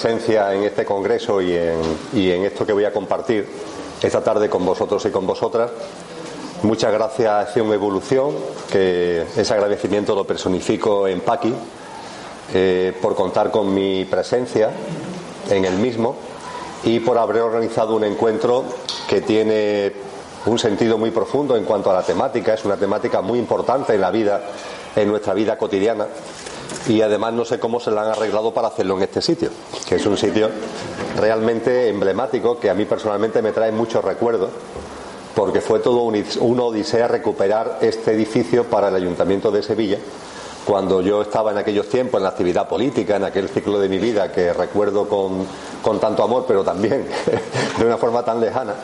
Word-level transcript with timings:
presencia 0.00 0.54
en 0.54 0.62
este 0.62 0.84
congreso 0.84 1.42
y 1.42 1.56
en, 1.56 2.44
esto 2.44 2.64
que 2.64 2.72
voy 2.72 2.84
a 2.84 2.92
compartir 2.92 3.44
esta 4.00 4.22
tarde 4.22 4.48
con 4.48 4.64
vosotros 4.64 5.04
y 5.06 5.10
con 5.10 5.26
vosotras. 5.26 5.72
Muchas 6.62 6.92
gracias 6.92 7.28
a 7.28 7.40
Acción 7.40 7.72
Evolución, 7.72 8.32
que 8.70 9.24
ese 9.36 9.52
agradecimiento 9.52 10.14
lo 10.14 10.24
personifico 10.24 11.08
en 11.08 11.20
Paqui, 11.20 11.52
eh, 12.54 12.96
por 13.02 13.16
contar 13.16 13.50
con 13.50 13.74
mi 13.74 14.04
presencia 14.04 14.70
en 15.50 15.64
el 15.64 15.74
mismo 15.74 16.14
y 16.84 17.00
por 17.00 17.18
haber 17.18 17.42
organizado 17.42 17.96
un 17.96 18.04
encuentro 18.04 18.66
que 19.08 19.20
tiene 19.22 19.92
un 20.46 20.60
sentido 20.60 20.96
muy 20.96 21.10
profundo 21.10 21.56
en 21.56 21.64
cuanto 21.64 21.90
a 21.90 21.94
la 21.94 22.04
temática, 22.04 22.54
es 22.54 22.64
una 22.64 22.76
temática 22.76 23.20
muy 23.20 23.40
importante 23.40 23.94
en 23.94 24.00
la 24.00 24.12
vida, 24.12 24.42
en 24.94 25.08
nuestra 25.08 25.34
vida 25.34 25.58
cotidiana 25.58 26.06
y 26.86 27.02
además 27.02 27.32
no 27.32 27.44
sé 27.44 27.58
cómo 27.58 27.80
se 27.80 27.90
la 27.90 28.02
han 28.02 28.08
arreglado 28.08 28.52
para 28.52 28.68
hacerlo 28.68 28.96
en 28.96 29.04
este 29.04 29.22
sitio, 29.22 29.50
que 29.88 29.96
es 29.96 30.06
un 30.06 30.16
sitio 30.16 30.50
realmente 31.18 31.88
emblemático 31.88 32.58
que 32.58 32.70
a 32.70 32.74
mí 32.74 32.84
personalmente 32.84 33.42
me 33.42 33.52
trae 33.52 33.72
muchos 33.72 34.04
recuerdos 34.04 34.50
porque 35.34 35.60
fue 35.60 35.78
todo 35.78 36.02
un, 36.02 36.24
una 36.40 36.62
odisea 36.64 37.06
recuperar 37.06 37.78
este 37.80 38.12
edificio 38.12 38.64
para 38.64 38.88
el 38.88 38.94
Ayuntamiento 38.96 39.50
de 39.50 39.62
Sevilla 39.62 39.98
cuando 40.64 41.00
yo 41.00 41.22
estaba 41.22 41.52
en 41.52 41.58
aquellos 41.58 41.88
tiempos 41.88 42.18
en 42.18 42.24
la 42.24 42.28
actividad 42.30 42.68
política, 42.68 43.16
en 43.16 43.24
aquel 43.24 43.48
ciclo 43.48 43.78
de 43.78 43.88
mi 43.88 43.98
vida 43.98 44.30
que 44.30 44.52
recuerdo 44.52 45.08
con, 45.08 45.46
con 45.80 45.98
tanto 45.98 46.22
amor, 46.22 46.44
pero 46.46 46.62
también 46.62 47.06
de 47.78 47.86
una 47.86 47.96
forma 47.96 48.22
tan 48.22 48.38
lejana, 48.38 48.74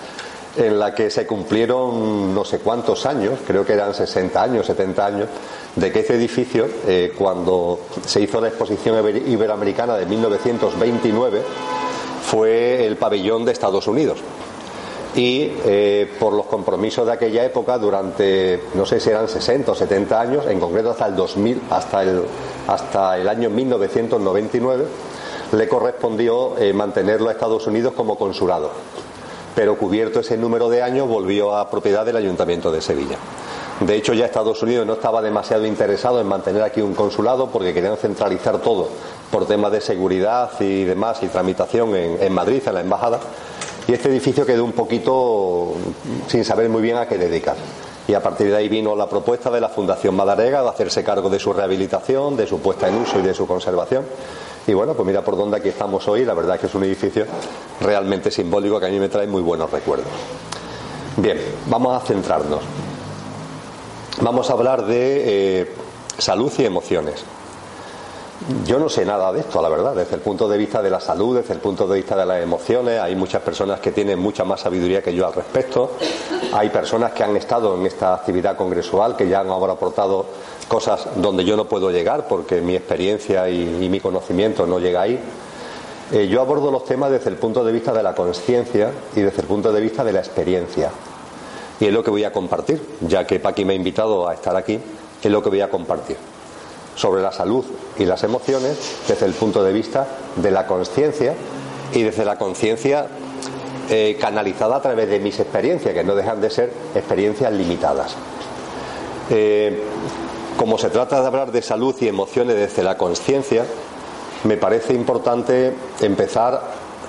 en 0.56 0.78
la 0.78 0.94
que 0.94 1.10
se 1.10 1.26
cumplieron 1.26 2.34
no 2.34 2.44
sé 2.44 2.58
cuántos 2.58 3.06
años, 3.06 3.40
creo 3.46 3.64
que 3.64 3.72
eran 3.72 3.94
60 3.94 4.42
años, 4.42 4.66
70 4.66 5.06
años, 5.06 5.28
de 5.74 5.90
que 5.90 6.00
este 6.00 6.14
edificio, 6.14 6.66
eh, 6.86 7.12
cuando 7.16 7.80
se 8.06 8.20
hizo 8.20 8.40
la 8.40 8.48
exposición 8.48 8.96
iberoamericana 9.26 9.96
de 9.96 10.06
1929, 10.06 11.42
fue 12.22 12.86
el 12.86 12.96
pabellón 12.96 13.44
de 13.44 13.52
Estados 13.52 13.86
Unidos. 13.88 14.18
Y 15.16 15.52
eh, 15.64 16.10
por 16.18 16.32
los 16.32 16.46
compromisos 16.46 17.06
de 17.06 17.12
aquella 17.12 17.44
época, 17.44 17.78
durante, 17.78 18.60
no 18.74 18.84
sé 18.84 18.98
si 18.98 19.10
eran 19.10 19.28
60 19.28 19.70
o 19.70 19.74
70 19.74 20.20
años, 20.20 20.46
en 20.46 20.58
concreto 20.58 20.90
hasta 20.90 21.06
el 21.06 21.14
2000, 21.14 21.62
hasta 21.70 22.02
el, 22.02 22.22
hasta 22.66 23.18
el 23.18 23.28
año 23.28 23.50
1999, 23.50 24.84
le 25.52 25.68
correspondió 25.68 26.58
eh, 26.58 26.72
mantenerlo 26.72 27.28
a 27.28 27.32
Estados 27.32 27.66
Unidos 27.66 27.94
como 27.94 28.16
consulado 28.16 28.72
pero 29.54 29.76
cubierto 29.76 30.20
ese 30.20 30.36
número 30.36 30.68
de 30.68 30.82
años 30.82 31.08
volvió 31.08 31.56
a 31.56 31.70
propiedad 31.70 32.04
del 32.04 32.16
Ayuntamiento 32.16 32.72
de 32.72 32.80
Sevilla. 32.80 33.18
De 33.80 33.96
hecho, 33.96 34.14
ya 34.14 34.26
Estados 34.26 34.62
Unidos 34.62 34.86
no 34.86 34.94
estaba 34.94 35.20
demasiado 35.20 35.66
interesado 35.66 36.20
en 36.20 36.28
mantener 36.28 36.62
aquí 36.62 36.80
un 36.80 36.94
consulado 36.94 37.48
porque 37.48 37.74
querían 37.74 37.96
centralizar 37.96 38.58
todo 38.58 38.88
por 39.32 39.46
temas 39.46 39.72
de 39.72 39.80
seguridad 39.80 40.50
y 40.60 40.84
demás 40.84 41.18
y 41.22 41.26
tramitación 41.26 41.94
en, 41.96 42.32
Madrid, 42.32 42.62
en 42.64 42.74
la 42.74 42.80
embajada. 42.80 43.18
Y 43.88 43.92
este 43.92 44.08
edificio 44.08 44.46
quedó 44.46 44.64
un 44.64 44.72
poquito 44.72 45.72
sin 46.28 46.44
saber 46.44 46.68
muy 46.68 46.82
bien 46.82 46.98
a 46.98 47.06
qué 47.06 47.18
dedicar. 47.18 47.56
Y 48.06 48.14
a 48.14 48.22
partir 48.22 48.48
de 48.48 48.56
ahí 48.56 48.68
vino 48.68 48.94
la 48.94 49.08
propuesta 49.08 49.50
de 49.50 49.60
la 49.60 49.68
Fundación 49.68 50.14
Madarega 50.14 50.62
de 50.62 50.68
hacerse 50.68 51.02
cargo 51.02 51.28
de 51.28 51.40
su 51.40 51.52
rehabilitación, 51.52 52.36
de 52.36 52.46
su 52.46 52.60
puesta 52.60 52.88
en 52.88 52.96
uso 52.96 53.18
y 53.18 53.22
de 53.22 53.34
su 53.34 53.46
conservación. 53.46 54.04
Y 54.66 54.72
bueno, 54.72 54.94
pues 54.94 55.06
mira 55.06 55.22
por 55.22 55.36
dónde 55.36 55.58
aquí 55.58 55.68
estamos 55.68 56.06
hoy. 56.08 56.24
La 56.24 56.34
verdad 56.34 56.58
que 56.58 56.66
es 56.66 56.74
un 56.74 56.84
edificio 56.84 57.26
realmente 57.80 58.30
simbólico 58.30 58.80
que 58.80 58.86
a 58.86 58.88
mí 58.88 58.98
me 58.98 59.08
trae 59.08 59.26
muy 59.26 59.42
buenos 59.42 59.70
recuerdos. 59.70 60.06
Bien, 61.16 61.38
vamos 61.66 62.02
a 62.02 62.04
centrarnos. 62.06 62.60
Vamos 64.20 64.48
a 64.48 64.52
hablar 64.52 64.86
de 64.86 65.60
eh, 65.62 65.74
salud 66.18 66.52
y 66.58 66.64
emociones. 66.64 67.24
Yo 68.66 68.78
no 68.78 68.90
sé 68.90 69.06
nada 69.06 69.32
de 69.32 69.40
esto, 69.40 69.62
la 69.62 69.70
verdad, 69.70 69.94
desde 69.94 70.16
el 70.16 70.20
punto 70.20 70.46
de 70.46 70.58
vista 70.58 70.82
de 70.82 70.90
la 70.90 71.00
salud, 71.00 71.38
desde 71.38 71.54
el 71.54 71.60
punto 71.60 71.86
de 71.86 71.96
vista 71.96 72.14
de 72.14 72.26
las 72.26 72.42
emociones. 72.42 73.00
Hay 73.00 73.16
muchas 73.16 73.40
personas 73.40 73.80
que 73.80 73.90
tienen 73.90 74.18
mucha 74.18 74.44
más 74.44 74.60
sabiduría 74.60 75.00
que 75.00 75.14
yo 75.14 75.26
al 75.26 75.32
respecto. 75.32 75.92
Hay 76.52 76.68
personas 76.68 77.12
que 77.12 77.24
han 77.24 77.34
estado 77.36 77.74
en 77.74 77.86
esta 77.86 78.12
actividad 78.12 78.54
congresual, 78.54 79.16
que 79.16 79.26
ya 79.26 79.40
han 79.40 79.48
ahora 79.48 79.72
aportado 79.72 80.26
cosas 80.68 81.08
donde 81.16 81.42
yo 81.42 81.56
no 81.56 81.64
puedo 81.64 81.90
llegar 81.90 82.28
porque 82.28 82.60
mi 82.60 82.76
experiencia 82.76 83.48
y, 83.48 83.88
mi 83.88 83.98
conocimiento 83.98 84.66
no 84.66 84.78
llega 84.78 85.00
ahí. 85.00 85.18
Eh, 86.12 86.28
yo 86.28 86.42
abordo 86.42 86.70
los 86.70 86.84
temas 86.84 87.10
desde 87.10 87.30
el 87.30 87.36
punto 87.36 87.64
de 87.64 87.72
vista 87.72 87.94
de 87.94 88.02
la 88.02 88.14
conciencia 88.14 88.90
y 89.16 89.22
desde 89.22 89.40
el 89.40 89.46
punto 89.46 89.72
de 89.72 89.80
vista 89.80 90.04
de 90.04 90.12
la 90.12 90.18
experiencia. 90.18 90.90
Y 91.80 91.86
es 91.86 91.92
lo 91.94 92.04
que 92.04 92.10
voy 92.10 92.24
a 92.24 92.32
compartir, 92.32 92.98
ya 93.00 93.26
que 93.26 93.40
Paqui 93.40 93.64
me 93.64 93.72
ha 93.72 93.76
invitado 93.76 94.28
a 94.28 94.34
estar 94.34 94.54
aquí, 94.54 94.78
es 95.22 95.30
lo 95.30 95.42
que 95.42 95.48
voy 95.48 95.62
a 95.62 95.70
compartir 95.70 96.18
sobre 96.94 97.22
la 97.22 97.32
salud 97.32 97.64
y 97.98 98.04
las 98.04 98.22
emociones 98.24 98.78
desde 99.06 99.26
el 99.26 99.32
punto 99.32 99.62
de 99.62 99.72
vista 99.72 100.06
de 100.36 100.50
la 100.50 100.66
conciencia 100.66 101.34
y 101.92 102.02
desde 102.02 102.24
la 102.24 102.36
conciencia 102.36 103.06
eh, 103.90 104.16
canalizada 104.20 104.76
a 104.76 104.82
través 104.82 105.08
de 105.08 105.20
mis 105.20 105.38
experiencias, 105.38 105.94
que 105.94 106.04
no 106.04 106.14
dejan 106.14 106.40
de 106.40 106.50
ser 106.50 106.72
experiencias 106.94 107.52
limitadas. 107.52 108.16
Eh, 109.30 109.82
como 110.56 110.78
se 110.78 110.90
trata 110.90 111.20
de 111.20 111.26
hablar 111.26 111.52
de 111.52 111.62
salud 111.62 111.94
y 112.00 112.08
emociones 112.08 112.56
desde 112.56 112.82
la 112.82 112.96
conciencia, 112.96 113.64
me 114.44 114.56
parece 114.56 114.94
importante 114.94 115.74
empezar 116.00 116.62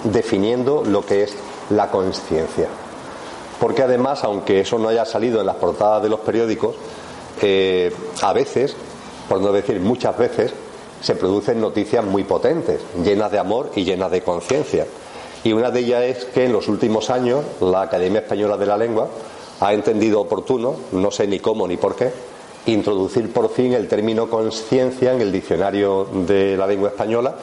definiendo 0.04 0.84
lo 0.84 1.06
que 1.06 1.24
es 1.24 1.36
la 1.70 1.90
conciencia. 1.90 2.68
Porque 3.60 3.84
además, 3.84 4.24
aunque 4.24 4.62
eso 4.62 4.78
no 4.78 4.90
haya 4.90 5.06
salido 5.06 5.40
en 5.40 5.46
las 5.46 5.56
portadas 5.56 6.04
de 6.04 6.10
los 6.10 6.20
periódicos, 6.20 6.76
eh, 7.42 7.94
a 8.22 8.34
veces, 8.34 8.76
por 9.30 9.42
no 9.42 9.52
decir 9.52 9.80
muchas 9.80 10.18
veces, 10.18 10.54
se 11.06 11.16
producen 11.16 11.62
noticias 11.62 12.04
muy 12.04 12.24
potentes, 12.24 12.82
llenas 13.04 13.32
de 13.32 13.38
amor 13.38 13.70
y 13.76 13.84
llenas 13.84 14.10
de 14.10 14.24
conciencia. 14.24 14.88
Y 15.44 15.54
una 15.54 15.70
de 15.70 15.82
ellas 15.82 16.02
es 16.02 16.26
que 16.26 16.46
en 16.46 16.52
los 16.52 16.68
últimos 16.68 17.12
años 17.12 17.46
la 17.62 17.84
Academia 17.84 18.22
Española 18.22 18.58
de 18.58 18.66
la 18.66 18.76
Lengua 18.76 19.08
ha 19.60 19.72
entendido 19.72 20.20
oportuno, 20.20 20.76
no 20.94 21.12
sé 21.12 21.28
ni 21.28 21.38
cómo 21.38 21.68
ni 21.68 21.78
por 21.78 21.96
qué, 21.96 22.12
introducir 22.66 23.32
por 23.32 23.52
fin 23.52 23.74
el 23.74 23.88
término 23.88 24.28
conciencia 24.32 25.14
en 25.14 25.22
el 25.22 25.32
diccionario 25.32 26.08
de 26.26 26.58
la 26.58 26.66
lengua 26.66 26.90
española 26.90 27.36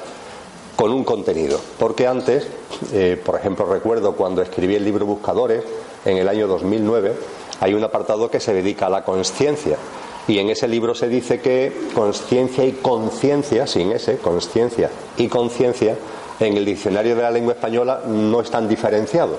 con 0.75 0.93
un 0.93 1.05
contenido. 1.05 1.61
Porque 1.79 2.09
antes, 2.09 2.49
eh, 2.93 3.17
por 3.25 3.37
ejemplo, 3.37 3.65
recuerdo 3.67 4.17
cuando 4.17 4.43
escribí 4.43 4.75
el 4.75 4.85
libro 4.85 5.07
Buscadores 5.07 5.63
en 6.05 6.17
el 6.17 6.29
año 6.29 6.49
2009, 6.49 7.15
hay 7.61 7.75
un 7.75 7.85
apartado 7.85 8.29
que 8.29 8.41
se 8.41 8.53
dedica 8.53 8.87
a 8.87 8.91
la 8.91 9.05
conciencia. 9.05 9.79
Y 10.29 10.39
en 10.39 10.51
ese 10.51 10.69
libro 10.69 10.95
se 10.95 11.09
dice 11.09 11.41
que 11.41 11.73
conciencia 11.95 12.65
y 12.65 12.73
conciencia, 12.73 13.67
sin 13.67 13.93
ese, 13.93 14.19
conciencia 14.19 14.91
y 15.17 15.29
conciencia, 15.29 15.97
en 16.39 16.57
el 16.57 16.65
diccionario 16.65 17.17
de 17.17 17.23
la 17.23 17.31
lengua 17.31 17.55
española 17.55 18.03
no 18.07 18.41
están 18.41 18.69
diferenciados. 18.69 19.37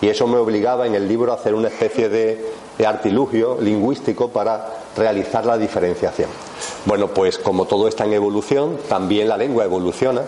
Y 0.00 0.08
eso 0.08 0.26
me 0.26 0.38
obligaba 0.38 0.86
en 0.86 0.94
el 0.94 1.06
libro 1.06 1.32
a 1.32 1.36
hacer 1.36 1.54
una 1.54 1.68
especie 1.68 2.08
de 2.08 2.54
artilugio 2.84 3.58
lingüístico 3.60 4.28
para 4.28 4.66
realizar 4.96 5.46
la 5.46 5.56
diferenciación. 5.56 6.28
Bueno, 6.84 7.08
pues 7.08 7.38
como 7.38 7.66
todo 7.66 7.86
está 7.86 8.04
en 8.04 8.14
evolución, 8.14 8.78
también 8.88 9.28
la 9.28 9.36
lengua 9.36 9.64
evoluciona 9.64 10.22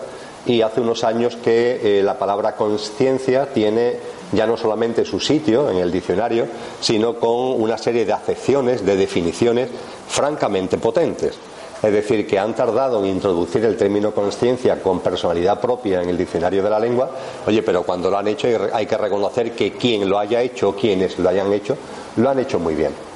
y 0.45 0.61
hace 0.61 0.81
unos 0.81 1.03
años 1.03 1.35
que 1.35 1.99
eh, 1.99 2.03
la 2.03 2.17
palabra 2.17 2.55
conciencia 2.55 3.47
tiene 3.53 3.97
ya 4.31 4.45
no 4.45 4.57
solamente 4.57 5.05
su 5.05 5.19
sitio 5.19 5.69
en 5.69 5.77
el 5.77 5.91
diccionario, 5.91 6.47
sino 6.79 7.15
con 7.15 7.61
una 7.61 7.77
serie 7.77 8.05
de 8.05 8.13
acepciones, 8.13 8.85
de 8.85 8.95
definiciones 8.95 9.69
francamente 10.07 10.77
potentes. 10.77 11.35
Es 11.83 11.91
decir, 11.91 12.25
que 12.25 12.39
han 12.39 12.55
tardado 12.55 12.99
en 12.99 13.11
introducir 13.11 13.63
el 13.65 13.77
término 13.77 14.11
conciencia 14.11 14.81
con 14.81 15.01
personalidad 15.01 15.59
propia 15.59 16.01
en 16.01 16.09
el 16.09 16.17
diccionario 16.17 16.63
de 16.63 16.69
la 16.69 16.79
lengua, 16.79 17.11
oye, 17.45 17.61
pero 17.61 17.83
cuando 17.83 18.09
lo 18.09 18.17
han 18.17 18.27
hecho 18.27 18.47
hay 18.73 18.85
que 18.85 18.97
reconocer 18.97 19.51
que 19.51 19.73
quien 19.73 20.09
lo 20.09 20.17
haya 20.17 20.41
hecho, 20.41 20.75
quienes 20.75 21.19
lo 21.19 21.29
hayan 21.29 21.51
hecho, 21.53 21.77
lo 22.15 22.29
han 22.29 22.39
hecho 22.39 22.59
muy 22.59 22.75
bien. 22.75 23.14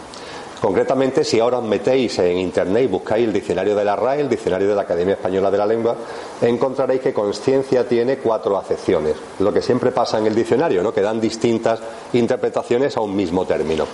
Concretamente, 0.61 1.23
si 1.23 1.39
ahora 1.39 1.59
os 1.59 1.63
metéis 1.63 2.19
en 2.19 2.37
internet 2.37 2.83
y 2.83 2.87
buscáis 2.87 3.25
el 3.25 3.31
diccionario 3.31 3.75
de 3.75 3.85
la 3.85 3.95
RAE, 3.95 4.21
el 4.21 4.29
diccionario 4.29 4.67
de 4.67 4.75
la 4.75 4.81
Academia 4.81 5.13
Española 5.13 5.49
de 5.49 5.57
la 5.57 5.65
Lengua, 5.65 5.95
encontraréis 6.41 6.99
que 6.99 7.13
conciencia 7.13 7.87
tiene 7.87 8.17
cuatro 8.17 8.57
acepciones. 8.57 9.15
Lo 9.39 9.53
que 9.53 9.61
siempre 9.61 9.91
pasa 9.91 10.17
en 10.17 10.27
el 10.27 10.35
diccionario, 10.35 10.83
¿no? 10.83 10.93
que 10.93 11.01
dan 11.01 11.21
distintas 11.21 11.79
interpretaciones 12.11 12.97
a 12.97 13.01
un 13.01 13.15
mismo 13.15 13.45
término. 13.45 13.85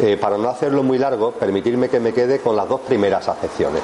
Eh, 0.00 0.16
para 0.16 0.36
no 0.36 0.48
hacerlo 0.48 0.82
muy 0.82 0.98
largo, 0.98 1.30
permitirme 1.30 1.88
que 1.88 2.00
me 2.00 2.12
quede 2.12 2.40
con 2.40 2.56
las 2.56 2.68
dos 2.68 2.80
primeras 2.80 3.28
acepciones. 3.28 3.82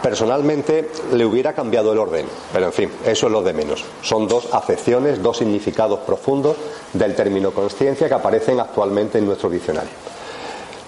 Personalmente 0.00 0.90
le 1.12 1.24
hubiera 1.24 1.54
cambiado 1.54 1.92
el 1.92 1.98
orden, 1.98 2.26
pero 2.52 2.66
en 2.66 2.72
fin, 2.72 2.90
eso 3.04 3.26
es 3.26 3.32
lo 3.32 3.42
de 3.42 3.52
menos. 3.52 3.84
Son 4.00 4.28
dos 4.28 4.48
acepciones, 4.52 5.20
dos 5.20 5.38
significados 5.38 6.00
profundos 6.00 6.56
del 6.92 7.16
término 7.16 7.50
conciencia 7.50 8.06
que 8.06 8.14
aparecen 8.14 8.60
actualmente 8.60 9.18
en 9.18 9.26
nuestro 9.26 9.50
diccionario. 9.50 10.17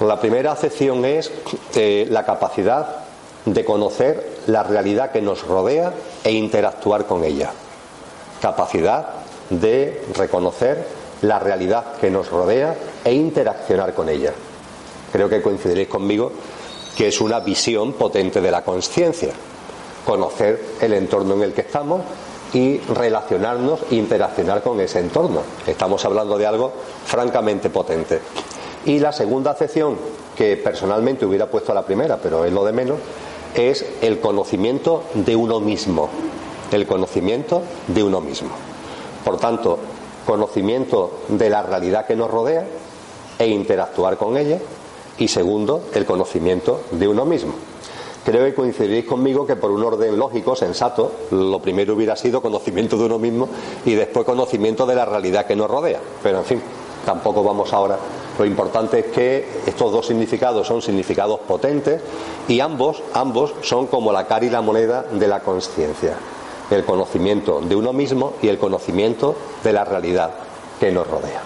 La 0.00 0.18
primera 0.18 0.52
acepción 0.52 1.04
es 1.04 1.30
eh, 1.74 2.06
la 2.08 2.24
capacidad 2.24 3.04
de 3.44 3.64
conocer 3.66 4.38
la 4.46 4.62
realidad 4.62 5.12
que 5.12 5.20
nos 5.20 5.46
rodea 5.46 5.92
e 6.24 6.32
interactuar 6.32 7.04
con 7.04 7.22
ella. 7.22 7.50
Capacidad 8.40 9.08
de 9.50 10.02
reconocer 10.16 10.86
la 11.20 11.38
realidad 11.38 11.96
que 12.00 12.10
nos 12.10 12.30
rodea 12.30 12.74
e 13.04 13.12
interaccionar 13.12 13.92
con 13.92 14.08
ella. 14.08 14.32
Creo 15.12 15.28
que 15.28 15.42
coincidiréis 15.42 15.88
conmigo 15.88 16.32
que 16.96 17.08
es 17.08 17.20
una 17.20 17.40
visión 17.40 17.92
potente 17.92 18.40
de 18.40 18.50
la 18.50 18.62
conciencia, 18.62 19.32
conocer 20.06 20.64
el 20.80 20.94
entorno 20.94 21.34
en 21.34 21.42
el 21.42 21.52
que 21.52 21.60
estamos 21.62 22.00
y 22.54 22.78
relacionarnos, 22.78 23.80
interaccionar 23.90 24.62
con 24.62 24.80
ese 24.80 25.00
entorno. 25.00 25.42
Estamos 25.66 26.02
hablando 26.06 26.38
de 26.38 26.46
algo 26.46 26.72
francamente 27.04 27.68
potente. 27.68 28.20
Y 28.84 28.98
la 28.98 29.12
segunda 29.12 29.50
acepción, 29.50 29.96
que 30.36 30.56
personalmente 30.56 31.26
hubiera 31.26 31.46
puesto 31.46 31.72
a 31.72 31.74
la 31.74 31.84
primera, 31.84 32.16
pero 32.16 32.44
es 32.44 32.52
lo 32.52 32.64
de 32.64 32.72
menos, 32.72 32.98
es 33.54 33.84
el 34.00 34.20
conocimiento 34.20 35.04
de 35.14 35.36
uno 35.36 35.60
mismo. 35.60 36.08
El 36.72 36.86
conocimiento 36.86 37.62
de 37.88 38.02
uno 38.02 38.20
mismo. 38.20 38.50
Por 39.24 39.38
tanto, 39.38 39.78
conocimiento 40.26 41.18
de 41.28 41.50
la 41.50 41.62
realidad 41.62 42.06
que 42.06 42.16
nos 42.16 42.30
rodea 42.30 42.64
e 43.38 43.48
interactuar 43.48 44.16
con 44.16 44.36
ella. 44.36 44.58
Y 45.18 45.28
segundo, 45.28 45.82
el 45.92 46.06
conocimiento 46.06 46.82
de 46.92 47.08
uno 47.08 47.26
mismo. 47.26 47.52
Creo 48.24 48.44
que 48.44 48.54
coincidiréis 48.54 49.06
conmigo 49.06 49.46
que 49.46 49.56
por 49.56 49.70
un 49.70 49.82
orden 49.82 50.18
lógico, 50.18 50.54
sensato, 50.54 51.12
lo 51.30 51.60
primero 51.60 51.94
hubiera 51.94 52.16
sido 52.16 52.42
conocimiento 52.42 52.96
de 52.96 53.04
uno 53.04 53.18
mismo 53.18 53.48
y 53.84 53.94
después 53.94 54.26
conocimiento 54.26 54.86
de 54.86 54.94
la 54.94 55.06
realidad 55.06 55.46
que 55.46 55.56
nos 55.56 55.70
rodea. 55.70 56.00
Pero 56.22 56.38
en 56.38 56.44
fin, 56.44 56.62
tampoco 57.04 57.42
vamos 57.42 57.72
ahora. 57.72 57.98
Lo 58.38 58.44
importante 58.44 59.00
es 59.00 59.06
que 59.06 59.48
estos 59.66 59.92
dos 59.92 60.06
significados 60.06 60.66
son 60.66 60.80
significados 60.80 61.40
potentes 61.40 62.00
y 62.48 62.60
ambos, 62.60 63.02
ambos 63.12 63.52
son 63.62 63.86
como 63.86 64.12
la 64.12 64.26
cara 64.26 64.46
y 64.46 64.50
la 64.50 64.60
moneda 64.60 65.02
de 65.02 65.28
la 65.28 65.40
conciencia. 65.40 66.16
El 66.70 66.84
conocimiento 66.84 67.60
de 67.60 67.74
uno 67.74 67.92
mismo 67.92 68.34
y 68.42 68.48
el 68.48 68.58
conocimiento 68.58 69.34
de 69.62 69.72
la 69.72 69.84
realidad 69.84 70.30
que 70.78 70.90
nos 70.90 71.06
rodea. 71.06 71.42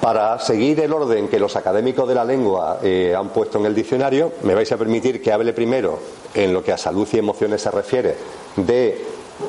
Para 0.00 0.38
seguir 0.40 0.80
el 0.80 0.92
orden 0.92 1.28
que 1.28 1.38
los 1.38 1.54
académicos 1.54 2.08
de 2.08 2.14
la 2.16 2.24
lengua 2.24 2.78
eh, 2.82 3.14
han 3.16 3.28
puesto 3.28 3.58
en 3.58 3.66
el 3.66 3.74
diccionario, 3.74 4.32
me 4.42 4.54
vais 4.54 4.72
a 4.72 4.76
permitir 4.76 5.22
que 5.22 5.32
hable 5.32 5.52
primero, 5.52 5.98
en 6.34 6.52
lo 6.52 6.64
que 6.64 6.72
a 6.72 6.76
salud 6.76 7.06
y 7.12 7.18
emociones 7.18 7.62
se 7.62 7.70
refiere, 7.70 8.16
de 8.56 9.04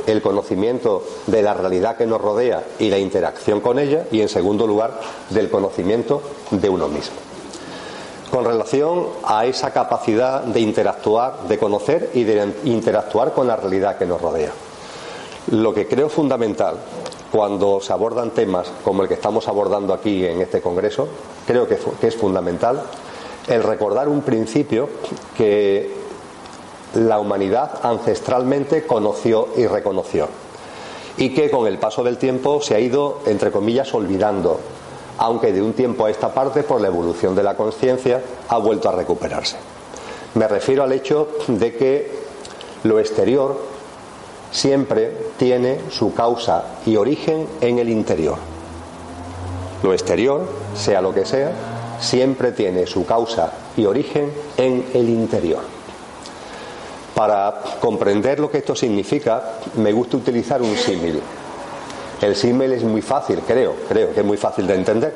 el 0.07 0.21
conocimiento 0.21 1.03
de 1.27 1.41
la 1.41 1.53
realidad 1.53 1.97
que 1.97 2.05
nos 2.05 2.21
rodea 2.21 2.63
y 2.79 2.89
la 2.89 2.97
interacción 2.97 3.61
con 3.61 3.79
ella, 3.79 4.05
y 4.11 4.21
en 4.21 4.29
segundo 4.29 4.67
lugar, 4.67 4.99
del 5.29 5.49
conocimiento 5.49 6.21
de 6.51 6.69
uno 6.69 6.87
mismo. 6.87 7.15
Con 8.31 8.45
relación 8.45 9.07
a 9.23 9.45
esa 9.45 9.71
capacidad 9.71 10.41
de 10.41 10.59
interactuar, 10.59 11.43
de 11.47 11.57
conocer 11.59 12.09
y 12.13 12.23
de 12.23 12.51
interactuar 12.63 13.33
con 13.33 13.47
la 13.47 13.55
realidad 13.55 13.97
que 13.97 14.07
nos 14.07 14.19
rodea. 14.19 14.51
Lo 15.51 15.73
que 15.73 15.87
creo 15.87 16.09
fundamental 16.09 16.77
cuando 17.33 17.81
se 17.81 17.91
abordan 17.91 18.29
temas 18.29 18.71
como 18.83 19.01
el 19.01 19.07
que 19.07 19.15
estamos 19.15 19.47
abordando 19.47 19.91
aquí 19.91 20.23
en 20.23 20.41
este 20.41 20.61
Congreso, 20.61 21.07
creo 21.47 21.67
que, 21.67 21.79
es 22.07 22.15
fundamental 22.15 22.83
el 23.47 23.63
recordar 23.63 24.07
un 24.07 24.21
principio 24.21 24.87
que 25.35 26.02
la 26.93 27.19
humanidad 27.19 27.79
ancestralmente 27.83 28.85
conoció 28.85 29.49
y 29.57 29.65
reconoció 29.67 30.27
y 31.17 31.33
que 31.33 31.49
con 31.49 31.67
el 31.67 31.77
paso 31.77 32.03
del 32.03 32.17
tiempo 32.17 32.61
se 32.61 32.75
ha 32.75 32.79
ido, 32.79 33.19
entre 33.25 33.51
comillas, 33.51 33.93
olvidando, 33.93 34.59
aunque 35.17 35.51
de 35.51 35.61
un 35.61 35.73
tiempo 35.73 36.05
a 36.05 36.09
esta 36.09 36.33
parte, 36.33 36.63
por 36.63 36.81
la 36.81 36.87
evolución 36.87 37.35
de 37.35 37.43
la 37.43 37.55
conciencia, 37.55 38.21
ha 38.49 38.57
vuelto 38.57 38.89
a 38.89 38.93
recuperarse. 38.93 39.57
Me 40.35 40.47
refiero 40.47 40.83
al 40.83 40.91
hecho 40.91 41.29
de 41.47 41.75
que 41.75 42.11
lo 42.83 42.99
exterior 42.99 43.57
siempre 44.51 45.15
tiene 45.37 45.79
su 45.89 46.13
causa 46.13 46.63
y 46.85 46.95
origen 46.95 47.47
en 47.61 47.79
el 47.79 47.89
interior. 47.89 48.37
Lo 49.83 49.93
exterior, 49.93 50.47
sea 50.75 51.01
lo 51.01 51.13
que 51.13 51.25
sea, 51.25 51.51
siempre 51.99 52.51
tiene 52.51 52.87
su 52.87 53.05
causa 53.05 53.53
y 53.77 53.85
origen 53.85 54.31
en 54.57 54.85
el 54.93 55.09
interior. 55.09 55.61
Para 57.15 57.61
comprender 57.79 58.39
lo 58.39 58.49
que 58.49 58.59
esto 58.59 58.75
significa, 58.75 59.59
me 59.75 59.91
gusta 59.91 60.17
utilizar 60.17 60.61
un 60.61 60.75
símil. 60.75 61.21
El 62.21 62.35
símil 62.35 62.73
es 62.73 62.83
muy 62.83 63.01
fácil, 63.01 63.41
creo, 63.45 63.75
creo 63.87 64.13
que 64.13 64.21
es 64.21 64.25
muy 64.25 64.37
fácil 64.37 64.65
de 64.65 64.75
entender, 64.75 65.13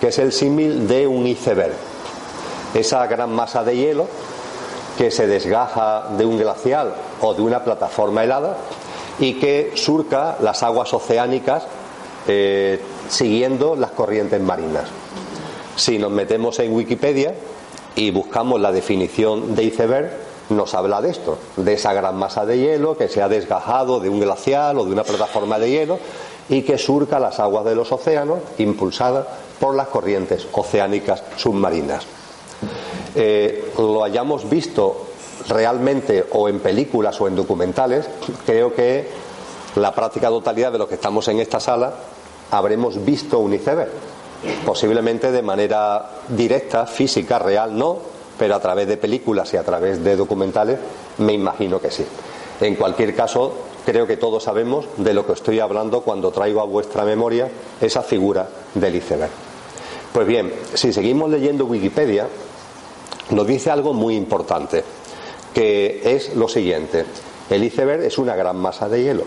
que 0.00 0.08
es 0.08 0.18
el 0.18 0.32
símil 0.32 0.86
de 0.86 1.06
un 1.06 1.26
iceberg. 1.26 1.74
Esa 2.74 3.06
gran 3.06 3.32
masa 3.32 3.64
de 3.64 3.76
hielo 3.76 4.06
que 4.98 5.10
se 5.10 5.26
desgaja 5.26 6.08
de 6.18 6.26
un 6.26 6.36
glacial 6.36 6.92
o 7.22 7.32
de 7.32 7.42
una 7.42 7.62
plataforma 7.62 8.24
helada 8.24 8.56
y 9.20 9.34
que 9.34 9.72
surca 9.74 10.36
las 10.40 10.62
aguas 10.62 10.92
oceánicas 10.92 11.66
eh, 12.26 12.80
siguiendo 13.08 13.76
las 13.76 13.92
corrientes 13.92 14.40
marinas. 14.40 14.84
Si 15.76 15.98
nos 15.98 16.10
metemos 16.10 16.58
en 16.58 16.74
Wikipedia 16.74 17.34
y 17.94 18.10
buscamos 18.10 18.60
la 18.60 18.72
definición 18.72 19.54
de 19.54 19.64
iceberg, 19.64 20.27
nos 20.50 20.74
habla 20.74 21.00
de 21.00 21.10
esto, 21.10 21.38
de 21.56 21.74
esa 21.74 21.92
gran 21.92 22.16
masa 22.16 22.46
de 22.46 22.58
hielo 22.58 22.96
que 22.96 23.08
se 23.08 23.22
ha 23.22 23.28
desgajado 23.28 24.00
de 24.00 24.08
un 24.08 24.20
glacial 24.20 24.78
o 24.78 24.84
de 24.84 24.92
una 24.92 25.04
plataforma 25.04 25.58
de 25.58 25.70
hielo 25.70 25.98
y 26.48 26.62
que 26.62 26.78
surca 26.78 27.18
las 27.18 27.40
aguas 27.40 27.64
de 27.64 27.74
los 27.74 27.92
océanos 27.92 28.38
impulsada 28.58 29.26
por 29.60 29.74
las 29.74 29.88
corrientes 29.88 30.46
oceánicas 30.52 31.22
submarinas. 31.36 32.04
Eh, 33.14 33.72
lo 33.78 34.02
hayamos 34.02 34.48
visto 34.48 35.06
realmente 35.48 36.26
o 36.32 36.48
en 36.48 36.60
películas 36.60 37.20
o 37.20 37.28
en 37.28 37.36
documentales, 37.36 38.08
creo 38.44 38.74
que 38.74 39.08
la 39.76 39.94
práctica 39.94 40.28
totalidad 40.28 40.72
de 40.72 40.78
los 40.78 40.88
que 40.88 40.94
estamos 40.94 41.28
en 41.28 41.40
esta 41.40 41.60
sala 41.60 41.94
habremos 42.50 43.04
visto 43.04 43.38
un 43.38 43.54
iceberg. 43.54 43.90
Posiblemente 44.64 45.32
de 45.32 45.42
manera 45.42 46.10
directa, 46.28 46.86
física, 46.86 47.38
real, 47.38 47.76
no, 47.76 47.98
pero 48.38 48.54
a 48.54 48.60
través 48.60 48.86
de 48.86 48.96
películas 48.96 49.52
y 49.54 49.56
a 49.56 49.64
través 49.64 50.02
de 50.02 50.16
documentales 50.16 50.78
me 51.18 51.32
imagino 51.32 51.80
que 51.80 51.90
sí. 51.90 52.04
En 52.60 52.74
cualquier 52.74 53.14
caso, 53.14 53.52
creo 53.84 54.06
que 54.06 54.16
todos 54.16 54.44
sabemos 54.44 54.86
de 54.96 55.14
lo 55.14 55.26
que 55.26 55.32
estoy 55.32 55.60
hablando 55.60 56.02
cuando 56.02 56.30
traigo 56.30 56.60
a 56.60 56.64
vuestra 56.64 57.04
memoria 57.04 57.48
esa 57.80 58.02
figura 58.02 58.48
del 58.74 58.96
iceberg. 58.96 59.30
Pues 60.12 60.26
bien, 60.26 60.52
si 60.74 60.92
seguimos 60.92 61.30
leyendo 61.30 61.66
Wikipedia, 61.66 62.26
nos 63.30 63.46
dice 63.46 63.70
algo 63.70 63.92
muy 63.92 64.16
importante 64.16 64.82
que 65.54 66.00
es 66.04 66.34
lo 66.34 66.48
siguiente. 66.48 67.04
El 67.50 67.64
iceberg 67.64 68.02
es 68.02 68.18
una 68.18 68.34
gran 68.34 68.56
masa 68.56 68.88
de 68.88 69.02
hielo. 69.02 69.24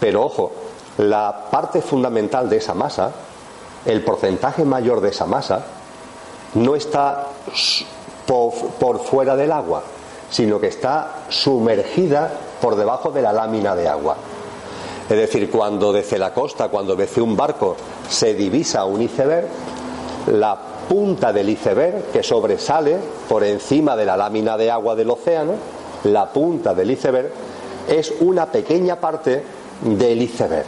Pero 0.00 0.24
ojo, 0.24 0.52
la 0.98 1.48
parte 1.50 1.80
fundamental 1.80 2.48
de 2.48 2.56
esa 2.58 2.74
masa, 2.74 3.12
el 3.84 4.02
porcentaje 4.02 4.64
mayor 4.64 5.00
de 5.00 5.10
esa 5.10 5.26
masa, 5.26 5.64
no 6.54 6.74
está 6.76 7.28
por, 8.26 8.98
fuera 9.00 9.36
del 9.36 9.52
agua, 9.52 9.82
sino 10.30 10.60
que 10.60 10.68
está 10.68 11.24
sumergida 11.28 12.30
por 12.60 12.76
debajo 12.76 13.10
de 13.10 13.22
la 13.22 13.32
lámina 13.32 13.74
de 13.74 13.88
agua. 13.88 14.16
Es 15.08 15.16
decir, 15.16 15.50
cuando 15.50 15.92
desde 15.92 16.18
la 16.18 16.32
costa, 16.32 16.68
cuando 16.68 16.96
desde 16.96 17.20
un 17.20 17.36
barco 17.36 17.76
se 18.08 18.34
divisa 18.34 18.84
un 18.84 19.02
iceberg, 19.02 19.46
la 20.32 20.58
punta 20.88 21.32
del 21.32 21.50
iceberg 21.50 22.10
que 22.10 22.22
sobresale 22.22 22.96
por 23.28 23.44
encima 23.44 23.96
de 23.96 24.06
la 24.06 24.16
lámina 24.16 24.56
de 24.56 24.70
agua 24.70 24.94
del 24.94 25.10
océano, 25.10 25.52
la 26.04 26.32
punta 26.32 26.74
del 26.74 26.90
iceberg 26.90 27.30
es 27.88 28.14
una 28.20 28.46
pequeña 28.46 28.96
parte 28.96 29.42
del 29.82 30.22
iceberg. 30.22 30.66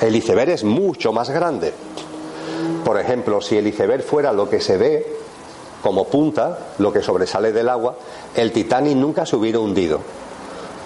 El 0.00 0.16
iceberg 0.16 0.50
es 0.50 0.64
mucho 0.64 1.12
más 1.12 1.28
grande. 1.28 1.72
Por 2.84 2.98
ejemplo, 2.98 3.40
si 3.42 3.58
el 3.58 3.66
iceberg 3.66 4.02
fuera 4.02 4.32
lo 4.32 4.48
que 4.48 4.60
se 4.60 4.78
ve 4.78 5.19
como 5.82 6.06
punta, 6.08 6.58
lo 6.78 6.92
que 6.92 7.02
sobresale 7.02 7.52
del 7.52 7.68
agua, 7.68 7.94
el 8.34 8.52
Titanic 8.52 8.96
nunca 8.96 9.24
se 9.24 9.36
hubiera 9.36 9.58
hundido, 9.58 10.00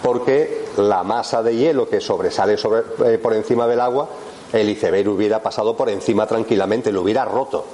porque 0.03 0.67
la 0.77 1.03
masa 1.03 1.43
de 1.43 1.57
hielo 1.57 1.89
que 1.89 2.01
sobresale 2.01 2.55
eh, 2.55 3.19
por 3.19 3.35
encima 3.35 3.67
del 3.67 3.81
agua, 3.81 4.09
el 4.53 4.71
iceberg 4.71 5.09
hubiera 5.09 5.43
pasado 5.43 5.77
por 5.77 5.89
encima 5.89 6.27
tranquilamente, 6.27 6.93
lo 6.93 7.03
hubiera 7.03 7.25
roto. 7.25 7.65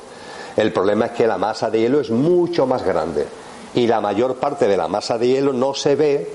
El 0.56 0.72
problema 0.72 1.06
es 1.06 1.12
que 1.12 1.26
la 1.26 1.38
masa 1.38 1.70
de 1.70 1.80
hielo 1.80 2.00
es 2.00 2.10
mucho 2.10 2.66
más 2.66 2.84
grande 2.84 3.26
y 3.74 3.86
la 3.86 4.00
mayor 4.00 4.36
parte 4.36 4.66
de 4.66 4.76
la 4.76 4.88
masa 4.88 5.18
de 5.18 5.28
hielo 5.28 5.52
no 5.52 5.74
se 5.74 5.94
ve 5.94 6.30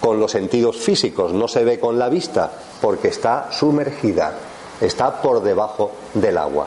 con 0.00 0.18
los 0.18 0.32
sentidos 0.32 0.76
físicos, 0.76 1.32
no 1.32 1.48
se 1.48 1.64
ve 1.64 1.78
con 1.78 1.98
la 1.98 2.08
vista 2.08 2.50
porque 2.80 3.08
está 3.08 3.48
sumergida, 3.52 4.34
está 4.80 5.22
por 5.22 5.42
debajo 5.42 5.92
del 6.14 6.36
agua. 6.36 6.66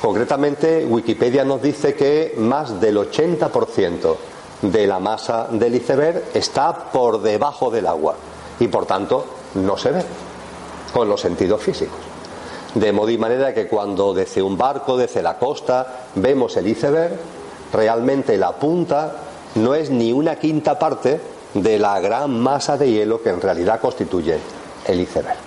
Concretamente, 0.00 0.86
Wikipedia 0.86 1.44
nos 1.44 1.60
dice 1.60 1.94
que 1.94 2.34
más 2.38 2.80
del 2.80 2.98
80% 2.98 4.16
de 4.62 4.86
la 4.86 4.98
masa 5.00 5.48
del 5.50 5.74
iceberg 5.74 6.24
está 6.34 6.90
por 6.92 7.20
debajo 7.20 7.70
del 7.70 7.86
agua 7.86 8.14
y 8.60 8.68
por 8.68 8.86
tanto 8.86 9.24
no 9.54 9.76
se 9.76 9.90
ve 9.90 10.02
con 10.92 11.08
los 11.08 11.20
sentidos 11.20 11.62
físicos. 11.62 11.98
De 12.74 12.92
modo 12.92 13.10
y 13.10 13.18
manera 13.18 13.54
que 13.54 13.66
cuando 13.66 14.14
desde 14.14 14.42
un 14.42 14.56
barco, 14.56 14.96
desde 14.96 15.22
la 15.22 15.38
costa, 15.38 16.04
vemos 16.14 16.56
el 16.56 16.68
iceberg, 16.68 17.18
realmente 17.72 18.36
la 18.36 18.52
punta 18.52 19.12
no 19.56 19.74
es 19.74 19.90
ni 19.90 20.12
una 20.12 20.36
quinta 20.36 20.78
parte 20.78 21.20
de 21.54 21.78
la 21.78 21.98
gran 21.98 22.38
masa 22.38 22.76
de 22.76 22.90
hielo 22.90 23.22
que 23.22 23.30
en 23.30 23.40
realidad 23.40 23.80
constituye 23.80 24.38
el 24.86 25.00
iceberg. 25.00 25.38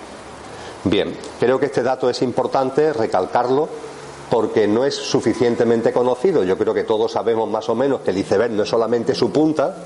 Bien, 0.84 1.16
creo 1.38 1.60
que 1.60 1.66
este 1.66 1.82
dato 1.82 2.10
es 2.10 2.20
importante 2.22 2.92
recalcarlo 2.92 3.68
porque 4.32 4.66
no 4.66 4.86
es 4.86 4.94
suficientemente 4.94 5.92
conocido. 5.92 6.42
Yo 6.42 6.56
creo 6.56 6.72
que 6.72 6.84
todos 6.84 7.12
sabemos 7.12 7.50
más 7.50 7.68
o 7.68 7.74
menos 7.74 8.00
que 8.00 8.12
el 8.12 8.16
iceberg 8.16 8.52
no 8.52 8.62
es 8.62 8.68
solamente 8.70 9.14
su 9.14 9.30
punta, 9.30 9.76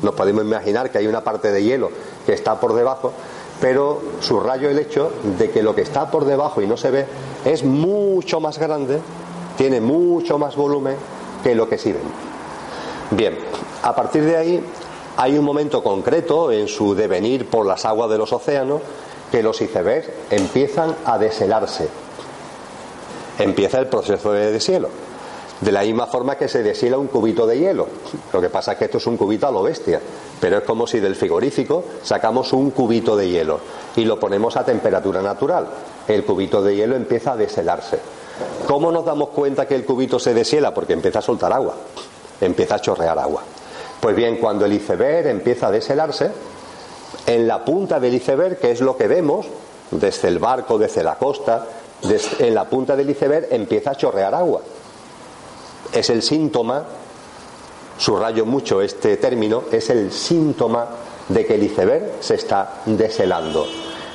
nos 0.00 0.14
podemos 0.14 0.44
imaginar 0.44 0.92
que 0.92 0.98
hay 0.98 1.08
una 1.08 1.24
parte 1.24 1.50
de 1.50 1.64
hielo 1.64 1.90
que 2.24 2.32
está 2.32 2.60
por 2.60 2.74
debajo, 2.74 3.12
pero 3.60 4.00
subrayo 4.20 4.70
el 4.70 4.78
hecho 4.78 5.10
de 5.36 5.50
que 5.50 5.60
lo 5.60 5.74
que 5.74 5.80
está 5.82 6.08
por 6.08 6.24
debajo 6.24 6.62
y 6.62 6.68
no 6.68 6.76
se 6.76 6.92
ve 6.92 7.06
es 7.44 7.64
mucho 7.64 8.38
más 8.38 8.60
grande, 8.60 9.00
tiene 9.58 9.80
mucho 9.80 10.38
más 10.38 10.54
volumen 10.54 10.94
que 11.42 11.56
lo 11.56 11.68
que 11.68 11.76
sí 11.76 11.90
ven. 11.90 12.02
Bien, 13.10 13.36
a 13.82 13.92
partir 13.92 14.22
de 14.22 14.36
ahí 14.36 14.64
hay 15.16 15.36
un 15.36 15.44
momento 15.44 15.82
concreto 15.82 16.52
en 16.52 16.68
su 16.68 16.94
devenir 16.94 17.50
por 17.50 17.66
las 17.66 17.84
aguas 17.84 18.08
de 18.08 18.18
los 18.18 18.32
océanos 18.32 18.82
que 19.32 19.42
los 19.42 19.60
icebergs 19.60 20.10
empiezan 20.30 20.94
a 21.04 21.18
deshelarse. 21.18 22.05
Empieza 23.38 23.78
el 23.78 23.86
proceso 23.86 24.32
de 24.32 24.52
deshielo. 24.52 24.88
De 25.60 25.72
la 25.72 25.82
misma 25.82 26.06
forma 26.06 26.36
que 26.36 26.48
se 26.48 26.62
deshiela 26.62 26.98
un 26.98 27.06
cubito 27.06 27.46
de 27.46 27.58
hielo. 27.58 27.86
Lo 28.32 28.40
que 28.40 28.50
pasa 28.50 28.72
es 28.72 28.78
que 28.78 28.84
esto 28.86 28.98
es 28.98 29.06
un 29.06 29.16
cubito 29.16 29.46
a 29.46 29.50
lo 29.50 29.62
bestia, 29.62 30.00
pero 30.38 30.58
es 30.58 30.64
como 30.64 30.86
si 30.86 31.00
del 31.00 31.16
frigorífico 31.16 31.82
sacamos 32.02 32.52
un 32.52 32.70
cubito 32.70 33.16
de 33.16 33.28
hielo 33.28 33.60
y 33.96 34.04
lo 34.04 34.20
ponemos 34.20 34.56
a 34.56 34.64
temperatura 34.64 35.22
natural. 35.22 35.66
El 36.06 36.24
cubito 36.24 36.62
de 36.62 36.76
hielo 36.76 36.94
empieza 36.94 37.32
a 37.32 37.36
deshelarse. 37.36 37.98
¿Cómo 38.66 38.92
nos 38.92 39.06
damos 39.06 39.30
cuenta 39.30 39.66
que 39.66 39.74
el 39.74 39.86
cubito 39.86 40.18
se 40.18 40.34
deshiela? 40.34 40.74
Porque 40.74 40.92
empieza 40.92 41.20
a 41.20 41.22
soltar 41.22 41.52
agua, 41.52 41.74
empieza 42.40 42.74
a 42.74 42.80
chorrear 42.80 43.18
agua. 43.18 43.42
Pues 44.00 44.14
bien, 44.14 44.36
cuando 44.36 44.66
el 44.66 44.74
iceberg 44.74 45.26
empieza 45.28 45.68
a 45.68 45.70
deshelarse, 45.70 46.30
en 47.26 47.48
la 47.48 47.64
punta 47.64 47.98
del 47.98 48.14
iceberg, 48.14 48.58
que 48.58 48.72
es 48.72 48.80
lo 48.82 48.96
que 48.96 49.08
vemos, 49.08 49.46
desde 49.90 50.28
el 50.28 50.38
barco, 50.38 50.78
desde 50.78 51.02
la 51.02 51.14
costa, 51.16 51.66
en 52.02 52.54
la 52.54 52.64
punta 52.64 52.94
del 52.94 53.10
iceberg 53.10 53.48
empieza 53.50 53.90
a 53.90 53.94
chorrear 53.96 54.34
agua 54.34 54.60
es 55.92 56.10
el 56.10 56.22
síntoma, 56.22 56.84
subrayo 57.98 58.44
mucho 58.44 58.82
este 58.82 59.16
término, 59.16 59.64
es 59.70 59.90
el 59.90 60.12
síntoma 60.12 60.86
de 61.28 61.46
que 61.46 61.54
el 61.54 61.62
iceberg 61.64 62.16
se 62.20 62.34
está 62.34 62.82
deshelando. 62.86 63.66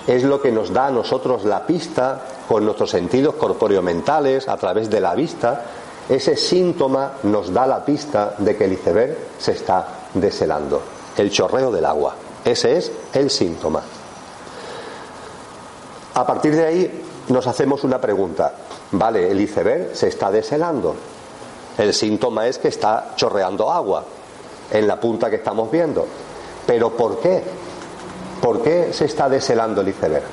Es 0.08 0.24
lo 0.24 0.42
que 0.42 0.52
nos 0.52 0.74
da 0.74 0.88
a 0.88 0.92
nosotros 0.92 1.46
la 1.46 1.66
pista 1.66 2.22
con 2.48 2.66
nuestros 2.66 2.90
sentidos 2.90 3.36
corpóreo-mentales, 3.36 4.48
a 4.48 4.58
través 4.58 4.90
de 4.90 5.00
la 5.00 5.14
vista. 5.16 5.64
Ese 6.10 6.36
síntoma 6.36 7.14
nos 7.24 7.54
da 7.54 7.68
la 7.68 7.86
pista 7.86 8.36
de 8.38 8.56
que 8.56 8.66
el 8.66 8.74
iceberg 8.74 9.18
se 9.38 9.52
está 9.54 9.88
deshelando. 10.14 10.82
El 11.18 11.30
chorreo 11.30 11.72
del 11.72 11.86
agua. 11.86 12.16
Ese 12.44 12.78
es 12.78 12.92
el 13.14 13.30
síntoma. 13.30 13.82
A 16.14 16.26
partir 16.26 16.56
de 16.56 16.66
ahí 16.66 17.01
nos 17.32 17.48
hacemos 17.48 17.84
una 17.84 18.00
pregunta. 18.00 18.54
Vale, 18.92 19.32
el 19.32 19.40
iceberg 19.40 19.96
se 19.96 20.10
está 20.10 20.30
deshelando. 20.30 20.96
El 21.78 21.94
síntoma 21.94 22.48
es 22.48 22.58
que 22.58 22.68
está 22.68 23.14
chorreando 23.16 23.72
agua 23.72 24.04
en 24.70 24.88
la 24.88 25.00
punta 25.00 25.30
que 25.30 25.38
estamos 25.38 25.72
viendo. 25.72 26.06
Pero 26.68 26.92
¿por 26.92 27.20
qué? 27.20 27.42
¿Por 28.42 28.62
qué 28.62 28.92
se 28.92 29.06
está 29.06 29.30
deshelando 29.30 29.82
el 29.82 29.90
iceberg? 29.90 30.24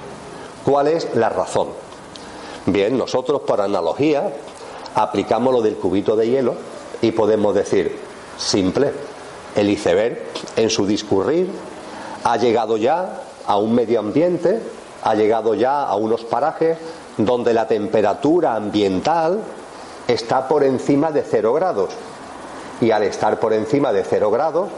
¿Cuál 0.64 0.88
es 0.88 1.14
la 1.14 1.28
razón? 1.28 1.68
Bien, 2.66 2.98
nosotros 2.98 3.42
por 3.42 3.60
analogía 3.60 4.32
aplicamos 4.94 5.54
lo 5.54 5.62
del 5.62 5.76
cubito 5.76 6.16
de 6.16 6.28
hielo 6.28 6.54
y 7.00 7.12
podemos 7.12 7.54
decir, 7.54 7.96
simple, 8.36 8.92
el 9.54 9.70
iceberg 9.70 10.18
en 10.56 10.68
su 10.68 10.86
discurrir 10.86 11.48
ha 12.24 12.36
llegado 12.36 12.76
ya 12.76 13.22
a 13.46 13.56
un 13.56 13.74
medio 13.74 14.00
ambiente, 14.00 14.60
ha 15.02 15.14
llegado 15.14 15.54
ya 15.54 15.82
a 15.82 15.96
unos 15.96 16.24
parajes 16.24 16.78
donde 17.16 17.52
la 17.52 17.66
temperatura 17.66 18.54
ambiental 18.54 19.40
está 20.06 20.48
por 20.48 20.64
encima 20.64 21.10
de 21.12 21.22
cero 21.22 21.52
grados. 21.52 21.90
Y 22.80 22.90
al 22.90 23.02
estar 23.02 23.40
por 23.40 23.52
encima 23.52 23.92
de 23.92 24.04
cero 24.04 24.30
grados, 24.30 24.68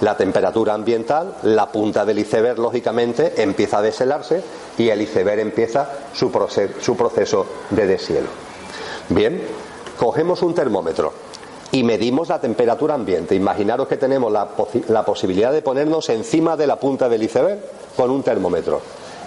la 0.00 0.16
temperatura 0.16 0.74
ambiental, 0.74 1.34
la 1.42 1.70
punta 1.72 2.04
del 2.04 2.20
iceberg, 2.20 2.58
lógicamente, 2.58 3.42
empieza 3.42 3.78
a 3.78 3.82
deshelarse 3.82 4.42
y 4.78 4.88
el 4.88 5.02
iceberg 5.02 5.40
empieza 5.40 5.88
su, 6.12 6.30
su 6.80 6.96
proceso 6.96 7.46
de 7.70 7.86
deshielo. 7.86 8.28
Bien, 9.08 9.42
cogemos 9.98 10.42
un 10.42 10.54
termómetro 10.54 11.12
y 11.72 11.82
medimos 11.82 12.28
la 12.28 12.40
temperatura 12.40 12.94
ambiente. 12.94 13.34
Imaginaros 13.34 13.88
que 13.88 13.96
tenemos 13.96 14.30
la, 14.30 14.48
la, 14.88 15.04
posibilidad 15.04 15.52
de 15.52 15.62
ponernos 15.62 16.08
encima 16.10 16.56
de 16.56 16.66
la 16.66 16.76
punta 16.76 17.08
del 17.08 17.24
iceberg 17.24 17.58
con 17.96 18.10
un 18.10 18.22
termómetro 18.22 18.80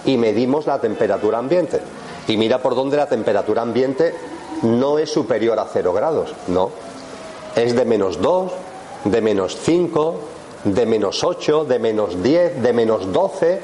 y 0.04 0.16
medimos 0.16 0.66
la 0.66 0.80
temperatura 0.80 1.38
ambiente. 1.38 1.80
Y 2.28 2.36
mira 2.36 2.62
por 2.62 2.74
dónde 2.74 2.96
la 2.96 3.08
temperatura 3.08 3.62
ambiente 3.62 4.14
no 4.62 4.98
es 4.98 5.10
superior 5.10 5.58
a 5.58 5.66
cero 5.72 5.92
grados, 5.92 6.32
no. 6.48 6.70
Es 7.56 7.74
de 7.74 7.84
menos 7.84 8.20
2, 8.20 8.52
de 9.04 9.20
menos 9.20 9.56
5, 9.62 10.14
de 10.64 10.86
menos 10.86 11.24
8, 11.24 11.64
de 11.64 11.78
menos 11.78 12.22
10, 12.22 12.62
de 12.62 12.72
menos 12.72 13.12
12 13.12 13.60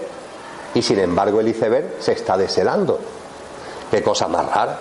y 0.74 0.82
sin 0.82 0.98
embargo 0.98 1.40
el 1.40 1.48
iceberg 1.48 1.96
se 2.00 2.12
está 2.12 2.36
deshelando. 2.36 2.98
Qué 3.90 4.02
cosa 4.02 4.28
más 4.28 4.46
rara. 4.46 4.78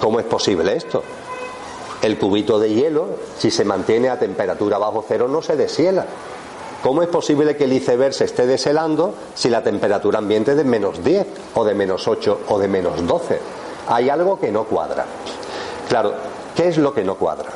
¿Cómo 0.00 0.20
es 0.20 0.26
posible 0.26 0.76
esto? 0.76 1.02
El 2.02 2.18
cubito 2.18 2.58
de 2.58 2.74
hielo, 2.74 3.08
si 3.38 3.50
se 3.50 3.64
mantiene 3.64 4.10
a 4.10 4.18
temperatura 4.18 4.76
bajo 4.76 5.04
cero, 5.08 5.28
no 5.28 5.40
se 5.40 5.56
deshiela. 5.56 6.04
¿Cómo 6.86 7.02
es 7.02 7.08
posible 7.08 7.56
que 7.56 7.64
el 7.64 7.72
iceberg 7.72 8.14
se 8.14 8.26
esté 8.26 8.46
deshelando 8.46 9.12
si 9.34 9.50
la 9.50 9.64
temperatura 9.64 10.20
ambiente 10.20 10.52
es 10.52 10.56
de 10.56 10.62
menos 10.62 11.02
10 11.02 11.26
o 11.56 11.64
de 11.64 11.74
menos 11.74 12.06
8 12.06 12.42
o 12.46 12.58
de 12.60 12.68
menos 12.68 13.04
12? 13.04 13.40
hay 13.88 14.08
algo 14.08 14.38
que 14.38 14.50
no 14.50 14.64
cuadra. 14.64 15.04
Claro, 15.88 16.12
¿qué 16.54 16.68
es 16.68 16.78
lo 16.78 16.92
que 16.92 17.04
no 17.04 17.16
cuadra? 17.16 17.50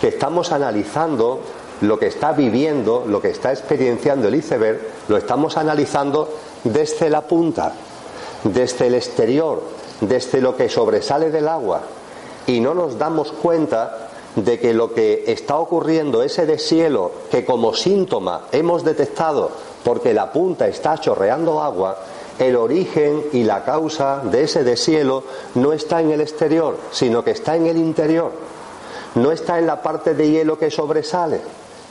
Que 0.00 0.08
estamos 0.08 0.52
analizando 0.52 1.40
lo 1.80 1.98
que 1.98 2.06
está 2.06 2.32
viviendo, 2.32 3.04
lo 3.06 3.20
que 3.20 3.30
está 3.30 3.52
experienciando 3.52 4.28
el 4.28 4.36
iceberg, 4.36 4.80
lo 5.08 5.16
estamos 5.16 5.56
analizando 5.56 6.28
desde 6.64 7.10
la 7.10 7.22
punta, 7.22 7.72
desde 8.44 8.86
el 8.86 8.94
exterior, 8.94 9.62
desde 10.00 10.40
lo 10.40 10.56
que 10.56 10.68
sobresale 10.68 11.30
del 11.30 11.48
agua. 11.48 11.82
Y 12.46 12.60
no 12.60 12.74
nos 12.74 12.98
damos 12.98 13.32
cuenta 13.32 14.01
de 14.36 14.58
que 14.58 14.72
lo 14.72 14.94
que 14.94 15.24
está 15.26 15.56
ocurriendo, 15.56 16.22
ese 16.22 16.46
deshielo 16.46 17.12
que 17.30 17.44
como 17.44 17.74
síntoma 17.74 18.46
hemos 18.52 18.84
detectado 18.84 19.50
porque 19.84 20.14
la 20.14 20.32
punta 20.32 20.68
está 20.68 20.98
chorreando 20.98 21.60
agua, 21.60 21.98
el 22.38 22.56
origen 22.56 23.24
y 23.32 23.44
la 23.44 23.64
causa 23.64 24.20
de 24.24 24.44
ese 24.44 24.64
deshielo 24.64 25.24
no 25.54 25.72
está 25.72 26.00
en 26.00 26.12
el 26.12 26.20
exterior, 26.20 26.76
sino 26.90 27.22
que 27.22 27.32
está 27.32 27.56
en 27.56 27.66
el 27.66 27.76
interior. 27.76 28.32
No 29.14 29.30
está 29.30 29.58
en 29.58 29.66
la 29.66 29.82
parte 29.82 30.14
de 30.14 30.30
hielo 30.30 30.58
que 30.58 30.70
sobresale, 30.70 31.40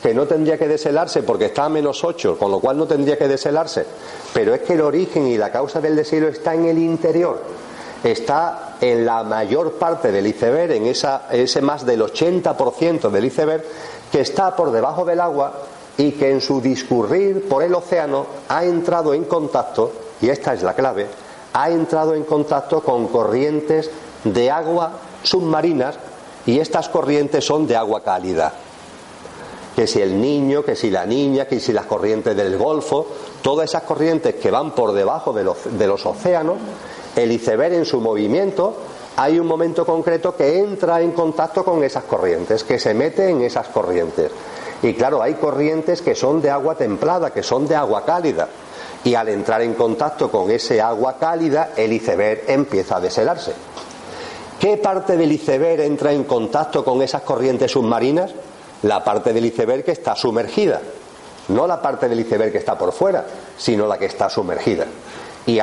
que 0.01 0.13
no 0.13 0.25
tendría 0.25 0.57
que 0.57 0.67
deshelarse 0.67 1.21
porque 1.21 1.45
está 1.45 1.65
a 1.65 1.69
menos 1.69 2.03
8, 2.03 2.37
con 2.39 2.49
lo 2.49 2.59
cual 2.59 2.77
no 2.77 2.87
tendría 2.87 3.17
que 3.17 3.27
deshelarse. 3.27 3.85
Pero 4.33 4.55
es 4.55 4.61
que 4.61 4.73
el 4.73 4.81
origen 4.81 5.27
y 5.27 5.37
la 5.37 5.51
causa 5.51 5.79
del 5.79 5.95
deshielo 5.95 6.29
está 6.29 6.55
en 6.55 6.65
el 6.65 6.79
interior. 6.79 7.39
Está 8.03 8.77
en 8.81 9.05
la 9.05 9.23
mayor 9.23 9.73
parte 9.73 10.11
del 10.11 10.27
iceberg, 10.27 10.71
en 10.71 10.87
esa, 10.87 11.27
ese 11.31 11.61
más 11.61 11.85
del 11.85 12.01
80% 12.01 13.09
del 13.09 13.25
iceberg, 13.25 13.63
que 14.11 14.21
está 14.21 14.55
por 14.55 14.71
debajo 14.71 15.05
del 15.05 15.19
agua 15.19 15.53
y 15.97 16.13
que 16.13 16.31
en 16.31 16.41
su 16.41 16.61
discurrir 16.61 17.47
por 17.47 17.63
el 17.63 17.75
océano 17.75 18.25
ha 18.49 18.63
entrado 18.63 19.13
en 19.13 19.25
contacto 19.25 19.91
y 20.21 20.29
esta 20.29 20.53
es 20.53 20.63
la 20.63 20.73
clave, 20.73 21.07
ha 21.53 21.69
entrado 21.69 22.13
en 22.13 22.23
contacto 22.23 22.81
con 22.81 23.07
corrientes 23.07 23.89
de 24.23 24.51
agua 24.51 24.91
submarinas 25.23 25.97
y 26.45 26.59
estas 26.59 26.89
corrientes 26.89 27.45
son 27.45 27.67
de 27.67 27.75
agua 27.75 28.03
cálida. 28.03 28.53
Que 29.75 29.87
si 29.87 30.01
el 30.01 30.19
niño, 30.19 30.63
que 30.63 30.75
si 30.75 30.89
la 30.89 31.05
niña, 31.05 31.45
que 31.45 31.59
si 31.59 31.71
las 31.71 31.85
corrientes 31.85 32.35
del 32.35 32.57
Golfo, 32.57 33.07
todas 33.41 33.69
esas 33.69 33.83
corrientes 33.83 34.35
que 34.35 34.51
van 34.51 34.71
por 34.71 34.91
debajo 34.91 35.33
de 35.33 35.43
los, 35.43 35.57
de 35.77 35.87
los 35.87 36.05
océanos, 36.05 36.57
el 37.15 37.31
iceberg 37.31 37.73
en 37.73 37.85
su 37.85 37.99
movimiento, 37.99 38.75
hay 39.17 39.39
un 39.39 39.47
momento 39.47 39.85
concreto 39.85 40.35
que 40.35 40.59
entra 40.59 41.01
en 41.01 41.11
contacto 41.11 41.63
con 41.63 41.83
esas 41.83 42.05
corrientes, 42.05 42.63
que 42.63 42.79
se 42.79 42.93
mete 42.93 43.29
en 43.29 43.41
esas 43.41 43.67
corrientes. 43.67 44.31
Y 44.81 44.93
claro, 44.93 45.21
hay 45.21 45.35
corrientes 45.35 46.01
que 46.01 46.15
son 46.15 46.41
de 46.41 46.49
agua 46.49 46.75
templada, 46.75 47.31
que 47.31 47.43
son 47.43 47.67
de 47.67 47.75
agua 47.75 48.03
cálida 48.05 48.47
y 49.03 49.15
al 49.15 49.29
entrar 49.29 49.61
en 49.61 49.73
contacto 49.73 50.29
con 50.29 50.51
ese 50.51 50.79
agua 50.81 51.17
cálida, 51.17 51.71
el 51.75 51.91
iceberg 51.93 52.43
empieza 52.47 52.97
a 52.97 53.01
deshelarse. 53.01 53.53
¿Qué 54.59 54.77
parte 54.77 55.17
del 55.17 55.31
iceberg 55.31 55.81
entra 55.81 56.13
en 56.13 56.23
contacto 56.23 56.83
con 56.85 57.01
esas 57.01 57.23
corrientes 57.23 57.71
submarinas? 57.71 58.31
La 58.83 59.03
parte 59.03 59.33
del 59.33 59.45
iceberg 59.45 59.83
que 59.83 59.91
está 59.91 60.15
sumergida, 60.15 60.81
no 61.49 61.65
la 61.67 61.81
parte 61.81 62.07
del 62.07 62.19
iceberg 62.19 62.51
que 62.51 62.59
está 62.59 62.77
por 62.77 62.91
fuera, 62.91 63.25
sino 63.57 63.87
la 63.87 63.97
que 63.97 64.05
está 64.05 64.29
sumergida, 64.29 64.85
y 65.45 65.59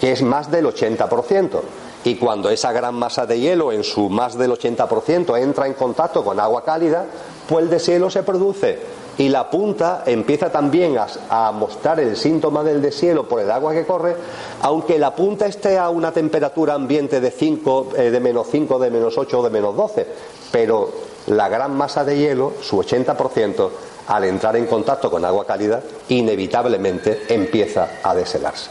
que 0.00 0.12
es 0.12 0.22
más 0.22 0.50
del 0.50 0.66
80%. 0.66 1.60
Y 2.04 2.14
cuando 2.16 2.48
esa 2.48 2.72
gran 2.72 2.94
masa 2.94 3.26
de 3.26 3.40
hielo, 3.40 3.72
en 3.72 3.82
su 3.82 4.08
más 4.08 4.38
del 4.38 4.52
80%, 4.52 5.38
entra 5.38 5.66
en 5.66 5.74
contacto 5.74 6.24
con 6.24 6.38
agua 6.38 6.64
cálida, 6.64 7.06
pues 7.48 7.64
el 7.64 7.70
deshielo 7.70 8.08
se 8.08 8.22
produce 8.22 8.78
y 9.18 9.28
la 9.28 9.50
punta 9.50 10.04
empieza 10.06 10.50
también 10.50 10.96
a, 11.28 11.52
mostrar 11.52 11.98
el 11.98 12.16
síntoma 12.16 12.62
del 12.62 12.80
deshielo 12.80 13.28
por 13.28 13.40
el 13.40 13.50
agua 13.50 13.72
que 13.72 13.84
corre, 13.84 14.16
aunque 14.62 14.98
la 14.98 15.14
punta 15.14 15.46
esté 15.46 15.76
a 15.76 15.90
una 15.90 16.12
temperatura 16.12 16.74
ambiente 16.74 17.20
de 17.20 17.30
5, 17.32 17.88
eh, 17.96 18.10
de 18.10 18.20
menos 18.20 18.46
5, 18.50 18.78
de 18.78 18.90
menos 18.90 19.18
8 19.18 19.40
o 19.40 19.42
de 19.42 19.50
menos 19.50 19.76
12, 19.76 20.06
pero 20.52 20.90
la 21.26 21.48
gran 21.48 21.76
masa 21.76 22.04
de 22.04 22.16
hielo, 22.16 22.52
su 22.62 22.78
80%, 22.78 23.70
al 24.06 24.24
entrar 24.24 24.56
en 24.56 24.66
contacto 24.66 25.10
con 25.10 25.24
agua 25.24 25.44
cálida, 25.44 25.82
inevitablemente 26.08 27.24
empieza 27.28 27.98
a 28.02 28.14
deshelarse. 28.14 28.70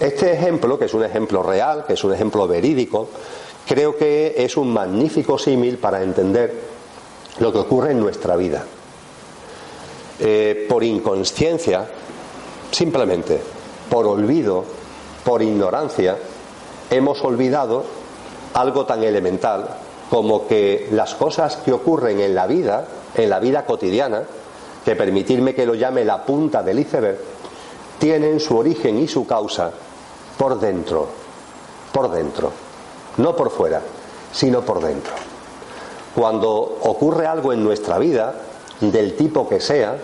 Este 0.00 0.32
ejemplo, 0.32 0.78
que 0.78 0.84
es 0.84 0.94
un 0.94 1.04
ejemplo 1.04 1.42
real, 1.42 1.84
que 1.84 1.94
es 1.94 2.04
un 2.04 2.14
ejemplo 2.14 2.46
verídico, 2.46 3.08
creo 3.66 3.96
que 3.96 4.32
es 4.36 4.56
un 4.56 4.72
magnífico 4.72 5.38
símil 5.38 5.78
para 5.78 6.02
entender 6.02 6.54
lo 7.40 7.52
que 7.52 7.58
ocurre 7.58 7.90
en 7.90 8.00
nuestra 8.00 8.36
vida. 8.36 8.64
Eh, 10.20 10.66
por 10.68 10.84
inconsciencia, 10.84 11.88
simplemente 12.70 13.40
por 13.90 14.06
olvido, 14.06 14.64
por 15.24 15.42
ignorancia, 15.42 16.16
hemos 16.90 17.22
olvidado 17.24 17.84
algo 18.54 18.86
tan 18.86 19.02
elemental 19.02 19.68
como 20.10 20.46
que 20.46 20.88
las 20.92 21.14
cosas 21.14 21.56
que 21.56 21.72
ocurren 21.72 22.20
en 22.20 22.36
la 22.36 22.46
vida, 22.46 22.86
en 23.16 23.30
la 23.30 23.40
vida 23.40 23.66
cotidiana, 23.66 24.22
que 24.84 24.94
permitirme 24.94 25.56
que 25.56 25.66
lo 25.66 25.74
llame 25.74 26.04
la 26.04 26.24
punta 26.24 26.62
del 26.62 26.78
iceberg, 26.78 27.18
tienen 27.98 28.38
su 28.38 28.56
origen 28.56 28.98
y 28.98 29.08
su 29.08 29.26
causa 29.26 29.72
por 30.38 30.58
dentro, 30.60 31.08
por 31.92 32.10
dentro, 32.10 32.52
no 33.16 33.34
por 33.34 33.50
fuera, 33.50 33.82
sino 34.32 34.62
por 34.62 34.80
dentro. 34.80 35.12
Cuando 36.14 36.78
ocurre 36.82 37.26
algo 37.26 37.52
en 37.52 37.62
nuestra 37.62 37.98
vida, 37.98 38.34
del 38.80 39.16
tipo 39.16 39.48
que 39.48 39.60
sea, 39.60 39.98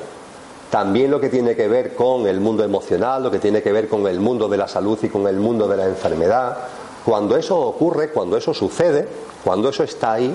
también 0.70 1.10
lo 1.10 1.20
que 1.20 1.28
tiene 1.28 1.54
que 1.54 1.68
ver 1.68 1.94
con 1.94 2.26
el 2.26 2.40
mundo 2.40 2.64
emocional, 2.64 3.22
lo 3.22 3.30
que 3.30 3.38
tiene 3.38 3.62
que 3.62 3.72
ver 3.72 3.88
con 3.88 4.06
el 4.08 4.18
mundo 4.18 4.48
de 4.48 4.56
la 4.56 4.66
salud 4.66 4.98
y 5.02 5.08
con 5.08 5.28
el 5.28 5.36
mundo 5.36 5.68
de 5.68 5.76
la 5.76 5.86
enfermedad, 5.86 6.56
cuando 7.04 7.36
eso 7.36 7.60
ocurre, 7.60 8.10
cuando 8.10 8.36
eso 8.36 8.52
sucede, 8.52 9.06
cuando 9.44 9.68
eso 9.68 9.84
está 9.84 10.14
ahí, 10.14 10.34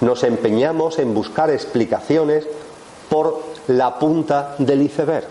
nos 0.00 0.24
empeñamos 0.24 0.98
en 0.98 1.12
buscar 1.12 1.50
explicaciones 1.50 2.46
por 3.10 3.42
la 3.66 3.98
punta 3.98 4.54
del 4.58 4.80
iceberg, 4.82 5.26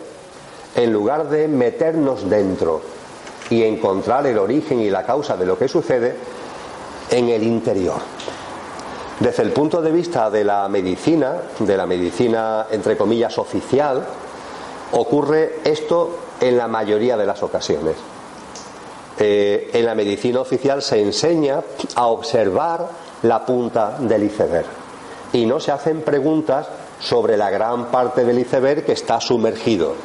en 0.76 0.94
lugar 0.94 1.30
de 1.30 1.48
meternos 1.48 2.30
dentro 2.30 2.99
y 3.50 3.64
encontrar 3.64 4.28
el 4.28 4.38
origen 4.38 4.80
y 4.80 4.90
la 4.90 5.06
causa 5.06 5.36
de 5.36 5.46
lo 5.46 5.58
que 5.58 5.68
sucede 5.68 6.16
en 7.10 7.30
el 7.30 7.44
interior. 7.44 8.00
Desde 9.20 9.44
el 9.44 9.52
punto 9.52 9.82
de 9.82 9.92
vista 9.92 10.30
de 10.30 10.44
la 10.44 10.68
medicina, 10.70 11.36
de 11.60 11.76
la 11.76 11.86
medicina 11.86 12.68
entre 12.72 12.96
comillas 12.96 13.38
oficial, 13.38 14.06
ocurre 14.94 15.60
esto 15.64 16.20
en 16.40 16.58
la 16.58 16.68
mayoría 16.68 17.18
de 17.18 17.26
las 17.26 17.44
ocasiones. 17.44 17.96
Eh, 19.18 19.72
en 19.74 19.86
la 19.86 19.96
medicina 19.96 20.40
oficial 20.40 20.82
se 20.82 21.02
enseña 21.02 21.62
a 21.96 22.08
observar 22.08 22.88
la 23.24 23.46
punta 23.46 23.98
del 24.00 24.24
iceberg 24.24 24.68
y 25.34 25.46
no 25.46 25.60
se 25.60 25.74
hacen 25.74 26.02
preguntas 26.02 26.68
sobre 27.02 27.36
la 27.36 27.50
gran 27.50 27.88
parte 27.88 28.24
del 28.24 28.40
iceberg 28.40 28.86
que 28.86 28.94
está 28.94 29.20
sumergido 29.20 29.96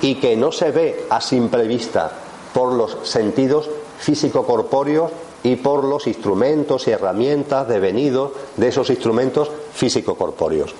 y 0.00 0.14
que 0.14 0.36
no 0.36 0.50
se 0.50 0.70
ve 0.70 1.06
a 1.10 1.20
simple 1.20 1.66
vista 1.66 2.10
por 2.52 2.72
los 2.72 2.96
sentidos 3.04 3.68
físico-corpóreos 3.98 5.10
y 5.42 5.56
por 5.56 5.84
los 5.84 6.06
instrumentos 6.06 6.86
y 6.86 6.92
herramientas 6.92 7.68
devenidos 7.68 8.32
de 8.56 8.68
esos 8.68 8.90
instrumentos 8.90 9.50
físico-corpóreos. 9.72 10.74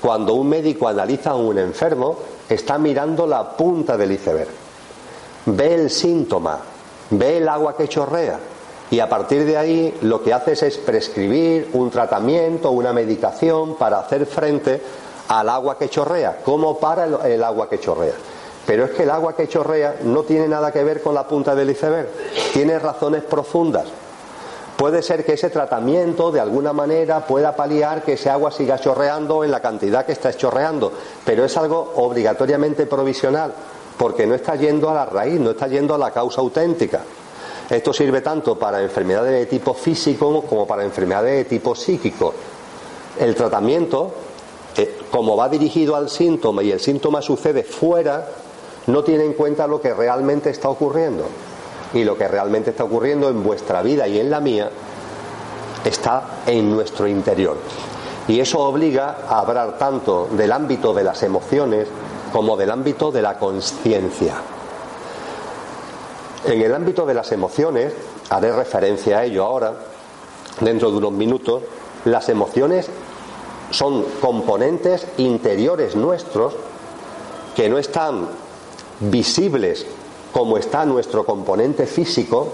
Cuando 0.00 0.34
un 0.34 0.48
médico 0.48 0.88
analiza 0.88 1.30
a 1.30 1.36
un 1.36 1.58
enfermo, 1.58 2.18
está 2.48 2.76
mirando 2.78 3.26
la 3.26 3.56
punta 3.56 3.96
del 3.96 4.12
iceberg. 4.12 4.50
Ve 5.46 5.74
el 5.74 5.90
síntoma, 5.90 6.58
ve 7.10 7.38
el 7.38 7.48
agua 7.48 7.76
que 7.76 7.88
chorrea 7.88 8.38
y 8.90 9.00
a 9.00 9.08
partir 9.08 9.46
de 9.46 9.56
ahí 9.56 9.98
lo 10.02 10.22
que 10.22 10.34
hace 10.34 10.52
es 10.52 10.76
prescribir 10.78 11.70
un 11.72 11.90
tratamiento, 11.90 12.70
una 12.70 12.92
medicación 12.92 13.76
para 13.76 14.00
hacer 14.00 14.26
frente 14.26 14.82
al 15.28 15.48
agua 15.48 15.78
que 15.78 15.88
chorrea. 15.88 16.40
¿Cómo 16.44 16.78
para 16.78 17.06
el 17.26 17.42
agua 17.42 17.68
que 17.70 17.80
chorrea? 17.80 18.14
Pero 18.66 18.84
es 18.84 18.92
que 18.92 19.02
el 19.02 19.10
agua 19.10 19.34
que 19.34 19.48
chorrea 19.48 19.96
no 20.04 20.22
tiene 20.22 20.48
nada 20.48 20.72
que 20.72 20.84
ver 20.84 21.02
con 21.02 21.14
la 21.14 21.26
punta 21.26 21.54
del 21.54 21.70
iceberg, 21.70 22.08
tiene 22.52 22.78
razones 22.78 23.22
profundas. 23.24 23.86
Puede 24.76 25.02
ser 25.02 25.24
que 25.24 25.34
ese 25.34 25.50
tratamiento 25.50 26.32
de 26.32 26.40
alguna 26.40 26.72
manera 26.72 27.26
pueda 27.26 27.54
paliar 27.54 28.02
que 28.02 28.14
ese 28.14 28.30
agua 28.30 28.50
siga 28.50 28.78
chorreando 28.78 29.44
en 29.44 29.50
la 29.50 29.60
cantidad 29.60 30.06
que 30.06 30.12
está 30.12 30.32
chorreando, 30.32 30.92
pero 31.24 31.44
es 31.44 31.56
algo 31.56 31.92
obligatoriamente 31.96 32.86
provisional, 32.86 33.52
porque 33.98 34.26
no 34.26 34.34
está 34.34 34.56
yendo 34.56 34.90
a 34.90 34.94
la 34.94 35.06
raíz, 35.06 35.38
no 35.38 35.50
está 35.50 35.68
yendo 35.68 35.94
a 35.94 35.98
la 35.98 36.10
causa 36.10 36.40
auténtica. 36.40 37.00
Esto 37.68 37.92
sirve 37.92 38.22
tanto 38.22 38.58
para 38.58 38.82
enfermedades 38.82 39.32
de 39.32 39.46
tipo 39.46 39.72
físico 39.74 40.42
como 40.42 40.66
para 40.66 40.84
enfermedades 40.84 41.36
de 41.36 41.44
tipo 41.44 41.74
psíquico. 41.74 42.34
El 43.18 43.34
tratamiento, 43.34 44.10
eh, 44.76 44.98
como 45.10 45.36
va 45.36 45.48
dirigido 45.48 45.94
al 45.94 46.08
síntoma 46.08 46.62
y 46.62 46.72
el 46.72 46.80
síntoma 46.80 47.22
sucede 47.22 47.62
fuera, 47.62 48.26
no 48.86 49.04
tiene 49.04 49.24
en 49.24 49.34
cuenta 49.34 49.66
lo 49.66 49.80
que 49.80 49.94
realmente 49.94 50.50
está 50.50 50.68
ocurriendo. 50.68 51.24
Y 51.94 52.04
lo 52.04 52.16
que 52.16 52.26
realmente 52.26 52.70
está 52.70 52.84
ocurriendo 52.84 53.28
en 53.28 53.42
vuestra 53.42 53.82
vida 53.82 54.08
y 54.08 54.18
en 54.18 54.30
la 54.30 54.40
mía 54.40 54.70
está 55.84 56.42
en 56.46 56.70
nuestro 56.70 57.06
interior. 57.06 57.56
Y 58.28 58.40
eso 58.40 58.60
obliga 58.60 59.18
a 59.28 59.40
hablar 59.40 59.76
tanto 59.78 60.28
del 60.32 60.52
ámbito 60.52 60.94
de 60.94 61.04
las 61.04 61.22
emociones 61.22 61.88
como 62.32 62.56
del 62.56 62.70
ámbito 62.70 63.12
de 63.12 63.20
la 63.20 63.38
conciencia. 63.38 64.36
En 66.44 66.60
el 66.60 66.74
ámbito 66.74 67.04
de 67.04 67.14
las 67.14 67.30
emociones, 67.32 67.92
haré 68.30 68.52
referencia 68.52 69.18
a 69.18 69.24
ello 69.24 69.44
ahora, 69.44 69.74
dentro 70.60 70.90
de 70.90 70.96
unos 70.96 71.12
minutos, 71.12 71.62
las 72.04 72.28
emociones 72.28 72.88
son 73.70 74.04
componentes 74.20 75.06
interiores 75.18 75.94
nuestros 75.94 76.54
que 77.54 77.68
no 77.68 77.78
están 77.78 78.28
visibles 79.10 79.86
como 80.32 80.56
está 80.56 80.84
nuestro 80.84 81.24
componente 81.24 81.86
físico, 81.86 82.48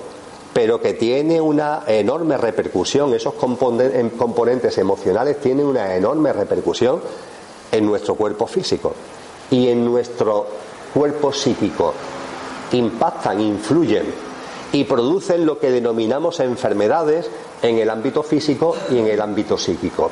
pero 0.52 0.80
que 0.80 0.94
tiene 0.94 1.40
una 1.40 1.84
enorme 1.86 2.36
repercusión, 2.36 3.14
esos 3.14 3.34
componentes 3.34 4.78
emocionales 4.78 5.40
tienen 5.40 5.66
una 5.66 5.94
enorme 5.94 6.32
repercusión 6.32 7.00
en 7.70 7.86
nuestro 7.86 8.14
cuerpo 8.16 8.46
físico 8.46 8.92
y 9.50 9.68
en 9.68 9.84
nuestro 9.84 10.46
cuerpo 10.92 11.32
psíquico. 11.32 11.94
Impactan, 12.72 13.40
influyen 13.40 14.06
y 14.72 14.84
producen 14.84 15.46
lo 15.46 15.58
que 15.58 15.70
denominamos 15.70 16.40
enfermedades 16.40 17.30
en 17.62 17.78
el 17.78 17.88
ámbito 17.88 18.22
físico 18.22 18.74
y 18.90 18.98
en 18.98 19.06
el 19.06 19.20
ámbito 19.20 19.56
psíquico. 19.56 20.10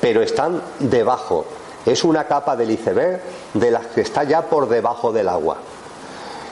Pero 0.00 0.22
están 0.22 0.62
debajo, 0.78 1.44
es 1.86 2.04
una 2.04 2.24
capa 2.24 2.56
del 2.56 2.70
iceberg 2.70 3.20
de 3.54 3.70
las 3.70 3.86
que 3.86 4.02
está 4.02 4.24
ya 4.24 4.42
por 4.42 4.68
debajo 4.68 5.12
del 5.12 5.28
agua. 5.28 5.58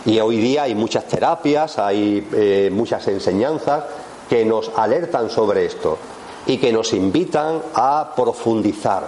Y 0.04 0.20
hoy 0.20 0.38
día 0.38 0.62
hay 0.64 0.74
muchas 0.74 1.06
terapias, 1.06 1.78
hay 1.78 2.28
eh, 2.32 2.70
muchas 2.72 3.06
enseñanzas 3.08 3.84
que 4.28 4.44
nos 4.44 4.70
alertan 4.76 5.30
sobre 5.30 5.66
esto 5.66 5.98
y 6.46 6.58
que 6.58 6.72
nos 6.72 6.92
invitan 6.92 7.60
a 7.74 8.12
profundizar, 8.14 9.04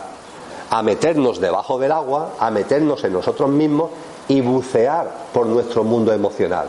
a 0.70 0.82
meternos 0.82 1.40
debajo 1.40 1.78
del 1.78 1.92
agua, 1.92 2.34
a 2.38 2.50
meternos 2.50 3.04
en 3.04 3.12
nosotros 3.12 3.48
mismos 3.48 3.90
y 4.26 4.40
bucear 4.40 5.10
por 5.32 5.46
nuestro 5.46 5.84
mundo 5.84 6.12
emocional. 6.12 6.68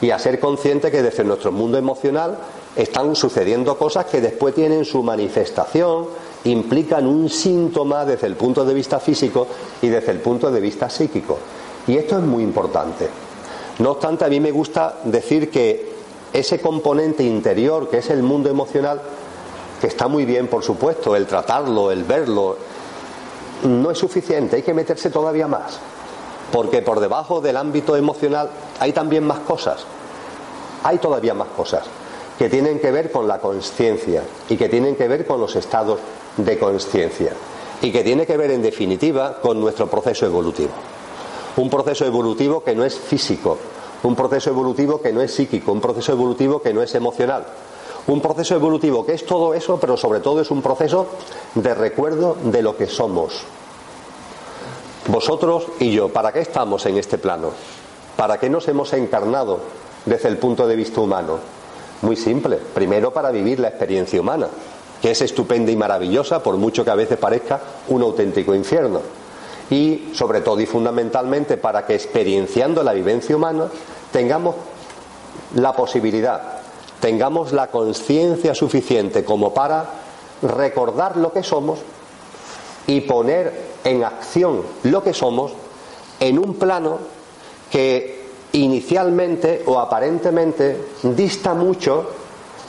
Y 0.00 0.10
a 0.10 0.18
ser 0.18 0.40
conscientes 0.40 0.90
que 0.90 1.02
desde 1.02 1.24
nuestro 1.24 1.52
mundo 1.52 1.78
emocional 1.78 2.38
están 2.74 3.14
sucediendo 3.14 3.76
cosas 3.76 4.06
que 4.06 4.20
después 4.20 4.54
tienen 4.54 4.84
su 4.84 5.02
manifestación, 5.02 6.06
implican 6.44 7.06
un 7.06 7.28
síntoma 7.28 8.04
desde 8.04 8.26
el 8.26 8.36
punto 8.36 8.64
de 8.64 8.74
vista 8.74 8.98
físico 8.98 9.46
y 9.82 9.88
desde 9.88 10.12
el 10.12 10.20
punto 10.20 10.50
de 10.50 10.60
vista 10.60 10.88
psíquico. 10.88 11.38
Y 11.86 11.96
esto 11.96 12.18
es 12.18 12.24
muy 12.24 12.42
importante. 12.42 13.08
No 13.78 13.92
obstante, 13.92 14.24
a 14.24 14.28
mí 14.28 14.40
me 14.40 14.50
gusta 14.50 14.98
decir 15.04 15.50
que 15.50 15.90
ese 16.32 16.60
componente 16.60 17.24
interior, 17.24 17.88
que 17.88 17.98
es 17.98 18.10
el 18.10 18.22
mundo 18.22 18.48
emocional, 18.50 19.00
que 19.80 19.86
está 19.86 20.08
muy 20.08 20.24
bien, 20.24 20.48
por 20.48 20.62
supuesto, 20.62 21.16
el 21.16 21.26
tratarlo, 21.26 21.90
el 21.90 22.04
verlo, 22.04 22.56
no 23.64 23.90
es 23.90 23.98
suficiente, 23.98 24.56
hay 24.56 24.62
que 24.62 24.74
meterse 24.74 25.10
todavía 25.10 25.48
más. 25.48 25.78
Porque 26.52 26.82
por 26.82 27.00
debajo 27.00 27.40
del 27.40 27.56
ámbito 27.56 27.96
emocional 27.96 28.50
hay 28.78 28.92
también 28.92 29.26
más 29.26 29.40
cosas. 29.40 29.84
Hay 30.82 30.98
todavía 30.98 31.34
más 31.34 31.48
cosas 31.48 31.84
que 32.40 32.48
tienen 32.48 32.80
que 32.80 32.90
ver 32.90 33.12
con 33.12 33.28
la 33.28 33.38
conciencia 33.38 34.22
y 34.48 34.56
que 34.56 34.70
tienen 34.70 34.96
que 34.96 35.06
ver 35.08 35.26
con 35.26 35.38
los 35.38 35.56
estados 35.56 36.00
de 36.44 36.58
conciencia 36.58 37.32
y 37.82 37.90
que 37.90 38.04
tiene 38.04 38.26
que 38.26 38.36
ver 38.36 38.50
en 38.50 38.62
definitiva 38.62 39.40
con 39.40 39.60
nuestro 39.60 39.88
proceso 39.88 40.26
evolutivo. 40.26 40.70
Un 41.56 41.70
proceso 41.70 42.04
evolutivo 42.04 42.62
que 42.62 42.74
no 42.74 42.84
es 42.84 42.98
físico, 42.98 43.58
un 44.02 44.14
proceso 44.14 44.50
evolutivo 44.50 45.00
que 45.00 45.12
no 45.12 45.20
es 45.20 45.32
psíquico, 45.32 45.72
un 45.72 45.80
proceso 45.80 46.12
evolutivo 46.12 46.60
que 46.60 46.72
no 46.72 46.82
es 46.82 46.94
emocional, 46.94 47.46
un 48.06 48.20
proceso 48.20 48.54
evolutivo 48.54 49.04
que 49.04 49.14
es 49.14 49.26
todo 49.26 49.54
eso, 49.54 49.78
pero 49.80 49.96
sobre 49.96 50.20
todo 50.20 50.40
es 50.40 50.50
un 50.50 50.62
proceso 50.62 51.06
de 51.54 51.74
recuerdo 51.74 52.36
de 52.42 52.62
lo 52.62 52.76
que 52.76 52.86
somos. 52.86 53.42
Vosotros 55.08 55.66
y 55.80 55.92
yo, 55.92 56.08
¿para 56.10 56.32
qué 56.32 56.40
estamos 56.40 56.86
en 56.86 56.96
este 56.98 57.18
plano? 57.18 57.50
¿Para 58.16 58.38
qué 58.38 58.48
nos 58.48 58.68
hemos 58.68 58.92
encarnado 58.92 59.60
desde 60.04 60.28
el 60.28 60.38
punto 60.38 60.66
de 60.66 60.76
vista 60.76 61.00
humano? 61.00 61.38
Muy 62.02 62.16
simple. 62.16 62.56
Primero 62.56 63.12
para 63.12 63.30
vivir 63.30 63.60
la 63.60 63.68
experiencia 63.68 64.20
humana, 64.20 64.48
que 65.00 65.10
es 65.12 65.22
estupenda 65.22 65.70
y 65.70 65.76
maravillosa, 65.76 66.42
por 66.42 66.56
mucho 66.56 66.84
que 66.84 66.90
a 66.90 66.94
veces 66.94 67.18
parezca 67.18 67.60
un 67.88 68.02
auténtico 68.02 68.54
infierno. 68.54 69.00
Y 69.70 70.10
sobre 70.14 70.40
todo 70.40 70.60
y 70.60 70.66
fundamentalmente 70.66 71.56
para 71.56 71.86
que 71.86 71.94
experienciando 71.94 72.82
la 72.82 72.92
vivencia 72.92 73.36
humana 73.36 73.68
tengamos 74.12 74.56
la 75.54 75.72
posibilidad, 75.72 76.42
tengamos 77.00 77.52
la 77.52 77.68
conciencia 77.68 78.54
suficiente 78.54 79.24
como 79.24 79.54
para 79.54 79.86
recordar 80.42 81.16
lo 81.16 81.32
que 81.32 81.42
somos 81.42 81.78
y 82.86 83.02
poner 83.02 83.70
en 83.84 84.04
acción 84.04 84.62
lo 84.82 85.02
que 85.02 85.14
somos 85.14 85.52
en 86.18 86.38
un 86.38 86.54
plano 86.54 86.98
que 87.70 88.20
inicialmente 88.52 89.62
o 89.66 89.78
aparentemente 89.78 90.88
dista 91.02 91.54
mucho, 91.54 92.10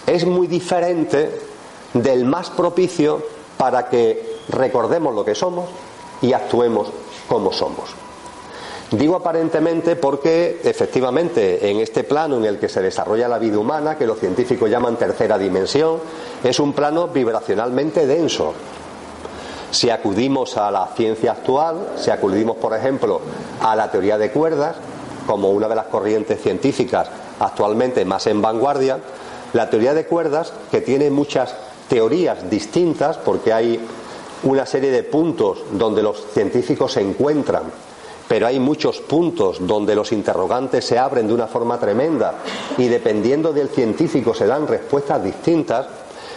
es 0.05 0.25
muy 0.25 0.47
diferente 0.47 1.50
del 1.93 2.25
más 2.25 2.49
propicio 2.49 3.21
para 3.57 3.89
que 3.89 4.39
recordemos 4.49 5.13
lo 5.13 5.25
que 5.25 5.35
somos 5.35 5.69
y 6.21 6.33
actuemos 6.33 6.87
como 7.27 7.51
somos. 7.51 7.95
Digo 8.91 9.15
aparentemente 9.15 9.95
porque 9.95 10.59
efectivamente 10.65 11.69
en 11.69 11.79
este 11.79 12.03
plano 12.03 12.35
en 12.35 12.43
el 12.43 12.59
que 12.59 12.67
se 12.67 12.81
desarrolla 12.81 13.29
la 13.29 13.39
vida 13.39 13.57
humana, 13.57 13.97
que 13.97 14.05
los 14.05 14.19
científicos 14.19 14.69
llaman 14.69 14.97
tercera 14.97 15.37
dimensión, 15.37 15.99
es 16.43 16.59
un 16.59 16.73
plano 16.73 17.07
vibracionalmente 17.07 18.05
denso. 18.05 18.53
Si 19.71 19.89
acudimos 19.89 20.57
a 20.57 20.69
la 20.71 20.87
ciencia 20.87 21.31
actual, 21.31 21.93
si 21.95 22.11
acudimos 22.11 22.57
por 22.57 22.75
ejemplo 22.75 23.21
a 23.61 23.77
la 23.77 23.89
teoría 23.89 24.17
de 24.17 24.31
cuerdas, 24.31 24.75
como 25.25 25.51
una 25.51 25.69
de 25.69 25.75
las 25.75 25.85
corrientes 25.85 26.41
científicas 26.41 27.07
actualmente 27.39 28.03
más 28.03 28.27
en 28.27 28.41
vanguardia, 28.41 28.99
la 29.53 29.69
teoría 29.69 29.93
de 29.93 30.05
cuerdas, 30.05 30.51
que 30.69 30.81
tiene 30.81 31.09
muchas 31.09 31.55
teorías 31.91 32.49
distintas, 32.49 33.17
porque 33.17 33.51
hay 33.51 33.77
una 34.43 34.65
serie 34.65 34.91
de 34.91 35.03
puntos 35.03 35.57
donde 35.73 36.01
los 36.01 36.25
científicos 36.33 36.93
se 36.93 37.01
encuentran, 37.01 37.63
pero 38.29 38.47
hay 38.47 38.61
muchos 38.61 39.01
puntos 39.01 39.57
donde 39.67 39.93
los 39.93 40.13
interrogantes 40.13 40.85
se 40.85 40.97
abren 40.97 41.27
de 41.27 41.33
una 41.33 41.47
forma 41.47 41.77
tremenda 41.77 42.35
y 42.77 42.87
dependiendo 42.87 43.51
del 43.51 43.67
científico 43.67 44.33
se 44.33 44.47
dan 44.47 44.69
respuestas 44.69 45.21
distintas, 45.21 45.85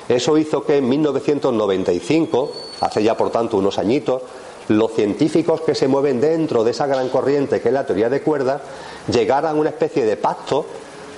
eso 0.08 0.36
hizo 0.36 0.64
que 0.64 0.78
en 0.78 0.88
1995, 0.88 2.52
hace 2.80 3.04
ya 3.04 3.16
por 3.16 3.30
tanto 3.30 3.56
unos 3.56 3.78
añitos, 3.78 4.22
los 4.66 4.90
científicos 4.90 5.60
que 5.60 5.76
se 5.76 5.86
mueven 5.86 6.20
dentro 6.20 6.64
de 6.64 6.72
esa 6.72 6.88
gran 6.88 7.08
corriente 7.10 7.60
que 7.60 7.68
es 7.68 7.74
la 7.74 7.86
teoría 7.86 8.10
de 8.10 8.22
cuerdas 8.22 8.60
llegaran 9.06 9.56
a 9.56 9.60
una 9.60 9.70
especie 9.70 10.04
de 10.04 10.16
pacto 10.16 10.66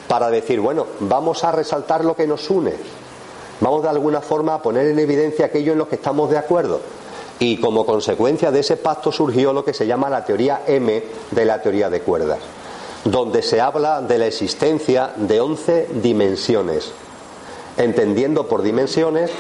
para 0.06 0.28
decir, 0.28 0.60
bueno, 0.60 0.86
vamos 1.00 1.42
a 1.42 1.52
resaltar 1.52 2.04
lo 2.04 2.14
que 2.14 2.26
nos 2.26 2.50
une, 2.50 2.74
vamos 3.60 3.82
de 3.82 3.88
alguna 3.88 4.20
forma 4.20 4.54
a 4.54 4.62
poner 4.62 4.86
en 4.86 4.98
evidencia 4.98 5.46
aquello 5.46 5.72
en 5.72 5.78
lo 5.78 5.88
que 5.88 5.96
estamos 5.96 6.30
de 6.30 6.38
acuerdo. 6.38 6.80
Y 7.38 7.58
como 7.60 7.84
consecuencia 7.84 8.50
de 8.50 8.60
ese 8.60 8.76
pacto 8.76 9.12
surgió 9.12 9.52
lo 9.52 9.64
que 9.64 9.74
se 9.74 9.86
llama 9.86 10.08
la 10.08 10.24
teoría 10.24 10.62
M 10.66 11.02
de 11.30 11.44
la 11.44 11.60
teoría 11.60 11.90
de 11.90 12.00
cuerdas, 12.00 12.38
donde 13.04 13.42
se 13.42 13.60
habla 13.60 14.00
de 14.00 14.18
la 14.18 14.26
existencia 14.26 15.12
de 15.16 15.40
11 15.40 15.88
dimensiones, 16.02 16.92
entendiendo 17.76 18.48
por 18.48 18.62
dimensiones 18.62 19.30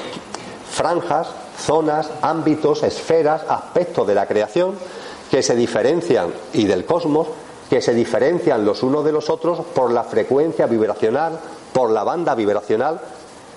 franjas 0.70 1.28
zonas, 1.58 2.10
ámbitos, 2.20 2.82
esferas, 2.82 3.42
aspectos 3.48 4.06
de 4.06 4.14
la 4.14 4.26
creación 4.26 4.74
que 5.30 5.42
se 5.42 5.56
diferencian 5.56 6.32
y 6.52 6.64
del 6.64 6.84
cosmos 6.84 7.28
que 7.70 7.80
se 7.80 7.94
diferencian 7.94 8.64
los 8.64 8.82
unos 8.82 9.04
de 9.04 9.12
los 9.12 9.28
otros 9.28 9.60
por 9.74 9.90
la 9.90 10.04
frecuencia 10.04 10.66
vibracional, 10.66 11.40
por 11.72 11.90
la 11.90 12.04
banda 12.04 12.34
vibracional 12.34 13.00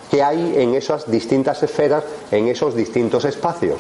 que 0.10 0.24
hay 0.24 0.56
en 0.58 0.76
esas 0.76 1.10
distintas 1.10 1.62
esferas, 1.63 2.04
en 2.32 2.48
esos 2.48 2.76
distintos 2.76 3.26
espacios. 3.26 3.78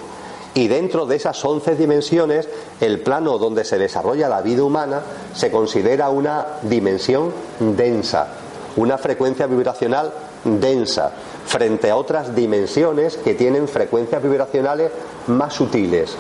Y 0.53 0.67
dentro 0.67 1.05
de 1.05 1.15
esas 1.15 1.43
once 1.45 1.75
dimensiones, 1.75 2.47
el 2.81 2.99
plano 3.01 3.37
donde 3.37 3.63
se 3.63 3.77
desarrolla 3.77 4.29
la 4.29 4.41
vida 4.41 4.63
humana 4.63 5.01
se 5.33 5.51
considera 5.51 6.09
una 6.09 6.45
dimensión 6.63 7.31
densa, 7.59 8.27
una 8.75 8.97
frecuencia 8.97 9.47
vibracional 9.47 10.11
densa, 10.43 11.11
frente 11.45 11.91
a 11.91 11.95
otras 11.95 12.35
dimensiones 12.35 13.17
que 13.17 13.35
tienen 13.35 13.67
frecuencias 13.67 14.21
vibracionales 14.23 14.91
más 15.27 15.53
sutiles, 15.53 16.15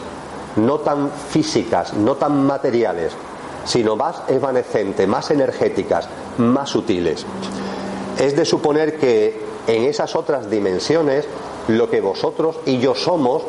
no 0.57 0.79
tan 0.79 1.09
físicas, 1.11 1.93
no 1.93 2.15
tan 2.15 2.45
materiales, 2.45 3.13
sino 3.65 3.95
más 3.95 4.23
evanescentes, 4.27 5.07
más 5.07 5.31
energéticas, 5.31 6.07
más 6.37 6.69
sutiles. 6.69 7.25
Es 8.17 8.35
de 8.35 8.45
suponer 8.45 8.97
que 8.97 9.39
en 9.69 9.83
esas 9.83 10.15
otras 10.15 10.49
dimensiones 10.49 11.25
lo 11.67 11.89
que 11.89 12.01
vosotros 12.01 12.57
y 12.65 12.79
yo 12.79 12.95
somos, 12.95 13.43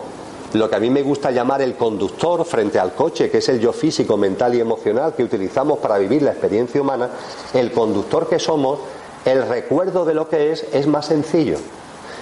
lo 0.53 0.69
que 0.69 0.77
a 0.77 0.81
mí 0.81 0.91
me 0.91 1.03
gusta 1.03 1.31
llamar 1.31 1.63
el 1.63 1.77
conductor 1.77 2.45
frente 2.45 2.79
al 2.79 2.93
coche, 2.93 3.31
que 3.31 3.39
es 3.39 3.49
el 3.49 3.59
yo 3.59 3.73
físico, 3.73 4.17
mental 4.19 4.55
y 4.55 4.61
emocional 4.61 5.15
que 5.15 5.25
utilizamos 5.25 5.79
para 5.79 5.97
vivir 5.97 6.23
la 6.23 6.33
experiencia 6.33 6.81
humana, 6.81 7.09
el 7.55 7.73
conductor 7.73 8.29
que 8.29 8.39
somos 8.39 8.81
el 9.25 9.47
recuerdo 9.49 10.05
de 10.05 10.15
lo 10.15 10.29
que 10.29 10.53
es 10.53 10.67
es 10.73 10.87
más 10.87 11.07
sencillo. 11.07 11.57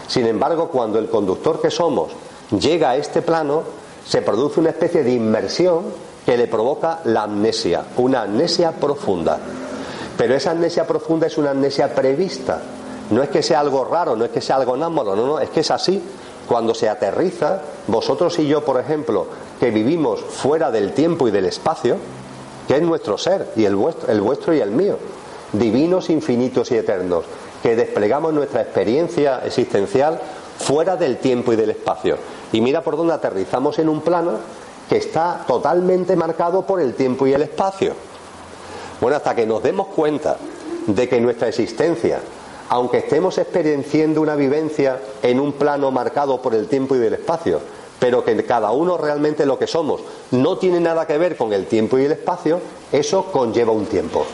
Sin 0.07 0.27
embargo, 0.27 0.69
cuando 0.69 0.99
el 0.99 1.09
conductor 1.09 1.61
que 1.61 1.71
somos 1.71 2.13
llega 2.51 2.91
a 2.91 2.97
este 2.97 3.23
plano, 3.23 3.63
se 4.07 4.23
produce 4.23 4.61
una 4.61 4.71
especie 4.71 5.03
de 5.03 5.13
inmersión 5.13 5.85
que 6.25 6.37
le 6.37 6.47
provoca 6.47 7.01
la 7.05 7.25
amnesia, 7.25 7.85
una 7.97 8.23
amnesia 8.23 8.73
profunda. 8.73 9.39
Pero 10.17 10.35
esa 10.35 10.53
amnesia 10.53 10.87
profunda 10.87 11.27
es 11.27 11.37
una 11.37 11.51
amnesia 11.51 11.95
prevista. 11.95 12.61
No 13.11 13.23
es 13.23 13.31
que 13.31 13.43
sea 13.43 13.61
algo 13.61 13.85
raro, 13.85 14.17
no 14.17 14.25
es 14.25 14.31
que 14.31 14.41
sea 14.41 14.57
algo 14.57 14.75
anámalo, 14.75 15.17
no, 15.17 15.27
no, 15.27 15.41
es 15.41 15.51
que 15.51 15.61
es 15.61 15.71
así. 15.71 16.03
Cuando 16.47 16.75
se 16.75 16.89
aterriza, 16.89 17.61
vosotros 17.87 18.39
y 18.39 18.47
yo, 18.47 18.65
por 18.65 18.81
ejemplo, 18.81 19.27
que 19.61 19.71
vivimos 19.71 20.21
fuera 20.21 20.71
del 20.71 20.93
tiempo 20.93 21.29
y 21.29 21.31
del 21.31 21.45
espacio, 21.47 21.97
que 22.67 22.77
es 22.77 22.83
nuestro 22.83 23.19
ser, 23.19 23.51
y 23.57 23.65
el 23.65 23.77
vuestro, 23.77 24.11
el 24.11 24.21
vuestro 24.21 24.55
y 24.55 24.61
el 24.61 24.71
mío, 24.71 24.99
divinos, 25.53 26.11
infinitos 26.11 26.71
y 26.71 26.77
eternos, 26.77 27.25
que 27.63 27.77
desplegamos 27.77 28.33
nuestra 28.33 28.63
experiencia 28.63 29.41
existencial 29.45 30.21
fuera 30.59 30.97
del 30.97 31.19
tiempo 31.19 31.53
y 31.53 31.57
del 31.57 31.71
espacio. 31.71 32.17
Y 32.53 32.61
mira 32.61 32.83
por 32.83 32.97
dónde 32.97 33.15
aterrizamos 33.15 33.79
en 33.79 33.89
un 33.89 34.01
plano 34.01 34.33
que 34.89 34.97
está 34.97 35.45
totalmente 35.47 36.17
marcado 36.17 36.63
por 36.63 36.81
el 36.81 36.95
tiempo 36.95 37.27
y 37.27 37.33
el 37.33 37.43
espacio. 37.43 37.93
Bueno, 39.01 39.17
hasta 39.17 39.35
que 39.35 39.47
nos 39.47 39.63
demos 39.63 39.89
cuenta 39.89 40.37
de 40.87 41.09
que 41.09 41.21
nuestra 41.21 41.49
existencia, 41.49 42.21
aunque 42.69 42.99
estemos 42.99 43.39
experienciando 43.39 44.21
una 44.21 44.37
vivencia 44.37 45.01
en 45.23 45.41
un 45.41 45.53
plano 45.53 45.91
marcado 45.91 46.41
por 46.43 46.55
el 46.55 46.69
tiempo 46.69 46.97
y 46.97 46.99
el 46.99 47.15
espacio, 47.15 47.61
pero 47.99 48.25
que 48.25 48.45
cada 48.45 48.71
uno 48.71 48.97
realmente 48.97 49.47
lo 49.47 49.59
que 49.59 49.67
somos 49.67 50.01
no 50.31 50.59
tiene 50.59 50.81
nada 50.81 51.07
que 51.07 51.19
ver 51.19 51.37
con 51.37 51.53
el 51.53 51.67
tiempo 51.67 51.99
y 51.99 52.05
el 52.05 52.13
espacio, 52.13 52.61
eso 52.93 53.25
conlleva 53.33 53.73
un 53.73 53.87
tiempo. 53.87 54.25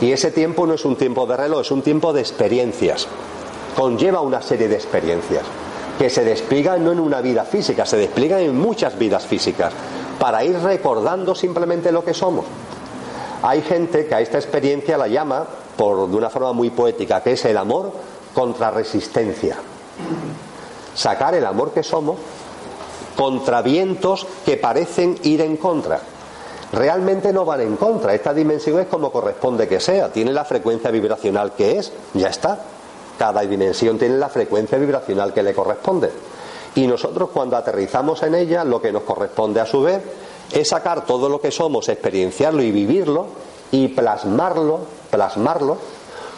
Y 0.00 0.12
ese 0.12 0.30
tiempo 0.30 0.66
no 0.66 0.74
es 0.74 0.84
un 0.84 0.96
tiempo 0.96 1.26
de 1.26 1.36
reloj, 1.36 1.60
es 1.62 1.70
un 1.70 1.82
tiempo 1.82 2.12
de 2.12 2.20
experiencias. 2.20 3.06
Conlleva 3.76 4.20
una 4.20 4.42
serie 4.42 4.68
de 4.68 4.76
experiencias 4.76 5.42
que 5.98 6.10
se 6.10 6.24
despliegan 6.24 6.84
no 6.84 6.92
en 6.92 7.00
una 7.00 7.20
vida 7.20 7.44
física, 7.44 7.86
se 7.86 7.96
despliegan 7.96 8.40
en 8.40 8.58
muchas 8.58 8.98
vidas 8.98 9.24
físicas 9.26 9.72
para 10.18 10.44
ir 10.44 10.58
recordando 10.58 11.34
simplemente 11.34 11.92
lo 11.92 12.04
que 12.04 12.14
somos. 12.14 12.44
Hay 13.42 13.62
gente 13.62 14.06
que 14.06 14.14
a 14.14 14.20
esta 14.20 14.38
experiencia 14.38 14.96
la 14.96 15.06
llama, 15.06 15.46
por, 15.76 16.08
de 16.08 16.16
una 16.16 16.30
forma 16.30 16.52
muy 16.52 16.70
poética, 16.70 17.22
que 17.22 17.32
es 17.32 17.44
el 17.44 17.56
amor 17.56 17.92
contra 18.34 18.70
resistencia. 18.70 19.56
Sacar 20.94 21.34
el 21.34 21.46
amor 21.46 21.72
que 21.72 21.82
somos 21.82 22.16
contra 23.16 23.62
vientos 23.62 24.26
que 24.44 24.56
parecen 24.56 25.18
ir 25.22 25.40
en 25.40 25.56
contra 25.56 26.00
realmente 26.74 27.32
no 27.32 27.44
van 27.44 27.60
en 27.60 27.76
contra. 27.76 28.14
Esta 28.14 28.34
dimensión 28.34 28.80
es 28.80 28.86
como 28.88 29.10
corresponde 29.10 29.68
que 29.68 29.80
sea, 29.80 30.12
tiene 30.12 30.32
la 30.32 30.44
frecuencia 30.44 30.90
vibracional 30.90 31.52
que 31.52 31.78
es, 31.78 31.92
ya 32.12 32.28
está. 32.28 32.58
Cada 33.18 33.42
dimensión 33.42 33.98
tiene 33.98 34.16
la 34.16 34.28
frecuencia 34.28 34.76
vibracional 34.76 35.32
que 35.32 35.42
le 35.42 35.54
corresponde. 35.54 36.10
Y 36.74 36.86
nosotros 36.88 37.30
cuando 37.32 37.56
aterrizamos 37.56 38.22
en 38.24 38.34
ella, 38.34 38.64
lo 38.64 38.82
que 38.82 38.90
nos 38.90 39.04
corresponde 39.04 39.60
a 39.60 39.66
su 39.66 39.82
vez 39.82 40.02
es 40.52 40.68
sacar 40.68 41.06
todo 41.06 41.28
lo 41.28 41.40
que 41.40 41.52
somos, 41.52 41.88
experienciarlo 41.88 42.62
y 42.62 42.72
vivirlo 42.72 43.26
y 43.70 43.88
plasmarlo, 43.88 44.80
plasmarlo 45.10 45.78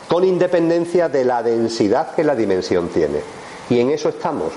con 0.09 0.25
independencia 0.25 1.09
de 1.09 1.25
la 1.25 1.43
densidad 1.43 2.15
que 2.15 2.25
la 2.25 2.37
dimensión 2.37 2.89
tiene. 2.89 3.21
Y 3.69 3.81
en 3.81 3.91
eso 3.91 4.09
estamos. 4.09 4.53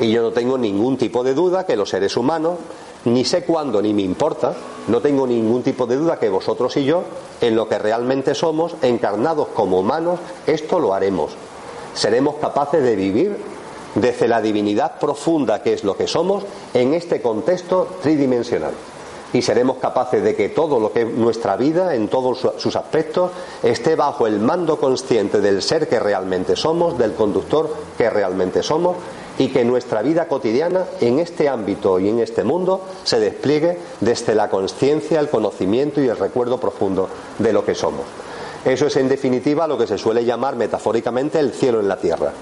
Y 0.00 0.10
yo 0.10 0.22
no 0.22 0.32
tengo 0.32 0.58
ningún 0.58 0.96
tipo 0.98 1.22
de 1.24 1.34
duda 1.34 1.64
que 1.64 1.76
los 1.76 1.90
seres 1.90 2.16
humanos 2.16 2.58
ni 3.04 3.24
sé 3.24 3.42
cuándo 3.44 3.82
ni 3.82 3.92
me 3.94 4.02
importa, 4.02 4.54
no 4.88 5.00
tengo 5.00 5.26
ningún 5.26 5.62
tipo 5.62 5.86
de 5.86 5.96
duda 5.96 6.18
que 6.18 6.28
vosotros 6.28 6.76
y 6.76 6.84
yo, 6.84 7.02
en 7.40 7.56
lo 7.56 7.68
que 7.68 7.78
realmente 7.78 8.34
somos, 8.34 8.76
encarnados 8.82 9.48
como 9.48 9.80
humanos, 9.80 10.20
esto 10.46 10.78
lo 10.78 10.94
haremos. 10.94 11.32
Seremos 11.94 12.36
capaces 12.36 12.82
de 12.82 12.96
vivir 12.96 13.36
desde 13.94 14.28
la 14.28 14.40
divinidad 14.40 14.98
profunda 14.98 15.62
que 15.62 15.72
es 15.72 15.84
lo 15.84 15.96
que 15.96 16.06
somos 16.06 16.44
en 16.72 16.94
este 16.94 17.20
contexto 17.20 17.88
tridimensional. 18.02 18.72
Y 19.32 19.42
seremos 19.42 19.78
capaces 19.78 20.22
de 20.22 20.34
que 20.34 20.50
todo 20.50 20.78
lo 20.78 20.92
que 20.92 21.02
es 21.02 21.08
nuestra 21.08 21.56
vida, 21.56 21.94
en 21.94 22.08
todos 22.08 22.46
sus 22.58 22.76
aspectos, 22.76 23.30
esté 23.62 23.96
bajo 23.96 24.26
el 24.26 24.40
mando 24.40 24.78
consciente 24.78 25.40
del 25.40 25.62
ser 25.62 25.88
que 25.88 25.98
realmente 25.98 26.56
somos, 26.56 26.98
del 26.98 27.14
conductor 27.14 27.74
que 27.96 28.10
realmente 28.10 28.62
somos, 28.62 28.96
y 29.38 29.48
que 29.48 29.64
nuestra 29.64 30.02
vida 30.02 30.28
cotidiana, 30.28 30.84
en 31.00 31.18
este 31.18 31.48
ámbito 31.48 31.98
y 31.98 32.08
en 32.08 32.20
este 32.20 32.44
mundo, 32.44 32.82
se 33.04 33.18
despliegue 33.18 33.78
desde 34.00 34.34
la 34.34 34.50
conciencia, 34.50 35.20
el 35.20 35.30
conocimiento 35.30 36.00
y 36.00 36.08
el 36.08 36.18
recuerdo 36.18 36.58
profundo 36.58 37.08
de 37.38 37.52
lo 37.52 37.64
que 37.64 37.74
somos. 37.74 38.04
Eso 38.64 38.86
es 38.86 38.96
en 38.96 39.08
definitiva 39.08 39.66
lo 39.66 39.78
que 39.78 39.86
se 39.86 39.98
suele 39.98 40.24
llamar 40.24 40.56
metafóricamente 40.56 41.40
el 41.40 41.52
cielo 41.52 41.80
en 41.80 41.88
la 41.88 41.96
tierra. 41.96 42.32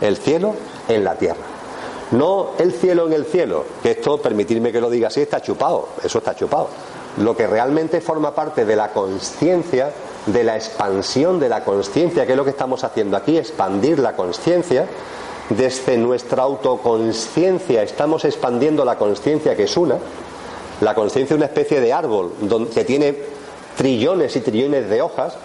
El 0.00 0.16
cielo 0.16 0.54
en 0.88 1.04
la 1.04 1.16
tierra. 1.16 1.55
No 2.12 2.50
el 2.58 2.72
cielo 2.72 3.06
en 3.06 3.12
el 3.12 3.26
cielo, 3.26 3.64
que 3.82 3.92
esto, 3.92 4.18
permitirme 4.18 4.72
que 4.72 4.80
lo 4.80 4.90
diga 4.90 5.08
así, 5.08 5.22
está 5.22 5.40
chupado, 5.40 5.88
eso 6.04 6.18
está 6.18 6.34
chupado. 6.36 6.68
Lo 7.18 7.36
que 7.36 7.46
realmente 7.46 8.00
forma 8.00 8.34
parte 8.34 8.64
de 8.64 8.76
la 8.76 8.92
conciencia, 8.92 9.90
de 10.26 10.44
la 10.44 10.56
expansión 10.56 11.40
de 11.40 11.48
la 11.48 11.64
conciencia, 11.64 12.26
que 12.26 12.32
es 12.32 12.36
lo 12.36 12.44
que 12.44 12.50
estamos 12.50 12.84
haciendo 12.84 13.16
aquí, 13.16 13.38
expandir 13.38 13.98
la 13.98 14.14
conciencia, 14.14 14.86
desde 15.50 15.96
nuestra 15.96 16.42
autoconciencia 16.42 17.82
estamos 17.82 18.24
expandiendo 18.24 18.84
la 18.84 18.98
conciencia 18.98 19.54
que 19.54 19.64
es 19.64 19.76
una, 19.76 19.96
la 20.80 20.94
conciencia 20.94 21.34
es 21.34 21.38
una 21.38 21.46
especie 21.46 21.80
de 21.80 21.92
árbol 21.92 22.32
que 22.74 22.84
tiene 22.84 23.16
trillones 23.76 24.34
y 24.36 24.40
trillones 24.40 24.88
de 24.88 25.02
hojas, 25.02 25.36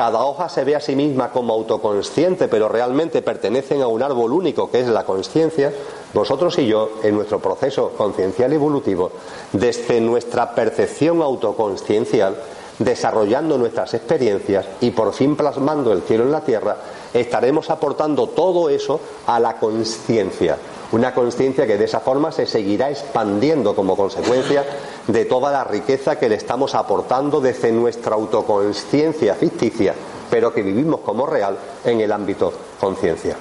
cada 0.00 0.24
hoja 0.24 0.48
se 0.48 0.64
ve 0.64 0.74
a 0.74 0.80
sí 0.80 0.96
misma 0.96 1.30
como 1.30 1.52
autoconsciente, 1.52 2.48
pero 2.48 2.70
realmente 2.70 3.20
pertenecen 3.20 3.82
a 3.82 3.86
un 3.86 4.02
árbol 4.02 4.32
único 4.32 4.70
que 4.70 4.80
es 4.80 4.88
la 4.88 5.04
conciencia, 5.04 5.74
vosotros 6.14 6.58
y 6.58 6.66
yo, 6.66 6.92
en 7.02 7.16
nuestro 7.16 7.38
proceso 7.38 7.90
conciencial 7.98 8.50
evolutivo, 8.54 9.10
desde 9.52 10.00
nuestra 10.00 10.54
percepción 10.54 11.20
autoconsciencial, 11.20 12.34
desarrollando 12.78 13.58
nuestras 13.58 13.92
experiencias 13.92 14.64
y 14.80 14.90
por 14.92 15.12
fin 15.12 15.36
plasmando 15.36 15.92
el 15.92 16.00
cielo 16.00 16.24
en 16.24 16.32
la 16.32 16.40
tierra, 16.40 16.78
estaremos 17.12 17.68
aportando 17.68 18.26
todo 18.28 18.70
eso 18.70 19.00
a 19.26 19.38
la 19.38 19.58
conciencia. 19.58 20.56
Una 20.92 21.14
conciencia 21.14 21.66
que 21.66 21.78
de 21.78 21.84
esa 21.84 22.00
forma 22.00 22.32
se 22.32 22.46
seguirá 22.46 22.90
expandiendo 22.90 23.76
como 23.76 23.96
consecuencia 23.96 24.64
de 25.06 25.24
toda 25.24 25.52
la 25.52 25.62
riqueza 25.62 26.18
que 26.18 26.28
le 26.28 26.34
estamos 26.34 26.74
aportando 26.74 27.40
desde 27.40 27.70
nuestra 27.70 28.16
autoconsciencia 28.16 29.34
ficticia, 29.36 29.94
pero 30.28 30.52
que 30.52 30.62
vivimos 30.62 31.00
como 31.00 31.26
real 31.26 31.56
en 31.84 32.00
el 32.00 32.10
ámbito 32.10 32.52
conciencia. 32.80 33.36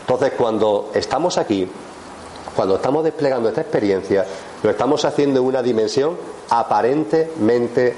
Entonces, 0.00 0.32
cuando 0.36 0.90
estamos 0.94 1.38
aquí, 1.38 1.68
cuando 2.56 2.76
estamos 2.76 3.04
desplegando 3.04 3.48
esta 3.48 3.60
experiencia, 3.60 4.24
lo 4.62 4.70
estamos 4.70 5.04
haciendo 5.04 5.40
en 5.40 5.46
una 5.46 5.62
dimensión 5.62 6.16
aparentemente 6.50 7.94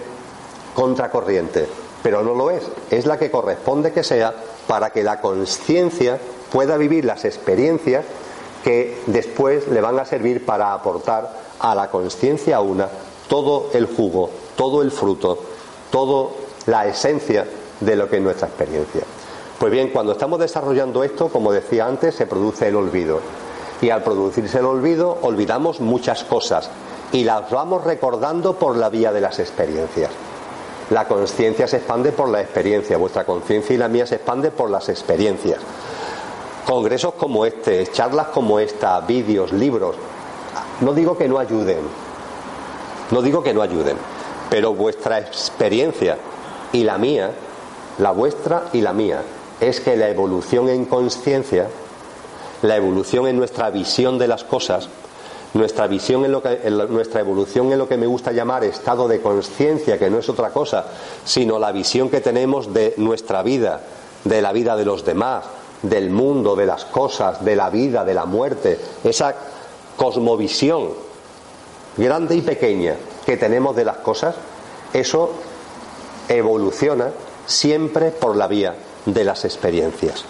contracorriente, 0.74 1.66
pero 2.02 2.22
no 2.22 2.34
lo 2.34 2.50
es, 2.50 2.64
es 2.90 3.06
la 3.06 3.18
que 3.18 3.30
corresponde 3.30 3.92
que 3.92 4.04
sea 4.04 4.34
para 4.66 4.90
que 4.90 5.02
la 5.02 5.20
conciencia 5.20 6.18
pueda 6.52 6.76
vivir 6.76 7.04
las 7.04 7.24
experiencias 7.24 8.04
que 8.68 8.98
después 9.06 9.66
le 9.68 9.80
van 9.80 9.98
a 9.98 10.04
servir 10.04 10.44
para 10.44 10.74
aportar 10.74 11.32
a 11.58 11.74
la 11.74 11.88
conciencia 11.88 12.60
una 12.60 12.86
todo 13.26 13.70
el 13.72 13.86
jugo, 13.86 14.28
todo 14.56 14.82
el 14.82 14.90
fruto, 14.90 15.38
toda 15.90 16.28
la 16.66 16.86
esencia 16.86 17.46
de 17.80 17.96
lo 17.96 18.10
que 18.10 18.16
es 18.16 18.22
nuestra 18.22 18.48
experiencia. 18.48 19.04
Pues 19.58 19.72
bien, 19.72 19.88
cuando 19.88 20.12
estamos 20.12 20.38
desarrollando 20.38 21.02
esto, 21.02 21.30
como 21.30 21.50
decía 21.50 21.86
antes, 21.86 22.14
se 22.14 22.26
produce 22.26 22.68
el 22.68 22.76
olvido. 22.76 23.20
Y 23.80 23.88
al 23.88 24.02
producirse 24.02 24.58
el 24.58 24.66
olvido, 24.66 25.16
olvidamos 25.22 25.80
muchas 25.80 26.24
cosas 26.24 26.68
y 27.10 27.24
las 27.24 27.50
vamos 27.50 27.84
recordando 27.84 28.56
por 28.56 28.76
la 28.76 28.90
vía 28.90 29.12
de 29.12 29.22
las 29.22 29.38
experiencias. 29.38 30.10
La 30.90 31.08
conciencia 31.08 31.66
se 31.66 31.78
expande 31.78 32.12
por 32.12 32.28
la 32.28 32.42
experiencia, 32.42 32.98
vuestra 32.98 33.24
conciencia 33.24 33.72
y 33.72 33.78
la 33.78 33.88
mía 33.88 34.06
se 34.06 34.16
expande 34.16 34.50
por 34.50 34.68
las 34.68 34.90
experiencias. 34.90 35.60
Congresos 36.68 37.14
como 37.14 37.46
este, 37.46 37.86
charlas 37.86 38.26
como 38.26 38.60
esta, 38.60 39.00
vídeos, 39.00 39.54
libros, 39.54 39.96
no 40.82 40.92
digo 40.92 41.16
que 41.16 41.26
no 41.26 41.38
ayuden, 41.38 41.78
no 43.10 43.22
digo 43.22 43.42
que 43.42 43.54
no 43.54 43.62
ayuden, 43.62 43.96
pero 44.50 44.74
vuestra 44.74 45.18
experiencia 45.18 46.18
y 46.70 46.84
la 46.84 46.98
mía, 46.98 47.30
la 47.96 48.10
vuestra 48.10 48.64
y 48.74 48.82
la 48.82 48.92
mía, 48.92 49.22
es 49.58 49.80
que 49.80 49.96
la 49.96 50.10
evolución 50.10 50.68
en 50.68 50.84
conciencia, 50.84 51.68
la 52.60 52.76
evolución 52.76 53.26
en 53.28 53.38
nuestra 53.38 53.70
visión 53.70 54.18
de 54.18 54.28
las 54.28 54.44
cosas, 54.44 54.90
nuestra 55.54 55.86
visión 55.86 56.26
en 56.26 56.32
lo 56.32 56.42
que, 56.42 56.70
nuestra 56.90 57.20
evolución 57.20 57.72
en 57.72 57.78
lo 57.78 57.88
que 57.88 57.96
me 57.96 58.06
gusta 58.06 58.32
llamar 58.32 58.62
estado 58.64 59.08
de 59.08 59.22
conciencia, 59.22 59.98
que 59.98 60.10
no 60.10 60.18
es 60.18 60.28
otra 60.28 60.50
cosa, 60.50 60.84
sino 61.24 61.58
la 61.58 61.72
visión 61.72 62.10
que 62.10 62.20
tenemos 62.20 62.74
de 62.74 62.92
nuestra 62.98 63.42
vida, 63.42 63.80
de 64.24 64.42
la 64.42 64.52
vida 64.52 64.76
de 64.76 64.84
los 64.84 65.02
demás, 65.02 65.44
del 65.82 66.10
mundo, 66.10 66.56
de 66.56 66.66
las 66.66 66.84
cosas, 66.84 67.44
de 67.44 67.56
la 67.56 67.70
vida, 67.70 68.04
de 68.04 68.14
la 68.14 68.24
muerte, 68.24 68.78
esa 69.04 69.34
cosmovisión 69.96 70.90
grande 71.96 72.36
y 72.36 72.42
pequeña 72.42 72.94
que 73.26 73.36
tenemos 73.36 73.76
de 73.76 73.84
las 73.84 73.98
cosas, 73.98 74.34
eso 74.92 75.30
evoluciona 76.28 77.10
siempre 77.46 78.10
por 78.10 78.36
la 78.36 78.46
vía 78.46 78.74
de 79.04 79.24
las 79.24 79.44
experiencias, 79.44 80.24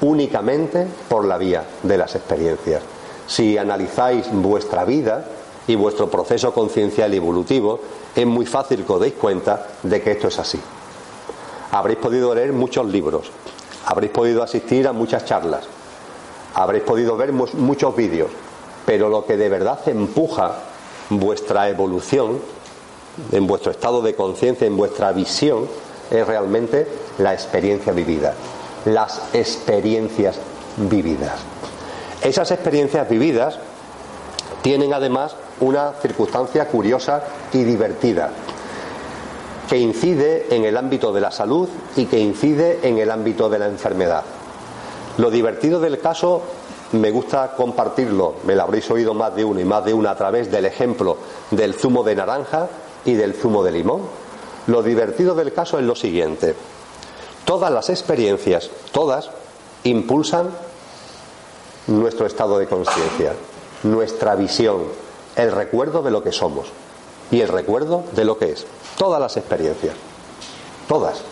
únicamente 0.00 0.86
por 1.08 1.24
la 1.24 1.38
vía 1.38 1.64
de 1.82 1.98
las 1.98 2.14
experiencias. 2.14 2.82
Si 3.26 3.58
analizáis 3.58 4.26
vuestra 4.32 4.84
vida 4.84 5.26
y 5.66 5.74
vuestro 5.76 6.10
proceso 6.10 6.52
conciencial 6.52 7.12
evolutivo, 7.14 7.80
es 8.14 8.26
muy 8.26 8.46
fácil 8.46 8.84
que 8.84 8.92
os 8.92 9.00
deis 9.00 9.14
cuenta 9.14 9.66
de 9.82 10.00
que 10.02 10.12
esto 10.12 10.28
es 10.28 10.38
así. 10.38 10.60
Habréis 11.72 11.98
podido 11.98 12.34
leer 12.34 12.52
muchos 12.52 12.86
libros, 12.86 13.30
habréis 13.86 14.12
podido 14.12 14.42
asistir 14.42 14.86
a 14.88 14.92
muchas 14.92 15.24
charlas, 15.24 15.64
habréis 16.54 16.84
podido 16.84 17.16
ver 17.16 17.32
muchos 17.32 17.94
vídeos, 17.96 18.30
pero 18.86 19.08
lo 19.08 19.26
que 19.26 19.36
de 19.36 19.48
verdad 19.48 19.80
empuja 19.86 20.56
vuestra 21.10 21.68
evolución, 21.68 22.38
en 23.30 23.46
vuestro 23.46 23.70
estado 23.70 24.02
de 24.02 24.14
conciencia, 24.14 24.66
en 24.66 24.76
vuestra 24.76 25.12
visión, 25.12 25.68
es 26.10 26.26
realmente 26.26 26.86
la 27.18 27.32
experiencia 27.32 27.92
vivida, 27.92 28.34
las 28.84 29.22
experiencias 29.32 30.36
vividas. 30.76 31.34
Esas 32.22 32.50
experiencias 32.50 33.08
vividas 33.08 33.58
tienen 34.62 34.94
además 34.94 35.36
una 35.60 35.92
circunstancia 36.00 36.66
curiosa 36.66 37.22
y 37.52 37.64
divertida 37.64 38.30
que 39.68 39.78
incide 39.78 40.54
en 40.54 40.64
el 40.64 40.76
ámbito 40.76 41.12
de 41.12 41.20
la 41.20 41.30
salud 41.30 41.68
y 41.96 42.06
que 42.06 42.18
incide 42.18 42.80
en 42.82 42.98
el 42.98 43.10
ámbito 43.10 43.48
de 43.48 43.58
la 43.58 43.66
enfermedad. 43.66 44.24
Lo 45.18 45.30
divertido 45.30 45.80
del 45.80 46.00
caso 46.00 46.42
me 46.92 47.10
gusta 47.10 47.54
compartirlo, 47.56 48.34
me 48.44 48.54
lo 48.54 48.62
habréis 48.62 48.90
oído 48.90 49.14
más 49.14 49.34
de 49.34 49.44
uno 49.44 49.60
y 49.60 49.64
más 49.64 49.84
de 49.84 49.94
una 49.94 50.10
a 50.10 50.16
través 50.16 50.50
del 50.50 50.64
ejemplo 50.64 51.16
del 51.50 51.74
zumo 51.74 52.02
de 52.02 52.14
naranja 52.14 52.68
y 53.04 53.14
del 53.14 53.34
zumo 53.34 53.62
de 53.62 53.72
limón. 53.72 54.02
Lo 54.66 54.82
divertido 54.82 55.34
del 55.34 55.52
caso 55.52 55.78
es 55.78 55.84
lo 55.84 55.94
siguiente. 55.94 56.54
Todas 57.44 57.70
las 57.70 57.90
experiencias, 57.90 58.70
todas, 58.92 59.30
impulsan 59.82 60.50
nuestro 61.86 62.26
estado 62.26 62.58
de 62.58 62.66
conciencia, 62.66 63.34
nuestra 63.82 64.34
visión, 64.34 64.84
el 65.36 65.52
recuerdo 65.52 66.02
de 66.02 66.10
lo 66.10 66.22
que 66.22 66.32
somos 66.32 66.68
y 67.30 67.40
el 67.40 67.48
recuerdo 67.48 68.04
de 68.14 68.24
lo 68.24 68.38
que 68.38 68.52
es. 68.52 68.66
Todas 68.98 69.20
las 69.20 69.36
experiencias, 69.36 69.94
todas, 70.88 71.22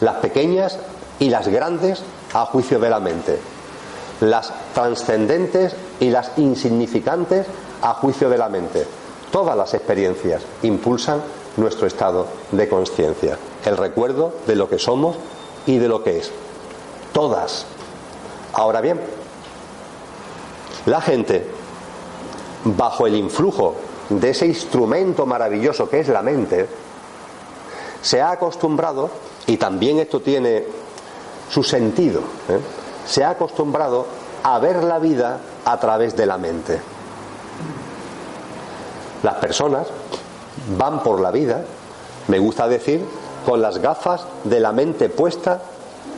las 0.00 0.16
pequeñas 0.16 0.78
y 1.18 1.30
las 1.30 1.48
grandes 1.48 2.02
a 2.32 2.46
juicio 2.46 2.78
de 2.78 2.90
la 2.90 3.00
mente, 3.00 3.38
las 4.20 4.52
trascendentes 4.74 5.74
y 6.00 6.10
las 6.10 6.32
insignificantes 6.36 7.46
a 7.82 7.94
juicio 7.94 8.28
de 8.28 8.38
la 8.38 8.48
mente. 8.48 8.86
Todas 9.30 9.56
las 9.56 9.74
experiencias 9.74 10.42
impulsan 10.62 11.22
nuestro 11.56 11.86
estado 11.86 12.26
de 12.52 12.68
conciencia, 12.68 13.38
el 13.64 13.76
recuerdo 13.76 14.32
de 14.46 14.56
lo 14.56 14.68
que 14.68 14.78
somos 14.78 15.16
y 15.66 15.78
de 15.78 15.88
lo 15.88 16.02
que 16.02 16.18
es. 16.18 16.30
Todas. 17.12 17.66
Ahora 18.52 18.80
bien, 18.80 19.00
la 20.86 21.00
gente, 21.00 21.46
bajo 22.64 23.06
el 23.06 23.14
influjo 23.14 23.74
de 24.08 24.30
ese 24.30 24.46
instrumento 24.46 25.26
maravilloso 25.26 25.88
que 25.88 26.00
es 26.00 26.08
la 26.08 26.22
mente, 26.22 26.66
se 28.02 28.20
ha 28.20 28.32
acostumbrado, 28.32 29.10
y 29.46 29.56
también 29.56 29.98
esto 29.98 30.20
tiene 30.20 30.64
su 31.50 31.62
sentido, 31.62 32.20
¿eh? 32.48 32.58
se 33.06 33.24
ha 33.24 33.30
acostumbrado 33.30 34.06
a 34.42 34.58
ver 34.58 34.84
la 34.84 34.98
vida 34.98 35.40
a 35.64 35.78
través 35.80 36.16
de 36.16 36.26
la 36.26 36.38
mente. 36.38 36.80
Las 39.22 39.36
personas 39.36 39.86
van 40.76 41.02
por 41.02 41.20
la 41.20 41.30
vida, 41.30 41.64
me 42.28 42.38
gusta 42.38 42.68
decir, 42.68 43.04
con 43.46 43.60
las 43.60 43.78
gafas 43.78 44.26
de 44.44 44.60
la 44.60 44.72
mente 44.72 45.08
puesta 45.08 45.62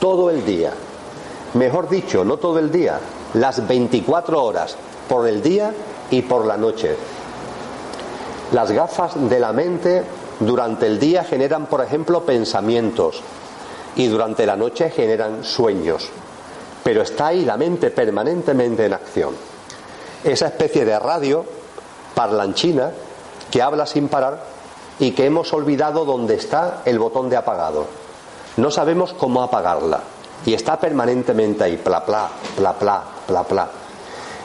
todo 0.01 0.31
el 0.31 0.45
día. 0.45 0.73
Mejor 1.55 1.89
dicho, 1.89 2.25
no 2.25 2.37
todo 2.37 2.59
el 2.59 2.71
día, 2.71 2.99
las 3.35 3.67
24 3.67 4.43
horas 4.43 4.77
por 5.09 5.27
el 5.27 5.43
día 5.43 5.73
y 6.11 6.23
por 6.23 6.45
la 6.45 6.57
noche. 6.57 6.97
Las 8.53 8.71
gafas 8.71 9.13
de 9.29 9.41
la 9.41 9.53
mente 9.53 10.03
durante 10.41 10.87
el 10.87 10.99
día 11.01 11.25
generan, 11.25 11.67
por 11.67 11.83
ejemplo, 11.83 12.23
pensamientos 12.25 13.21
y 13.97 14.07
durante 14.07 14.47
la 14.47 14.57
noche 14.57 14.91
generan 14.91 15.43
sueños. 15.43 16.09
Pero 16.85 17.03
está 17.03 17.29
ahí 17.29 17.45
la 17.45 17.57
mente 17.57 17.91
permanentemente 17.91 18.87
en 18.87 18.93
acción. 18.93 19.35
Esa 20.23 20.47
especie 20.47 20.85
de 20.85 20.99
radio 20.99 21.45
parlanchina 22.15 22.93
que 23.51 23.63
habla 23.63 23.87
sin 23.87 24.09
parar 24.09 24.43
y 24.99 25.11
que 25.11 25.27
hemos 25.27 25.53
olvidado 25.53 26.05
dónde 26.05 26.35
está 26.35 26.83
el 26.85 26.99
botón 26.99 27.29
de 27.29 27.37
apagado. 27.37 27.87
No 28.57 28.71
sabemos 28.71 29.13
cómo 29.13 29.43
apagarla 29.43 30.01
y 30.45 30.55
está 30.55 30.79
permanentemente 30.79 31.65
ahí, 31.65 31.77
pla, 31.77 32.05
pla, 32.05 32.29
pla, 32.57 33.03
pla, 33.27 33.43
pla. 33.45 33.69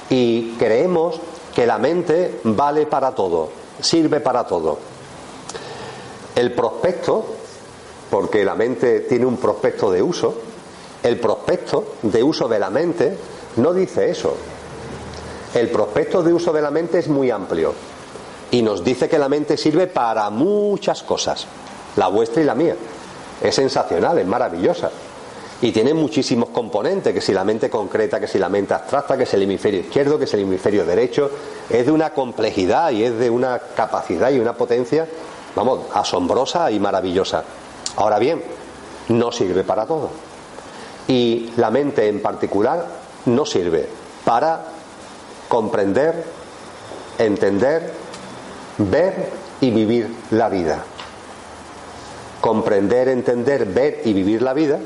Y 0.09 0.53
creemos 0.53 1.19
que 1.55 1.65
la 1.65 1.77
mente 1.77 2.41
vale 2.43 2.85
para 2.85 3.11
todo, 3.11 3.60
sirve 3.81 4.19
para 4.19 4.45
todo. 4.45 4.79
El 6.35 6.53
prospecto, 6.53 7.25
porque 8.09 8.45
la 8.45 8.55
mente 8.55 9.01
tiene 9.01 9.25
un 9.25 9.37
prospecto 9.37 9.91
de 9.91 10.01
uso, 10.01 10.35
el 11.03 11.19
prospecto 11.19 11.95
de 12.03 12.23
uso 12.23 12.47
de 12.47 12.59
la 12.59 12.69
mente 12.69 13.17
no 13.57 13.73
dice 13.73 14.09
eso. 14.09 14.35
El 15.53 15.69
prospecto 15.69 16.23
de 16.23 16.33
uso 16.33 16.53
de 16.53 16.61
la 16.61 16.71
mente 16.71 16.99
es 16.99 17.07
muy 17.07 17.29
amplio 17.29 17.73
y 18.51 18.61
nos 18.61 18.83
dice 18.83 19.09
que 19.09 19.17
la 19.17 19.29
mente 19.29 19.57
sirve 19.57 19.87
para 19.87 20.29
muchas 20.29 21.03
cosas, 21.03 21.47
la 21.95 22.07
vuestra 22.07 22.41
y 22.41 22.45
la 22.45 22.55
mía. 22.55 22.75
Es 23.41 23.55
sensacional, 23.55 24.19
es 24.19 24.27
maravillosa. 24.27 24.91
Y 25.61 25.71
tiene 25.71 25.93
muchísimos 25.93 26.49
componentes, 26.49 27.13
que 27.13 27.21
si 27.21 27.31
la 27.33 27.43
mente 27.43 27.69
concreta, 27.69 28.19
que 28.19 28.27
si 28.27 28.39
la 28.39 28.49
mente 28.49 28.73
abstracta, 28.73 29.15
que 29.15 29.23
es 29.23 29.33
el 29.35 29.43
hemisferio 29.43 29.81
izquierdo, 29.81 30.17
que 30.17 30.25
es 30.25 30.33
el 30.33 30.39
hemisferio 30.39 30.85
derecho, 30.85 31.29
es 31.69 31.85
de 31.85 31.91
una 31.91 32.09
complejidad 32.09 32.89
y 32.89 33.03
es 33.03 33.15
de 33.19 33.29
una 33.29 33.59
capacidad 33.59 34.31
y 34.31 34.39
una 34.39 34.53
potencia, 34.53 35.07
vamos, 35.55 35.81
asombrosa 35.93 36.71
y 36.71 36.79
maravillosa. 36.79 37.43
Ahora 37.95 38.17
bien, 38.17 38.41
no 39.09 39.31
sirve 39.31 39.63
para 39.63 39.85
todo. 39.85 40.09
Y 41.07 41.51
la 41.57 41.69
mente 41.69 42.07
en 42.07 42.23
particular 42.23 42.87
no 43.25 43.45
sirve 43.45 43.87
para 44.25 44.63
comprender, 45.47 46.23
entender, 47.19 47.93
ver 48.79 49.29
y 49.59 49.69
vivir 49.69 50.11
la 50.31 50.49
vida. 50.49 50.83
Comprender, 52.39 53.09
entender, 53.09 53.65
ver 53.65 54.01
y 54.05 54.13
vivir 54.13 54.41
la 54.41 54.53
vida 54.53 54.79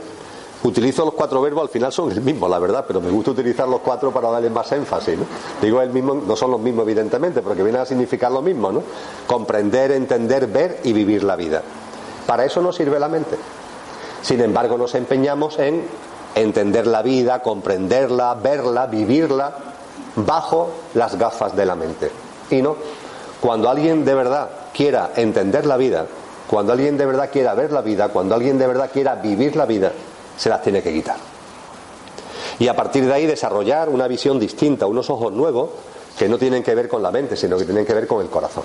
Utilizo 0.65 1.05
los 1.05 1.13
cuatro 1.13 1.43
verbos, 1.43 1.61
al 1.61 1.69
final 1.69 1.93
son 1.93 2.11
el 2.11 2.21
mismo, 2.21 2.47
la 2.47 2.57
verdad, 2.57 2.85
pero 2.87 2.99
me 2.99 3.11
gusta 3.11 3.29
utilizar 3.29 3.69
los 3.69 3.81
cuatro 3.81 4.11
para 4.11 4.31
darle 4.31 4.49
más 4.49 4.71
énfasis. 4.71 5.15
¿no? 5.15 5.25
Digo 5.61 5.79
el 5.79 5.91
mismo, 5.91 6.15
no 6.15 6.35
son 6.35 6.49
los 6.49 6.59
mismos, 6.59 6.85
evidentemente, 6.85 7.43
porque 7.43 7.61
vienen 7.61 7.83
a 7.83 7.85
significar 7.85 8.31
lo 8.31 8.41
mismo, 8.41 8.71
¿no? 8.71 8.81
Comprender, 9.27 9.91
entender, 9.91 10.47
ver 10.47 10.79
y 10.83 10.91
vivir 10.91 11.23
la 11.23 11.35
vida. 11.35 11.61
Para 12.25 12.45
eso 12.45 12.63
nos 12.63 12.75
sirve 12.75 12.99
la 12.99 13.07
mente. 13.07 13.37
Sin 14.23 14.41
embargo, 14.41 14.75
nos 14.75 14.95
empeñamos 14.95 15.59
en 15.59 15.83
entender 16.33 16.87
la 16.87 17.03
vida, 17.03 17.43
comprenderla, 17.43 18.33
verla, 18.33 18.87
vivirla, 18.87 19.55
bajo 20.15 20.71
las 20.95 21.15
gafas 21.15 21.55
de 21.55 21.65
la 21.67 21.75
mente. 21.75 22.09
Y 22.49 22.63
no, 22.63 22.75
cuando 23.39 23.69
alguien 23.69 24.03
de 24.03 24.15
verdad 24.15 24.49
quiera 24.73 25.11
entender 25.15 25.67
la 25.67 25.77
vida, 25.77 26.07
cuando 26.47 26.73
alguien 26.73 26.97
de 26.97 27.05
verdad 27.05 27.29
quiera 27.31 27.53
ver 27.53 27.71
la 27.71 27.81
vida, 27.81 28.09
cuando 28.09 28.33
alguien 28.33 28.57
de 28.57 28.65
verdad 28.65 28.89
quiera 28.91 29.13
vivir 29.13 29.55
la 29.55 29.67
vida, 29.67 29.91
se 30.37 30.49
las 30.49 30.61
tiene 30.61 30.81
que 30.81 30.93
quitar. 30.93 31.17
Y 32.59 32.67
a 32.67 32.75
partir 32.75 33.05
de 33.05 33.13
ahí 33.13 33.25
desarrollar 33.25 33.89
una 33.89 34.07
visión 34.07 34.39
distinta, 34.39 34.85
unos 34.85 35.09
ojos 35.09 35.33
nuevos 35.33 35.69
que 36.17 36.29
no 36.29 36.37
tienen 36.37 36.63
que 36.63 36.73
ver 36.73 36.87
con 36.87 37.03
la 37.03 37.11
mente, 37.11 37.35
sino 37.35 37.57
que 37.57 37.65
tienen 37.65 37.85
que 37.85 37.93
ver 37.93 38.07
con 38.07 38.21
el 38.21 38.29
corazón. 38.29 38.63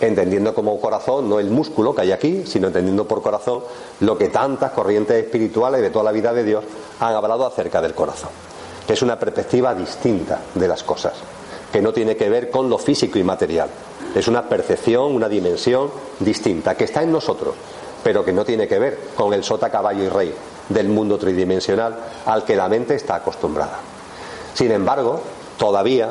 Entendiendo 0.00 0.54
como 0.54 0.80
corazón 0.80 1.28
no 1.28 1.38
el 1.38 1.50
músculo 1.50 1.94
que 1.94 2.02
hay 2.02 2.12
aquí, 2.12 2.44
sino 2.46 2.68
entendiendo 2.68 3.06
por 3.06 3.22
corazón 3.22 3.62
lo 4.00 4.16
que 4.16 4.28
tantas 4.28 4.72
corrientes 4.72 5.22
espirituales 5.22 5.80
de 5.80 5.90
toda 5.90 6.04
la 6.04 6.12
vida 6.12 6.32
de 6.32 6.44
Dios 6.44 6.64
han 6.98 7.14
hablado 7.14 7.46
acerca 7.46 7.80
del 7.80 7.94
corazón. 7.94 8.30
Que 8.86 8.94
es 8.94 9.02
una 9.02 9.18
perspectiva 9.18 9.74
distinta 9.74 10.40
de 10.54 10.66
las 10.66 10.82
cosas, 10.82 11.12
que 11.70 11.80
no 11.80 11.92
tiene 11.92 12.16
que 12.16 12.28
ver 12.28 12.50
con 12.50 12.68
lo 12.68 12.78
físico 12.78 13.18
y 13.18 13.24
material. 13.24 13.68
Es 14.14 14.26
una 14.28 14.48
percepción, 14.48 15.14
una 15.14 15.28
dimensión 15.28 15.90
distinta, 16.18 16.74
que 16.74 16.84
está 16.84 17.02
en 17.02 17.12
nosotros, 17.12 17.54
pero 18.02 18.24
que 18.24 18.32
no 18.32 18.44
tiene 18.44 18.66
que 18.66 18.78
ver 18.78 18.98
con 19.16 19.32
el 19.32 19.44
sota, 19.44 19.70
caballo 19.70 20.04
y 20.04 20.08
rey 20.08 20.34
del 20.68 20.88
mundo 20.88 21.18
tridimensional 21.18 21.96
al 22.26 22.44
que 22.44 22.56
la 22.56 22.68
mente 22.68 22.94
está 22.94 23.16
acostumbrada. 23.16 23.78
Sin 24.54 24.70
embargo, 24.70 25.20
todavía 25.58 26.10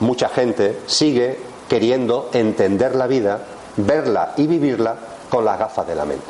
mucha 0.00 0.28
gente 0.28 0.80
sigue 0.86 1.38
queriendo 1.68 2.30
entender 2.32 2.94
la 2.94 3.06
vida, 3.06 3.40
verla 3.76 4.34
y 4.36 4.46
vivirla 4.46 4.96
con 5.30 5.44
las 5.44 5.58
gafas 5.58 5.86
de 5.86 5.94
la 5.94 6.04
mente. 6.04 6.26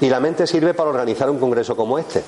Y 0.00 0.08
la 0.08 0.20
mente 0.20 0.46
sirve 0.46 0.74
para 0.74 0.90
organizar 0.90 1.30
un 1.30 1.38
congreso 1.38 1.76
como 1.76 1.98
este. 1.98 2.22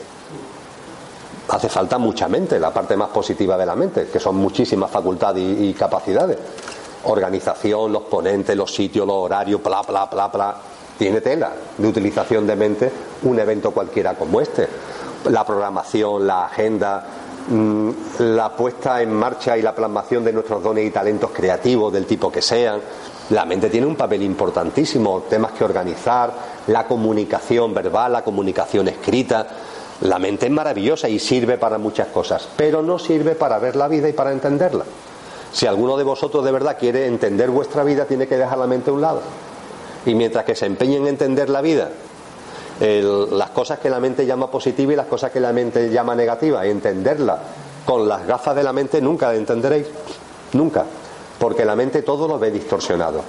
Hace 1.49 1.69
falta 1.69 1.99
mucha 1.99 2.29
mente, 2.29 2.59
la 2.59 2.73
parte 2.73 2.97
más 2.97 3.11
positiva 3.11 3.57
de 3.57 3.67
la 3.67 3.77
mente, 3.77 4.09
que 4.09 4.19
son 4.19 4.37
muchísimas 4.37 4.91
facultades 4.91 5.43
y, 5.61 5.75
capacidades. 5.75 6.39
Organización, 7.05 7.93
los 7.93 8.03
ponentes, 8.03 8.57
los 8.57 8.75
sitios, 8.75 9.07
los 9.07 9.17
horarios, 9.17 9.63
bla, 9.63 9.83
bla, 9.83 10.07
bla, 10.07 10.29
bla 10.29 10.57
tiene 10.99 11.21
tela 11.21 11.53
de 11.77 11.89
utilización 11.89 12.47
de 12.47 12.57
mente 12.57 12.93
un 13.23 13.39
evento 13.39 13.71
cualquiera 13.71 14.15
como 14.15 14.41
este. 14.41 14.67
La 15.27 15.45
programación, 15.45 16.27
la 16.27 16.47
agenda, 16.47 17.05
mm, 17.49 17.91
la 18.21 18.55
puesta 18.57 19.03
en 19.03 19.13
marcha 19.13 19.59
y 19.59 19.63
la 19.63 19.75
plasmación 19.75 20.25
de 20.25 20.33
nuestros 20.33 20.63
dones 20.63 20.87
y 20.87 20.91
talentos 20.91 21.31
creativos 21.33 21.93
del 21.93 22.07
tipo 22.07 22.31
que 22.31 22.41
sean. 22.41 22.81
La 23.31 23.45
mente 23.45 23.69
tiene 23.69 23.87
un 23.87 23.97
papel 23.97 24.23
importantísimo, 24.23 25.25
temas 25.29 25.53
que 25.53 25.65
organizar, 25.65 26.33
la 26.69 26.87
comunicación 26.87 27.75
verbal, 27.75 28.13
la 28.13 28.23
comunicación 28.23 28.89
escrita. 28.89 29.47
La 30.03 30.19
mente 30.19 30.47
es 30.47 30.53
maravillosa 30.53 31.09
y 31.09 31.19
sirve 31.19 31.59
para 31.59 31.79
muchas 31.79 32.09
cosas, 32.09 32.49
pero 32.57 32.83
no 32.83 32.99
sirve 32.99 33.35
para 33.35 33.59
ver 33.59 33.77
la 33.77 33.89
vida 33.89 34.09
y 34.09 34.13
para 34.13 34.31
entenderla. 34.31 34.85
Si 35.53 35.67
alguno 35.67 35.97
de 35.97 36.05
vosotros 36.05 36.45
de 36.45 36.53
verdad 36.53 36.77
quiere 36.79 37.07
entender 37.07 37.51
vuestra 37.51 37.83
vida, 37.83 38.05
tiene 38.05 38.29
que 38.29 38.37
dejar 38.37 38.59
la 38.59 38.67
mente 38.67 38.91
a 38.91 38.93
un 38.93 39.01
lado 39.01 39.23
y 40.07 40.15
mientras 40.15 40.45
que 40.45 40.55
se 40.55 40.67
empeñen 40.67 41.03
en 41.03 41.09
entender 41.09 41.51
la 41.51 41.61
vida, 41.61 41.91
las 42.81 43.51
cosas 43.51 43.79
que 43.79 43.91
la 43.91 44.01
mente 44.01 44.25
llama 44.25 44.51
positiva 44.51 44.93
y 44.93 44.97
las 44.97 45.07
cosas 45.07 45.31
que 45.33 45.41
la 45.41 45.53
mente 45.53 45.91
llama 45.91 46.15
negativa, 46.15 46.65
entenderla 46.65 47.39
con 47.85 48.09
las 48.09 48.27
gafas 48.27 48.57
de 48.57 48.63
la 48.63 48.73
mente 48.73 49.01
nunca 49.01 49.29
la 49.29 49.35
entenderéis, 49.37 49.87
nunca, 50.53 50.85
porque 51.39 51.65
la 51.65 51.77
mente 51.77 52.03
todo 52.03 52.27
lo 52.29 52.39
ve 52.39 52.51
distorsionado. 52.51 53.23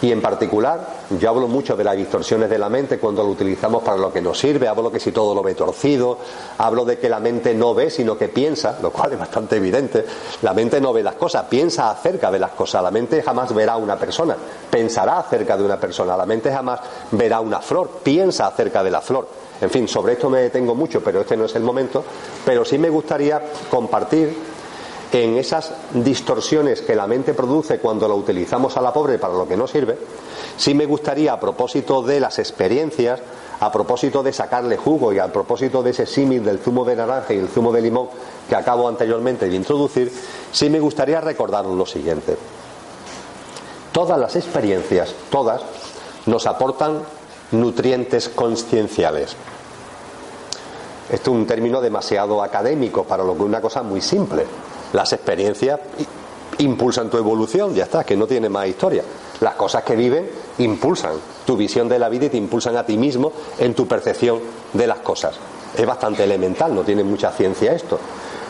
Y 0.00 0.12
en 0.12 0.22
particular, 0.22 0.80
yo 1.18 1.28
hablo 1.28 1.48
mucho 1.48 1.76
de 1.76 1.82
las 1.82 1.96
distorsiones 1.96 2.48
de 2.48 2.56
la 2.56 2.68
mente 2.68 2.98
cuando 2.98 3.24
lo 3.24 3.30
utilizamos 3.30 3.82
para 3.82 3.96
lo 3.96 4.12
que 4.12 4.20
nos 4.20 4.38
sirve, 4.38 4.68
hablo 4.68 4.92
que 4.92 5.00
si 5.00 5.10
todo 5.10 5.34
lo 5.34 5.42
ve 5.42 5.56
torcido, 5.56 6.18
hablo 6.58 6.84
de 6.84 6.98
que 6.98 7.08
la 7.08 7.18
mente 7.18 7.52
no 7.52 7.74
ve, 7.74 7.90
sino 7.90 8.16
que 8.16 8.28
piensa, 8.28 8.78
lo 8.80 8.92
cual 8.92 9.14
es 9.14 9.18
bastante 9.18 9.56
evidente. 9.56 10.04
La 10.42 10.54
mente 10.54 10.80
no 10.80 10.92
ve 10.92 11.02
las 11.02 11.16
cosas, 11.16 11.46
piensa 11.46 11.90
acerca 11.90 12.30
de 12.30 12.38
las 12.38 12.52
cosas. 12.52 12.80
La 12.80 12.92
mente 12.92 13.22
jamás 13.22 13.52
verá 13.52 13.72
a 13.72 13.76
una 13.76 13.96
persona, 13.96 14.36
pensará 14.70 15.18
acerca 15.18 15.56
de 15.56 15.64
una 15.64 15.80
persona. 15.80 16.16
La 16.16 16.26
mente 16.26 16.52
jamás 16.52 16.78
verá 17.10 17.40
una 17.40 17.60
flor, 17.60 17.98
piensa 18.04 18.46
acerca 18.46 18.84
de 18.84 18.90
la 18.92 19.00
flor. 19.00 19.26
En 19.60 19.70
fin, 19.70 19.88
sobre 19.88 20.12
esto 20.12 20.30
me 20.30 20.42
detengo 20.42 20.76
mucho, 20.76 21.02
pero 21.02 21.22
este 21.22 21.36
no 21.36 21.46
es 21.46 21.56
el 21.56 21.64
momento. 21.64 22.04
Pero 22.44 22.64
sí 22.64 22.78
me 22.78 22.88
gustaría 22.88 23.42
compartir 23.68 24.57
en 25.12 25.38
esas 25.38 25.72
distorsiones 25.94 26.82
que 26.82 26.94
la 26.94 27.06
mente 27.06 27.34
produce 27.34 27.78
cuando 27.78 28.06
la 28.06 28.14
utilizamos 28.14 28.76
a 28.76 28.82
la 28.82 28.92
pobre 28.92 29.18
para 29.18 29.34
lo 29.34 29.48
que 29.48 29.56
no 29.56 29.66
sirve, 29.66 29.98
sí 30.56 30.74
me 30.74 30.86
gustaría, 30.86 31.32
a 31.32 31.40
propósito 31.40 32.02
de 32.02 32.20
las 32.20 32.38
experiencias, 32.38 33.20
a 33.60 33.72
propósito 33.72 34.22
de 34.22 34.32
sacarle 34.32 34.76
jugo 34.76 35.12
y 35.12 35.18
a 35.18 35.32
propósito 35.32 35.82
de 35.82 35.90
ese 35.90 36.06
símil 36.06 36.44
del 36.44 36.58
zumo 36.58 36.84
de 36.84 36.96
naranja 36.96 37.32
y 37.32 37.38
el 37.38 37.48
zumo 37.48 37.72
de 37.72 37.82
limón 37.82 38.08
que 38.48 38.54
acabo 38.54 38.86
anteriormente 38.88 39.48
de 39.48 39.56
introducir, 39.56 40.12
sí 40.52 40.68
me 40.68 40.80
gustaría 40.80 41.20
recordaros 41.20 41.74
lo 41.74 41.86
siguiente. 41.86 42.36
Todas 43.92 44.18
las 44.18 44.36
experiencias, 44.36 45.14
todas, 45.30 45.62
nos 46.26 46.46
aportan 46.46 47.00
nutrientes 47.52 48.28
conscienciales. 48.28 49.34
Esto 51.10 51.30
es 51.30 51.36
un 51.36 51.46
término 51.46 51.80
demasiado 51.80 52.42
académico 52.42 53.04
para 53.04 53.24
lo 53.24 53.32
que 53.32 53.38
es 53.40 53.46
una 53.46 53.62
cosa 53.62 53.82
muy 53.82 54.02
simple. 54.02 54.44
Las 54.92 55.12
experiencias 55.12 55.80
impulsan 56.58 57.10
tu 57.10 57.18
evolución, 57.18 57.74
ya 57.74 57.84
está, 57.84 58.04
que 58.04 58.16
no 58.16 58.26
tiene 58.26 58.48
más 58.48 58.66
historia. 58.66 59.02
Las 59.40 59.54
cosas 59.54 59.84
que 59.84 59.94
viven 59.94 60.28
impulsan 60.58 61.12
tu 61.46 61.56
visión 61.56 61.88
de 61.88 61.98
la 61.98 62.08
vida 62.08 62.26
y 62.26 62.30
te 62.30 62.36
impulsan 62.36 62.76
a 62.76 62.84
ti 62.84 62.96
mismo 62.96 63.32
en 63.58 63.74
tu 63.74 63.86
percepción 63.86 64.40
de 64.72 64.86
las 64.86 64.98
cosas. 64.98 65.36
Es 65.76 65.86
bastante 65.86 66.24
elemental, 66.24 66.74
no 66.74 66.82
tiene 66.82 67.04
mucha 67.04 67.30
ciencia 67.30 67.72
esto. 67.72 67.98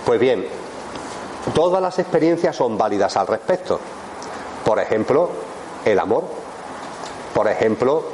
Pues 0.07 0.19
bien, 0.19 0.47
todas 1.55 1.83
las 1.83 1.99
experiencias 1.99 2.57
son 2.57 2.79
válidas 2.79 3.17
al 3.17 3.27
respecto. 3.27 3.79
Por 4.65 4.79
ejemplo, 4.79 5.31
el 5.85 5.99
amor. 5.99 6.25
Por 7.35 7.49
ejemplo, 7.49 8.05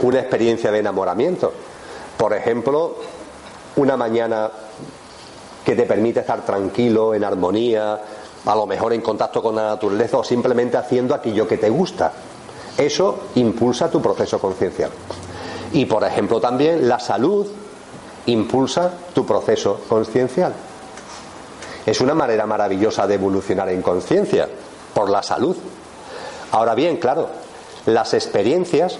una 0.00 0.20
experiencia 0.20 0.72
de 0.72 0.80
enamoramiento. 0.80 1.52
Por 2.16 2.32
ejemplo, 2.32 2.96
una 3.76 3.96
mañana 3.96 4.50
que 5.64 5.74
te 5.74 5.84
permite 5.84 6.20
estar 6.20 6.44
tranquilo, 6.44 7.14
en 7.14 7.24
armonía, 7.24 8.00
a 8.44 8.54
lo 8.54 8.66
mejor 8.66 8.92
en 8.92 9.00
contacto 9.00 9.42
con 9.42 9.54
la 9.54 9.64
naturaleza 9.64 10.18
o 10.18 10.24
simplemente 10.24 10.76
haciendo 10.76 11.14
aquello 11.14 11.46
que 11.46 11.58
te 11.58 11.70
gusta. 11.70 12.12
Eso 12.76 13.28
impulsa 13.36 13.90
tu 13.90 14.00
proceso 14.00 14.38
conciencial. 14.38 14.90
Y 15.72 15.86
por 15.86 16.04
ejemplo 16.04 16.40
también 16.40 16.88
la 16.88 16.98
salud 16.98 17.46
impulsa 18.26 18.92
tu 19.14 19.24
proceso 19.24 19.80
conciencial. 19.88 20.52
Es 21.84 22.00
una 22.00 22.14
manera 22.14 22.46
maravillosa 22.46 23.06
de 23.06 23.14
evolucionar 23.14 23.68
en 23.68 23.82
conciencia, 23.82 24.48
por 24.94 25.10
la 25.10 25.22
salud. 25.22 25.56
Ahora 26.52 26.74
bien, 26.74 26.98
claro, 26.98 27.28
las 27.86 28.14
experiencias, 28.14 28.98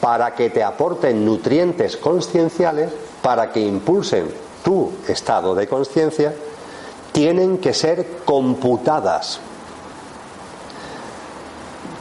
para 0.00 0.34
que 0.34 0.50
te 0.50 0.62
aporten 0.62 1.24
nutrientes 1.24 1.96
concienciales, 1.96 2.90
para 3.22 3.52
que 3.52 3.60
impulsen 3.60 4.28
tu 4.62 4.92
estado 5.06 5.54
de 5.54 5.66
conciencia, 5.66 6.34
tienen 7.12 7.58
que 7.58 7.74
ser 7.74 8.06
computadas. 8.24 9.40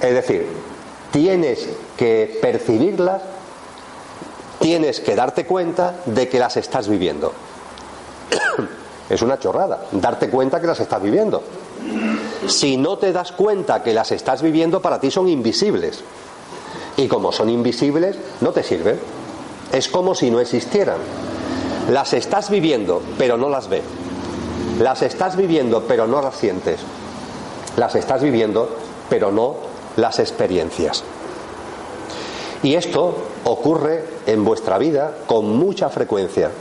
Es 0.01 0.13
decir, 0.13 0.47
tienes 1.11 1.67
que 1.97 2.37
percibirlas, 2.41 3.21
tienes 4.59 4.99
que 4.99 5.15
darte 5.15 5.45
cuenta 5.45 5.95
de 6.05 6.29
que 6.29 6.39
las 6.39 6.57
estás 6.57 6.87
viviendo. 6.87 7.33
Es 9.09 9.21
una 9.21 9.39
chorrada, 9.39 9.85
darte 9.93 10.29
cuenta 10.29 10.59
que 10.59 10.67
las 10.67 10.81
estás 10.81 11.01
viviendo. 11.01 11.41
Si 12.45 12.75
no 12.75 12.97
te 12.97 13.13
das 13.13 13.31
cuenta 13.31 13.81
que 13.81 13.93
las 13.93 14.11
estás 14.11 14.41
viviendo, 14.41 14.81
para 14.81 14.99
ti 14.99 15.11
son 15.11 15.29
invisibles. 15.29 16.03
Y 16.97 17.07
como 17.07 17.31
son 17.31 17.49
invisibles, 17.49 18.17
no 18.41 18.51
te 18.51 18.63
sirven. 18.63 18.99
Es 19.71 19.87
como 19.87 20.13
si 20.13 20.29
no 20.29 20.41
existieran. 20.41 20.97
Las 21.89 22.13
estás 22.13 22.49
viviendo, 22.49 23.01
pero 23.17 23.37
no 23.37 23.47
las 23.49 23.69
ves. 23.69 23.83
Las 24.79 25.01
estás 25.01 25.37
viviendo, 25.37 25.83
pero 25.87 26.05
no 26.05 26.21
las 26.21 26.35
sientes. 26.35 26.81
Las 27.77 27.95
estás 27.95 28.21
viviendo, 28.21 28.69
pero 29.09 29.31
no 29.31 29.55
las 29.95 30.19
experiencias. 30.19 31.03
Y 32.61 32.75
esto 32.75 33.15
ocurre 33.45 34.03
en 34.25 34.43
vuestra 34.43 34.77
vida 34.77 35.19
con 35.25 35.55
mucha 35.55 35.89
frecuencia. 35.89 36.51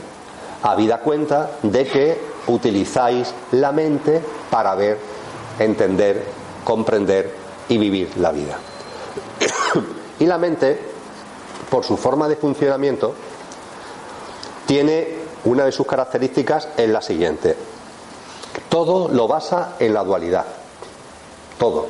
Habida 0.63 0.99
cuenta 0.99 1.51
de 1.61 1.85
que 1.85 2.21
utilizáis 2.47 3.33
la 3.51 3.71
mente 3.71 4.21
para 4.49 4.75
ver, 4.75 4.97
entender, 5.59 6.23
comprender 6.63 7.33
y 7.67 7.77
vivir 7.77 8.17
la 8.17 8.31
vida. 8.31 8.57
y 10.19 10.25
la 10.25 10.37
mente, 10.37 10.79
por 11.69 11.83
su 11.83 11.97
forma 11.97 12.27
de 12.29 12.37
funcionamiento, 12.37 13.13
tiene 14.67 15.16
una 15.47 15.63
de 15.63 15.71
sus 15.71 15.87
características 15.87 16.67
en 16.77 16.91
la 16.91 17.01
siguiente. 17.01 17.55
Todo 18.69 19.07
lo 19.07 19.27
basa 19.27 19.75
en 19.79 19.93
la 19.93 20.03
dualidad. 20.03 20.45
Todo. 21.57 21.87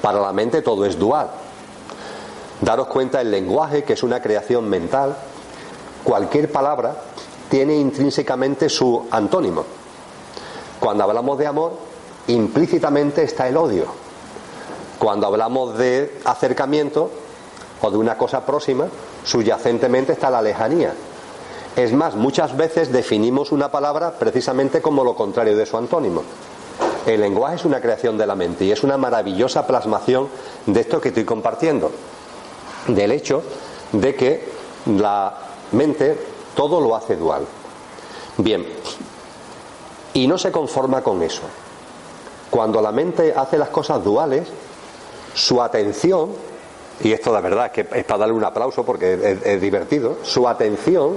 Para 0.00 0.20
la 0.20 0.32
mente 0.32 0.62
todo 0.62 0.86
es 0.86 0.98
dual. 0.98 1.28
Daros 2.60 2.88
cuenta 2.88 3.20
el 3.20 3.30
lenguaje, 3.30 3.84
que 3.84 3.92
es 3.92 4.02
una 4.02 4.22
creación 4.22 4.68
mental. 4.68 5.14
Cualquier 6.02 6.50
palabra 6.50 6.96
tiene 7.50 7.76
intrínsecamente 7.76 8.68
su 8.68 9.06
antónimo. 9.10 9.64
Cuando 10.80 11.04
hablamos 11.04 11.38
de 11.38 11.46
amor, 11.46 11.72
implícitamente 12.28 13.22
está 13.24 13.46
el 13.46 13.58
odio. 13.58 13.86
Cuando 14.98 15.26
hablamos 15.26 15.76
de 15.76 16.18
acercamiento 16.24 17.10
o 17.82 17.90
de 17.90 17.96
una 17.98 18.16
cosa 18.16 18.44
próxima, 18.44 18.86
subyacentemente 19.22 20.12
está 20.12 20.30
la 20.30 20.40
lejanía. 20.40 20.94
Es 21.76 21.92
más, 21.92 22.16
muchas 22.16 22.56
veces 22.56 22.92
definimos 22.92 23.52
una 23.52 23.70
palabra 23.70 24.12
precisamente 24.12 24.82
como 24.82 25.04
lo 25.04 25.14
contrario 25.14 25.56
de 25.56 25.66
su 25.66 25.76
antónimo. 25.76 26.22
El 27.06 27.20
lenguaje 27.20 27.56
es 27.56 27.64
una 27.64 27.80
creación 27.80 28.18
de 28.18 28.26
la 28.26 28.34
mente 28.34 28.64
y 28.64 28.72
es 28.72 28.82
una 28.82 28.98
maravillosa 28.98 29.66
plasmación 29.66 30.28
de 30.66 30.80
esto 30.80 31.00
que 31.00 31.08
estoy 31.08 31.24
compartiendo, 31.24 31.90
del 32.88 33.12
hecho 33.12 33.42
de 33.92 34.14
que 34.14 34.48
la 34.86 35.34
mente 35.72 36.18
todo 36.54 36.80
lo 36.80 36.96
hace 36.96 37.16
dual. 37.16 37.46
Bien, 38.36 38.66
y 40.14 40.26
no 40.26 40.38
se 40.38 40.50
conforma 40.50 41.02
con 41.02 41.22
eso. 41.22 41.42
Cuando 42.50 42.80
la 42.80 42.92
mente 42.92 43.34
hace 43.36 43.58
las 43.58 43.68
cosas 43.68 44.02
duales, 44.02 44.48
su 45.34 45.62
atención, 45.62 46.30
y 47.00 47.12
esto 47.12 47.32
de 47.32 47.40
verdad 47.40 47.66
es 47.66 47.72
que 47.72 47.98
es 47.98 48.04
para 48.04 48.20
darle 48.20 48.34
un 48.34 48.44
aplauso 48.44 48.84
porque 48.84 49.38
es, 49.44 49.60
divertido, 49.60 50.18
su 50.22 50.48
atención 50.48 51.16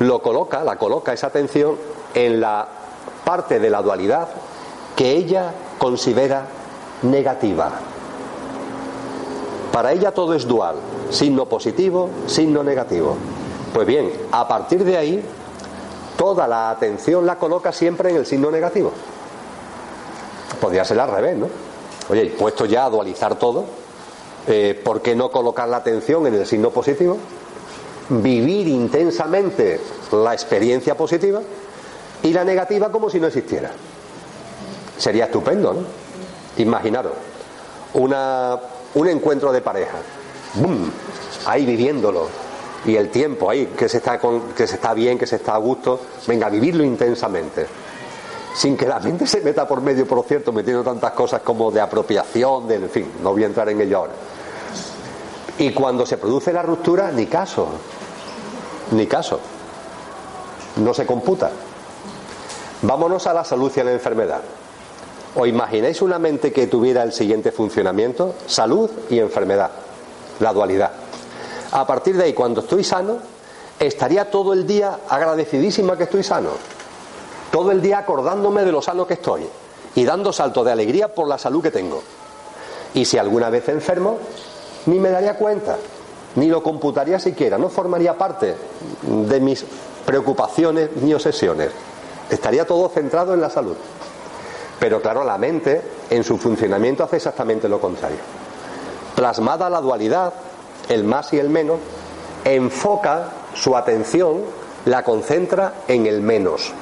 lo 0.00 0.20
coloca, 0.20 0.64
la 0.64 0.76
coloca 0.76 1.12
esa 1.12 1.28
atención 1.28 1.76
en 2.14 2.40
la 2.40 2.66
parte 3.24 3.60
de 3.60 3.70
la 3.70 3.82
dualidad 3.82 4.28
que 4.96 5.12
ella 5.12 5.52
considera 5.78 6.46
negativa. 7.02 7.70
Para 9.72 9.92
ella 9.92 10.12
todo 10.12 10.34
es 10.34 10.46
dual, 10.46 10.76
signo 11.10 11.46
positivo, 11.46 12.10
signo 12.26 12.64
negativo. 12.64 13.16
Pues 13.72 13.86
bien, 13.86 14.10
a 14.32 14.48
partir 14.48 14.84
de 14.84 14.96
ahí, 14.96 15.24
toda 16.16 16.48
la 16.48 16.70
atención 16.70 17.24
la 17.24 17.36
coloca 17.36 17.70
siempre 17.70 18.10
en 18.10 18.16
el 18.16 18.26
signo 18.26 18.50
negativo. 18.50 18.92
Podría 20.60 20.84
ser 20.84 20.98
al 20.98 21.10
revés, 21.10 21.36
¿no? 21.36 21.48
Oye, 22.08 22.34
puesto 22.38 22.64
ya 22.64 22.86
a 22.86 22.90
dualizar 22.90 23.36
todo, 23.36 23.64
eh, 24.48 24.80
¿por 24.82 25.02
qué 25.02 25.14
no 25.14 25.30
colocar 25.30 25.68
la 25.68 25.76
atención 25.76 26.26
en 26.26 26.34
el 26.34 26.46
signo 26.46 26.70
positivo? 26.70 27.18
Vivir 28.10 28.68
intensamente 28.68 29.80
la 30.12 30.32
experiencia 30.32 30.96
positiva 30.96 31.40
y 32.22 32.32
la 32.32 32.44
negativa 32.44 32.90
como 32.90 33.08
si 33.08 33.20
no 33.20 33.28
existiera. 33.28 33.70
Sería 34.98 35.26
estupendo, 35.26 35.72
¿no? 35.72 35.80
Imaginaros, 36.56 37.12
una, 37.94 38.58
un 38.94 39.08
encuentro 39.08 39.52
de 39.52 39.60
pareja, 39.60 39.96
¡bum! 40.54 40.90
ahí 41.46 41.64
viviéndolo, 41.64 42.28
y 42.84 42.96
el 42.96 43.10
tiempo 43.10 43.50
ahí, 43.50 43.66
que 43.76 43.88
se, 43.88 43.98
está 43.98 44.18
que 44.18 44.66
se 44.66 44.74
está 44.74 44.94
bien, 44.94 45.18
que 45.18 45.26
se 45.26 45.36
está 45.36 45.54
a 45.54 45.58
gusto, 45.58 46.00
venga, 46.26 46.48
vivirlo 46.48 46.82
intensamente. 46.82 47.66
Sin 48.54 48.76
que 48.76 48.86
la 48.86 48.98
mente 48.98 49.26
se 49.26 49.40
meta 49.42 49.68
por 49.68 49.80
medio, 49.80 50.06
por 50.06 50.24
cierto, 50.24 50.52
metiendo 50.52 50.82
tantas 50.82 51.12
cosas 51.12 51.42
como 51.42 51.70
de 51.70 51.80
apropiación, 51.80 52.66
de, 52.66 52.76
en 52.76 52.90
fin, 52.90 53.12
no 53.22 53.32
voy 53.32 53.44
a 53.44 53.46
entrar 53.46 53.68
en 53.68 53.80
ello 53.80 53.98
ahora. 53.98 54.12
Y 55.58 55.72
cuando 55.72 56.04
se 56.06 56.16
produce 56.16 56.52
la 56.52 56.62
ruptura, 56.62 57.12
ni 57.12 57.26
caso, 57.26 57.68
ni 58.92 59.06
caso, 59.06 59.40
no 60.76 60.94
se 60.94 61.06
computa. 61.06 61.50
Vámonos 62.82 63.26
a 63.26 63.34
la 63.34 63.44
salud 63.44 63.70
y 63.76 63.80
a 63.80 63.84
la 63.84 63.92
enfermedad. 63.92 64.40
¿Os 65.34 65.46
imagináis 65.46 66.02
una 66.02 66.18
mente 66.18 66.52
que 66.52 66.66
tuviera 66.66 67.02
el 67.02 67.12
siguiente 67.12 67.52
funcionamiento? 67.52 68.34
Salud 68.46 68.90
y 69.10 69.18
enfermedad, 69.18 69.70
la 70.40 70.52
dualidad. 70.52 70.90
A 71.72 71.86
partir 71.86 72.16
de 72.16 72.24
ahí, 72.24 72.32
cuando 72.32 72.62
estoy 72.62 72.82
sano, 72.82 73.18
estaría 73.78 74.30
todo 74.30 74.52
el 74.52 74.66
día 74.66 75.00
agradecidísima 75.08 75.96
que 75.96 76.04
estoy 76.04 76.22
sano. 76.24 76.50
Todo 77.52 77.70
el 77.70 77.80
día 77.80 77.98
acordándome 77.98 78.64
de 78.64 78.72
lo 78.72 78.82
sano 78.82 79.06
que 79.06 79.14
estoy 79.14 79.46
y 79.94 80.04
dando 80.04 80.32
salto 80.32 80.64
de 80.64 80.72
alegría 80.72 81.14
por 81.14 81.28
la 81.28 81.38
salud 81.38 81.62
que 81.62 81.70
tengo. 81.70 82.02
Y 82.94 83.04
si 83.04 83.18
alguna 83.18 83.50
vez 83.50 83.68
enfermo, 83.68 84.18
ni 84.86 84.98
me 84.98 85.10
daría 85.10 85.34
cuenta, 85.34 85.76
ni 86.36 86.48
lo 86.48 86.62
computaría 86.62 87.18
siquiera, 87.18 87.58
no 87.58 87.68
formaría 87.68 88.16
parte 88.16 88.54
de 89.02 89.40
mis 89.40 89.64
preocupaciones 90.06 90.90
ni 90.96 91.12
obsesiones. 91.14 91.70
Estaría 92.30 92.66
todo 92.66 92.88
centrado 92.88 93.34
en 93.34 93.40
la 93.40 93.50
salud. 93.50 93.76
Pero 94.78 95.02
claro, 95.02 95.24
la 95.24 95.36
mente 95.36 95.82
en 96.08 96.24
su 96.24 96.38
funcionamiento 96.38 97.04
hace 97.04 97.16
exactamente 97.16 97.68
lo 97.68 97.80
contrario. 97.80 98.18
Plasmada 99.14 99.68
la 99.68 99.80
dualidad, 99.80 100.32
el 100.88 101.04
más 101.04 101.32
y 101.32 101.38
el 101.38 101.50
menos, 101.50 101.78
enfoca 102.44 103.28
su 103.54 103.76
atención, 103.76 104.42
la 104.86 105.02
concentra 105.02 105.74
en 105.88 106.06
el 106.06 106.22
menos. 106.22 106.72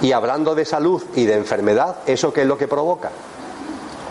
Y 0.00 0.12
hablando 0.12 0.54
de 0.54 0.64
salud 0.64 1.02
y 1.14 1.24
de 1.24 1.34
enfermedad, 1.34 1.96
¿eso 2.06 2.32
qué 2.32 2.42
es 2.42 2.46
lo 2.46 2.58
que 2.58 2.66
provoca? 2.66 3.10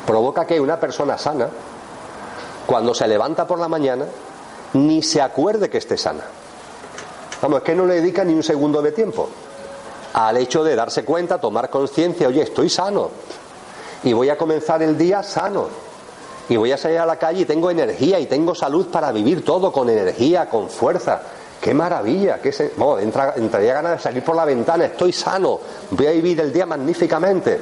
Provoca 0.07 0.45
que 0.45 0.61
una 0.61 0.79
persona 0.79 1.17
sana, 1.17 1.49
cuando 2.65 2.93
se 2.93 3.07
levanta 3.07 3.45
por 3.45 3.59
la 3.59 3.67
mañana, 3.67 4.05
ni 4.73 5.01
se 5.01 5.21
acuerde 5.21 5.69
que 5.69 5.77
esté 5.77 5.97
sana. 5.97 6.23
Vamos, 7.41 7.59
es 7.59 7.63
que 7.63 7.75
no 7.75 7.85
le 7.85 7.95
dedica 7.95 8.23
ni 8.23 8.33
un 8.33 8.43
segundo 8.43 8.81
de 8.81 8.91
tiempo 8.91 9.29
al 10.15 10.37
hecho 10.37 10.63
de 10.63 10.75
darse 10.75 11.03
cuenta, 11.03 11.39
tomar 11.39 11.69
conciencia, 11.69 12.29
oye, 12.29 12.41
estoy 12.41 12.69
sano 12.69 13.09
y 14.01 14.13
voy 14.13 14.29
a 14.29 14.37
comenzar 14.37 14.81
el 14.81 14.97
día 14.97 15.21
sano 15.21 15.67
y 16.47 16.55
voy 16.55 16.71
a 16.71 16.77
salir 16.77 16.99
a 16.99 17.05
la 17.05 17.17
calle 17.17 17.41
y 17.41 17.45
tengo 17.45 17.69
energía 17.69 18.17
y 18.19 18.25
tengo 18.25 18.55
salud 18.55 18.87
para 18.87 19.11
vivir 19.11 19.43
todo 19.43 19.73
con 19.73 19.89
energía, 19.89 20.49
con 20.49 20.69
fuerza. 20.69 21.21
¡Qué 21.59 21.73
maravilla! 21.73 22.39
Qué 22.39 22.53
se... 22.53 22.71
entra, 23.01 23.33
entraría 23.35 23.73
ganas 23.73 23.97
de 23.97 23.99
salir 23.99 24.23
por 24.23 24.37
la 24.37 24.45
ventana, 24.45 24.85
estoy 24.85 25.11
sano, 25.11 25.59
voy 25.91 26.07
a 26.07 26.11
vivir 26.11 26.39
el 26.39 26.53
día 26.53 26.65
magníficamente. 26.65 27.59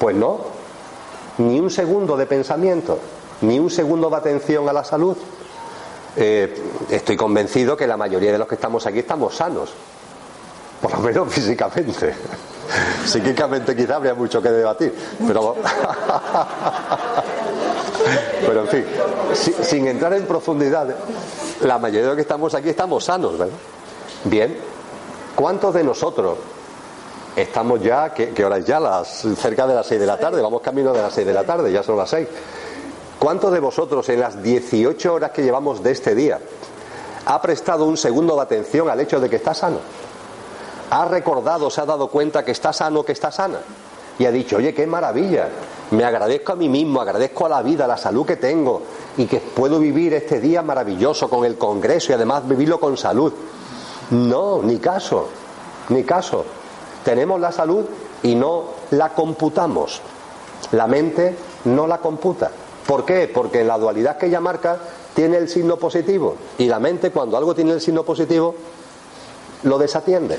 Pues 0.00 0.16
no, 0.16 0.40
ni 1.38 1.60
un 1.60 1.70
segundo 1.70 2.16
de 2.16 2.26
pensamiento, 2.26 2.98
ni 3.42 3.60
un 3.60 3.70
segundo 3.70 4.10
de 4.10 4.16
atención 4.16 4.68
a 4.68 4.72
la 4.72 4.82
salud. 4.82 5.16
Eh, 6.16 6.54
estoy 6.90 7.16
convencido 7.16 7.76
que 7.76 7.86
la 7.86 7.96
mayoría 7.96 8.32
de 8.32 8.38
los 8.38 8.46
que 8.46 8.56
estamos 8.56 8.86
aquí 8.86 8.98
estamos 8.98 9.34
sanos, 9.34 9.70
por 10.80 10.92
lo 10.92 10.98
menos 10.98 11.32
físicamente. 11.32 12.14
Psíquicamente 13.04 13.74
quizá 13.74 13.96
habría 13.96 14.14
mucho 14.14 14.40
que 14.42 14.50
debatir, 14.50 14.94
pero... 15.26 15.56
pero 18.46 18.62
en 18.62 18.68
fin, 18.68 18.84
sin 19.62 19.86
entrar 19.86 20.12
en 20.14 20.26
profundidad, 20.26 20.94
la 21.62 21.78
mayoría 21.78 22.02
de 22.02 22.06
los 22.08 22.16
que 22.16 22.22
estamos 22.22 22.54
aquí 22.54 22.68
estamos 22.70 23.04
sanos, 23.04 23.38
¿verdad? 23.38 23.54
Bien, 24.24 24.56
¿cuántos 25.34 25.74
de 25.74 25.84
nosotros 25.84 26.38
estamos 27.36 27.80
ya, 27.82 28.12
¿qué, 28.12 28.44
hora 28.44 28.58
es 28.58 28.66
ya? 28.66 28.78
Las, 28.78 29.26
cerca 29.36 29.66
de 29.66 29.74
las 29.74 29.86
6 29.86 30.00
de 30.00 30.06
la 30.06 30.18
tarde, 30.18 30.42
vamos 30.42 30.60
camino 30.60 30.92
de 30.92 31.02
las 31.02 31.12
6 31.14 31.26
de 31.26 31.32
la 31.32 31.44
tarde, 31.44 31.72
ya 31.72 31.82
son 31.82 31.96
las 31.96 32.10
6. 32.10 32.28
¿Cuántos 33.22 33.52
de 33.52 33.60
vosotros 33.60 34.08
en 34.08 34.18
las 34.18 34.42
18 34.42 35.14
horas 35.14 35.30
que 35.30 35.44
llevamos 35.44 35.80
de 35.80 35.92
este 35.92 36.12
día 36.12 36.40
ha 37.24 37.40
prestado 37.40 37.84
un 37.84 37.96
segundo 37.96 38.34
de 38.34 38.42
atención 38.42 38.90
al 38.90 38.98
hecho 38.98 39.20
de 39.20 39.30
que 39.30 39.36
está 39.36 39.54
sano? 39.54 39.78
¿Ha 40.90 41.04
recordado, 41.04 41.70
se 41.70 41.80
ha 41.80 41.86
dado 41.86 42.08
cuenta 42.08 42.44
que 42.44 42.50
está 42.50 42.72
sano, 42.72 43.04
que 43.04 43.12
está 43.12 43.30
sana? 43.30 43.60
Y 44.18 44.24
ha 44.24 44.32
dicho, 44.32 44.56
oye, 44.56 44.74
qué 44.74 44.88
maravilla, 44.88 45.48
me 45.92 46.02
agradezco 46.02 46.50
a 46.50 46.56
mí 46.56 46.68
mismo, 46.68 47.00
agradezco 47.00 47.46
a 47.46 47.50
la 47.50 47.62
vida, 47.62 47.86
la 47.86 47.96
salud 47.96 48.26
que 48.26 48.34
tengo 48.38 48.82
y 49.16 49.26
que 49.26 49.38
puedo 49.38 49.78
vivir 49.78 50.14
este 50.14 50.40
día 50.40 50.60
maravilloso 50.62 51.30
con 51.30 51.44
el 51.44 51.56
Congreso 51.56 52.10
y 52.10 52.16
además 52.16 52.48
vivirlo 52.48 52.80
con 52.80 52.96
salud. 52.96 53.32
No, 54.10 54.64
ni 54.64 54.78
caso, 54.78 55.28
ni 55.90 56.02
caso. 56.02 56.44
Tenemos 57.04 57.38
la 57.38 57.52
salud 57.52 57.84
y 58.24 58.34
no 58.34 58.64
la 58.90 59.10
computamos. 59.10 60.00
La 60.72 60.88
mente 60.88 61.36
no 61.66 61.86
la 61.86 61.98
computa. 61.98 62.50
¿Por 62.86 63.04
qué? 63.04 63.30
Porque 63.32 63.64
la 63.64 63.78
dualidad 63.78 64.16
que 64.16 64.26
ella 64.26 64.40
marca 64.40 64.78
tiene 65.14 65.36
el 65.36 65.48
signo 65.48 65.76
positivo 65.76 66.36
y 66.58 66.66
la 66.66 66.80
mente 66.80 67.10
cuando 67.10 67.36
algo 67.36 67.54
tiene 67.54 67.72
el 67.72 67.80
signo 67.80 68.02
positivo 68.02 68.54
lo 69.62 69.78
desatiende. 69.78 70.38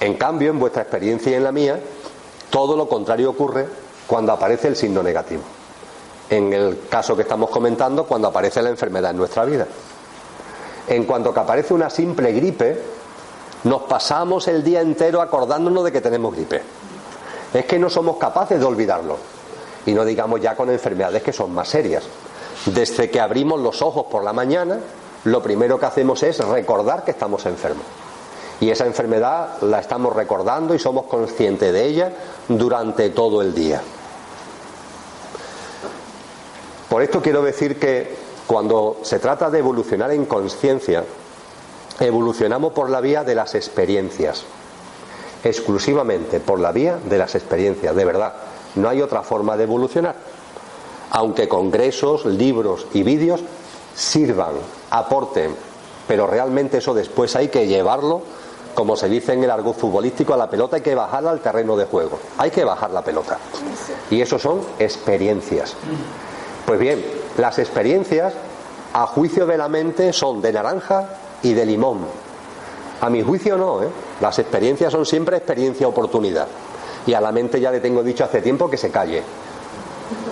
En 0.00 0.14
cambio, 0.14 0.50
en 0.50 0.58
vuestra 0.58 0.82
experiencia 0.82 1.32
y 1.32 1.34
en 1.34 1.44
la 1.44 1.52
mía, 1.52 1.80
todo 2.50 2.76
lo 2.76 2.88
contrario 2.88 3.30
ocurre 3.30 3.66
cuando 4.06 4.32
aparece 4.32 4.68
el 4.68 4.76
signo 4.76 5.02
negativo. 5.02 5.42
En 6.30 6.52
el 6.52 6.86
caso 6.88 7.16
que 7.16 7.22
estamos 7.22 7.50
comentando, 7.50 8.04
cuando 8.04 8.28
aparece 8.28 8.62
la 8.62 8.70
enfermedad 8.70 9.10
en 9.10 9.16
nuestra 9.16 9.44
vida. 9.44 9.66
En 10.86 11.04
cuanto 11.04 11.34
que 11.34 11.40
aparece 11.40 11.74
una 11.74 11.90
simple 11.90 12.32
gripe, 12.32 12.80
nos 13.64 13.82
pasamos 13.82 14.46
el 14.48 14.62
día 14.62 14.80
entero 14.80 15.20
acordándonos 15.20 15.84
de 15.84 15.92
que 15.92 16.00
tenemos 16.00 16.34
gripe. 16.34 16.62
Es 17.52 17.64
que 17.64 17.78
no 17.78 17.90
somos 17.90 18.18
capaces 18.18 18.60
de 18.60 18.64
olvidarlo. 18.64 19.16
Y 19.86 19.92
no 19.92 20.04
digamos 20.04 20.40
ya 20.40 20.54
con 20.54 20.70
enfermedades 20.70 21.22
que 21.22 21.32
son 21.32 21.52
más 21.52 21.68
serias. 21.68 22.04
Desde 22.66 23.10
que 23.10 23.20
abrimos 23.20 23.60
los 23.60 23.80
ojos 23.82 24.06
por 24.10 24.24
la 24.24 24.32
mañana, 24.32 24.78
lo 25.24 25.42
primero 25.42 25.78
que 25.78 25.86
hacemos 25.86 26.22
es 26.22 26.38
recordar 26.38 27.04
que 27.04 27.12
estamos 27.12 27.46
enfermos. 27.46 27.84
Y 28.60 28.70
esa 28.70 28.86
enfermedad 28.86 29.60
la 29.62 29.78
estamos 29.78 30.14
recordando 30.14 30.74
y 30.74 30.78
somos 30.78 31.06
conscientes 31.06 31.72
de 31.72 31.84
ella 31.84 32.12
durante 32.48 33.10
todo 33.10 33.40
el 33.40 33.54
día. 33.54 33.80
Por 36.88 37.02
esto 37.02 37.22
quiero 37.22 37.42
decir 37.42 37.78
que 37.78 38.16
cuando 38.46 38.96
se 39.02 39.18
trata 39.18 39.50
de 39.50 39.58
evolucionar 39.58 40.10
en 40.10 40.24
conciencia, 40.24 41.04
evolucionamos 42.00 42.72
por 42.72 42.90
la 42.90 43.00
vía 43.00 43.22
de 43.22 43.34
las 43.34 43.54
experiencias, 43.54 44.44
exclusivamente 45.44 46.40
por 46.40 46.58
la 46.58 46.72
vía 46.72 46.98
de 47.04 47.18
las 47.18 47.34
experiencias, 47.34 47.94
de 47.94 48.04
verdad. 48.04 48.32
No 48.74 48.88
hay 48.88 49.02
otra 49.02 49.22
forma 49.22 49.56
de 49.56 49.64
evolucionar. 49.64 50.14
Aunque 51.10 51.48
congresos, 51.48 52.26
libros 52.26 52.86
y 52.92 53.02
vídeos 53.02 53.40
sirvan, 53.94 54.52
aporten, 54.90 55.54
pero 56.06 56.26
realmente 56.26 56.78
eso 56.78 56.94
después 56.94 57.34
hay 57.36 57.48
que 57.48 57.66
llevarlo, 57.66 58.22
como 58.74 58.96
se 58.96 59.08
dice 59.08 59.32
en 59.32 59.42
el 59.42 59.50
argot 59.50 59.76
futbolístico, 59.76 60.34
a 60.34 60.36
la 60.36 60.48
pelota 60.48 60.76
hay 60.76 60.82
que 60.82 60.94
bajarla 60.94 61.30
al 61.30 61.40
terreno 61.40 61.76
de 61.76 61.86
juego. 61.86 62.18
Hay 62.36 62.50
que 62.50 62.64
bajar 62.64 62.90
la 62.90 63.02
pelota. 63.02 63.38
Y 64.10 64.20
eso 64.20 64.38
son 64.38 64.60
experiencias. 64.78 65.74
Pues 66.64 66.78
bien, 66.78 67.04
las 67.38 67.58
experiencias, 67.58 68.34
a 68.92 69.06
juicio 69.06 69.46
de 69.46 69.58
la 69.58 69.68
mente, 69.68 70.12
son 70.12 70.40
de 70.40 70.52
naranja 70.52 71.08
y 71.42 71.54
de 71.54 71.66
limón. 71.66 72.00
A 73.00 73.10
mi 73.10 73.22
juicio 73.22 73.56
no, 73.56 73.82
¿eh? 73.82 73.88
Las 74.20 74.38
experiencias 74.38 74.92
son 74.92 75.06
siempre 75.06 75.36
experiencia 75.36 75.88
oportunidad. 75.88 76.46
Y 77.08 77.14
a 77.14 77.22
la 77.22 77.32
mente 77.32 77.58
ya 77.58 77.70
le 77.70 77.80
tengo 77.80 78.02
dicho 78.02 78.22
hace 78.24 78.42
tiempo 78.42 78.68
que 78.68 78.76
se 78.76 78.90
calle. 78.90 79.22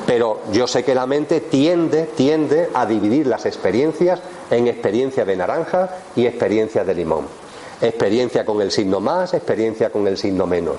Pero 0.07 0.43
yo 0.53 0.67
sé 0.67 0.85
que 0.85 0.95
la 0.95 1.07
mente 1.07 1.41
tiende, 1.41 2.03
tiende 2.15 2.69
a 2.75 2.85
dividir 2.85 3.27
las 3.27 3.47
experiencias 3.47 4.21
en 4.51 4.69
experiencia 4.69 5.25
de 5.25 5.37
naranja 5.37 5.89
y 6.15 6.27
experiencia 6.27 6.85
de 6.85 6.95
limón. 6.95 7.29
Experiencia 7.81 8.45
con 8.45 8.61
el 8.61 8.71
signo 8.71 9.01
más, 9.01 9.33
experiencia 9.33 9.89
con 9.89 10.07
el 10.07 10.19
signo 10.19 10.47
menos. 10.47 10.77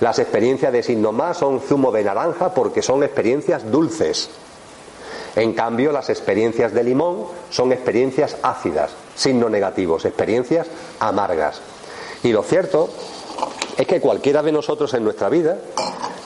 Las 0.00 0.18
experiencias 0.18 0.72
de 0.72 0.82
signo 0.82 1.12
más 1.12 1.36
son 1.36 1.60
zumo 1.60 1.92
de 1.92 2.02
naranja 2.02 2.52
porque 2.52 2.82
son 2.82 3.04
experiencias 3.04 3.70
dulces. 3.70 4.28
En 5.36 5.52
cambio, 5.52 5.92
las 5.92 6.10
experiencias 6.10 6.72
de 6.74 6.82
limón 6.82 7.26
son 7.50 7.70
experiencias 7.70 8.36
ácidas, 8.42 8.90
signo 9.14 9.48
negativos, 9.48 10.06
experiencias 10.06 10.66
amargas. 10.98 11.60
Y 12.24 12.32
lo 12.32 12.42
cierto 12.42 12.88
es 13.76 13.86
que 13.86 14.00
cualquiera 14.00 14.42
de 14.42 14.52
nosotros 14.52 14.92
en 14.94 15.04
nuestra 15.04 15.28
vida 15.28 15.58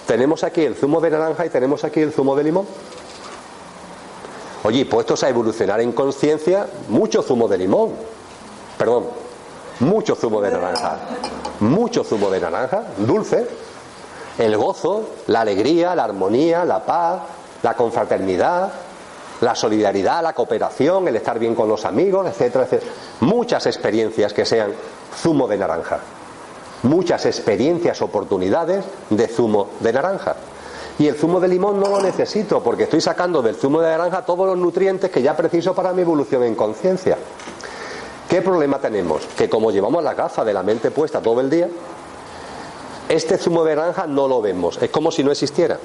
tenemos 0.06 0.44
aquí 0.44 0.62
el 0.62 0.74
zumo 0.74 1.00
de 1.00 1.10
naranja 1.10 1.46
y 1.46 1.50
tenemos 1.50 1.84
aquí 1.84 2.00
el 2.00 2.12
zumo 2.12 2.36
de 2.36 2.44
limón. 2.44 2.66
Oye, 4.62 4.84
puestos 4.84 5.22
a 5.22 5.28
evolucionar 5.28 5.80
en 5.80 5.92
conciencia, 5.92 6.66
mucho 6.88 7.22
zumo 7.22 7.48
de 7.48 7.58
limón. 7.58 7.92
Perdón, 8.76 9.06
mucho 9.80 10.14
zumo 10.14 10.40
de 10.40 10.50
naranja. 10.50 10.98
Mucho 11.60 12.04
zumo 12.04 12.30
de 12.30 12.40
naranja, 12.40 12.84
dulce. 12.98 13.46
El 14.38 14.56
gozo, 14.56 15.08
la 15.26 15.42
alegría, 15.42 15.94
la 15.94 16.04
armonía, 16.04 16.64
la 16.64 16.84
paz, 16.84 17.22
la 17.62 17.74
confraternidad, 17.74 18.72
la 19.40 19.54
solidaridad, 19.54 20.22
la 20.22 20.32
cooperación, 20.32 21.08
el 21.08 21.16
estar 21.16 21.38
bien 21.38 21.54
con 21.54 21.68
los 21.68 21.84
amigos, 21.84 22.26
etcétera, 22.26 22.64
etcétera. 22.64 22.92
Muchas 23.20 23.66
experiencias 23.66 24.32
que 24.32 24.44
sean 24.44 24.72
zumo 25.16 25.48
de 25.48 25.58
naranja. 25.58 26.00
Muchas 26.82 27.26
experiencias, 27.26 28.00
oportunidades 28.02 28.84
de 29.10 29.28
zumo 29.28 29.68
de 29.80 29.92
naranja. 29.92 30.36
Y 30.98 31.08
el 31.08 31.14
zumo 31.14 31.40
de 31.40 31.48
limón 31.48 31.80
no 31.80 31.88
lo 31.88 32.02
necesito 32.02 32.62
porque 32.62 32.84
estoy 32.84 33.00
sacando 33.00 33.42
del 33.42 33.56
zumo 33.56 33.80
de 33.80 33.90
naranja 33.90 34.24
todos 34.24 34.46
los 34.46 34.58
nutrientes 34.58 35.10
que 35.10 35.22
ya 35.22 35.36
preciso 35.36 35.74
para 35.74 35.92
mi 35.92 36.02
evolución 36.02 36.42
en 36.42 36.54
conciencia. 36.54 37.16
¿Qué 38.28 38.42
problema 38.42 38.78
tenemos? 38.78 39.26
Que 39.36 39.48
como 39.48 39.70
llevamos 39.70 40.04
la 40.04 40.14
gafa 40.14 40.44
de 40.44 40.52
la 40.52 40.62
mente 40.62 40.90
puesta 40.90 41.20
todo 41.20 41.40
el 41.40 41.50
día, 41.50 41.68
este 43.08 43.38
zumo 43.38 43.64
de 43.64 43.76
naranja 43.76 44.06
no 44.06 44.28
lo 44.28 44.40
vemos. 44.40 44.80
Es 44.80 44.90
como 44.90 45.10
si 45.10 45.24
no 45.24 45.30
existiera. 45.30 45.78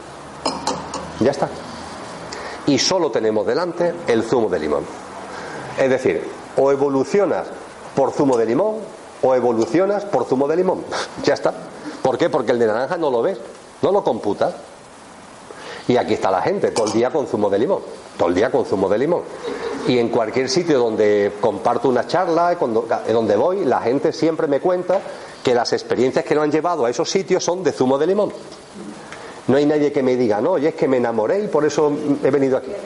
Ya 1.19 1.31
está 1.31 1.49
y 2.67 2.79
solo 2.79 3.11
tenemos 3.11 3.45
delante 3.45 3.93
el 4.07 4.23
zumo 4.23 4.49
de 4.49 4.59
limón. 4.59 4.83
Es 5.77 5.89
decir, 5.89 6.27
o 6.57 6.71
evolucionas 6.71 7.47
por 7.95 8.11
zumo 8.11 8.37
de 8.37 8.45
limón 8.45 8.75
o 9.21 9.35
evolucionas 9.35 10.05
por 10.05 10.25
zumo 10.25 10.47
de 10.47 10.55
limón. 10.57 10.83
ya 11.23 11.33
está. 11.33 11.53
¿Por 12.01 12.17
qué? 12.17 12.29
Porque 12.29 12.51
el 12.51 12.59
de 12.59 12.67
naranja 12.67 12.97
no 12.97 13.09
lo 13.09 13.21
ves, 13.21 13.37
no 13.81 13.91
lo 13.91 14.03
computas. 14.03 14.53
Y 15.87 15.97
aquí 15.97 16.15
está 16.15 16.31
la 16.31 16.41
gente, 16.41 16.71
todo 16.71 16.87
el 16.87 16.93
día 16.93 17.11
con 17.11 17.27
zumo 17.27 17.49
de 17.49 17.59
limón, 17.59 17.81
todo 18.17 18.29
el 18.29 18.35
día 18.35 18.49
con 18.49 18.65
zumo 18.65 18.89
de 18.89 18.97
limón. 18.97 19.21
Y 19.87 19.99
en 19.99 20.09
cualquier 20.09 20.49
sitio 20.49 20.79
donde 20.79 21.33
comparto 21.39 21.89
una 21.89 22.07
charla, 22.07 22.55
donde 22.55 23.35
voy, 23.35 23.65
la 23.65 23.81
gente 23.81 24.11
siempre 24.11 24.47
me 24.47 24.59
cuenta 24.59 24.99
que 25.43 25.53
las 25.53 25.73
experiencias 25.73 26.25
que 26.25 26.33
lo 26.33 26.41
han 26.41 26.51
llevado 26.51 26.85
a 26.85 26.89
esos 26.89 27.09
sitios 27.09 27.43
son 27.43 27.63
de 27.63 27.71
zumo 27.71 27.99
de 27.99 28.07
limón. 28.07 28.31
No 29.47 29.57
hay 29.57 29.65
nadie 29.67 29.91
que 29.91 30.01
me 30.01 30.15
diga, 30.15 30.41
no, 30.41 30.57
y 30.57 30.65
es 30.65 30.73
que 30.73 30.87
me 30.87 30.97
enamoré 30.97 31.43
y 31.43 31.47
por 31.47 31.65
eso 31.65 31.91
he 32.23 32.31
venido 32.31 32.57
aquí. 32.57 32.71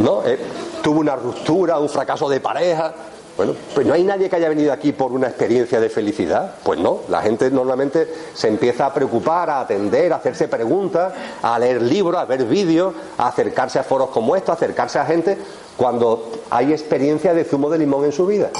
No, 0.00 0.24
eh, 0.24 0.38
tuve 0.82 0.98
una 0.98 1.14
ruptura, 1.14 1.78
un 1.78 1.88
fracaso 1.88 2.28
de 2.28 2.40
pareja. 2.40 2.92
Bueno, 3.36 3.54
pues 3.74 3.86
no 3.86 3.94
hay 3.94 4.04
nadie 4.04 4.28
que 4.28 4.36
haya 4.36 4.48
venido 4.48 4.72
aquí 4.72 4.92
por 4.92 5.10
una 5.12 5.28
experiencia 5.28 5.80
de 5.80 5.88
felicidad. 5.88 6.56
Pues 6.62 6.78
no, 6.78 7.00
la 7.08 7.22
gente 7.22 7.50
normalmente 7.50 8.06
se 8.34 8.48
empieza 8.48 8.86
a 8.86 8.92
preocupar, 8.92 9.48
a 9.48 9.60
atender, 9.60 10.12
a 10.12 10.16
hacerse 10.16 10.48
preguntas, 10.48 11.14
a 11.42 11.58
leer 11.58 11.80
libros, 11.80 12.20
a 12.20 12.26
ver 12.26 12.44
vídeos, 12.44 12.94
a 13.16 13.28
acercarse 13.28 13.78
a 13.78 13.84
foros 13.84 14.10
como 14.10 14.36
estos, 14.36 14.50
a 14.50 14.52
acercarse 14.52 14.98
a 14.98 15.06
gente 15.06 15.38
cuando 15.76 16.30
hay 16.50 16.72
experiencia 16.72 17.32
de 17.32 17.44
zumo 17.44 17.70
de 17.70 17.78
limón 17.78 18.04
en 18.04 18.12
su 18.12 18.26
vida. 18.26 18.50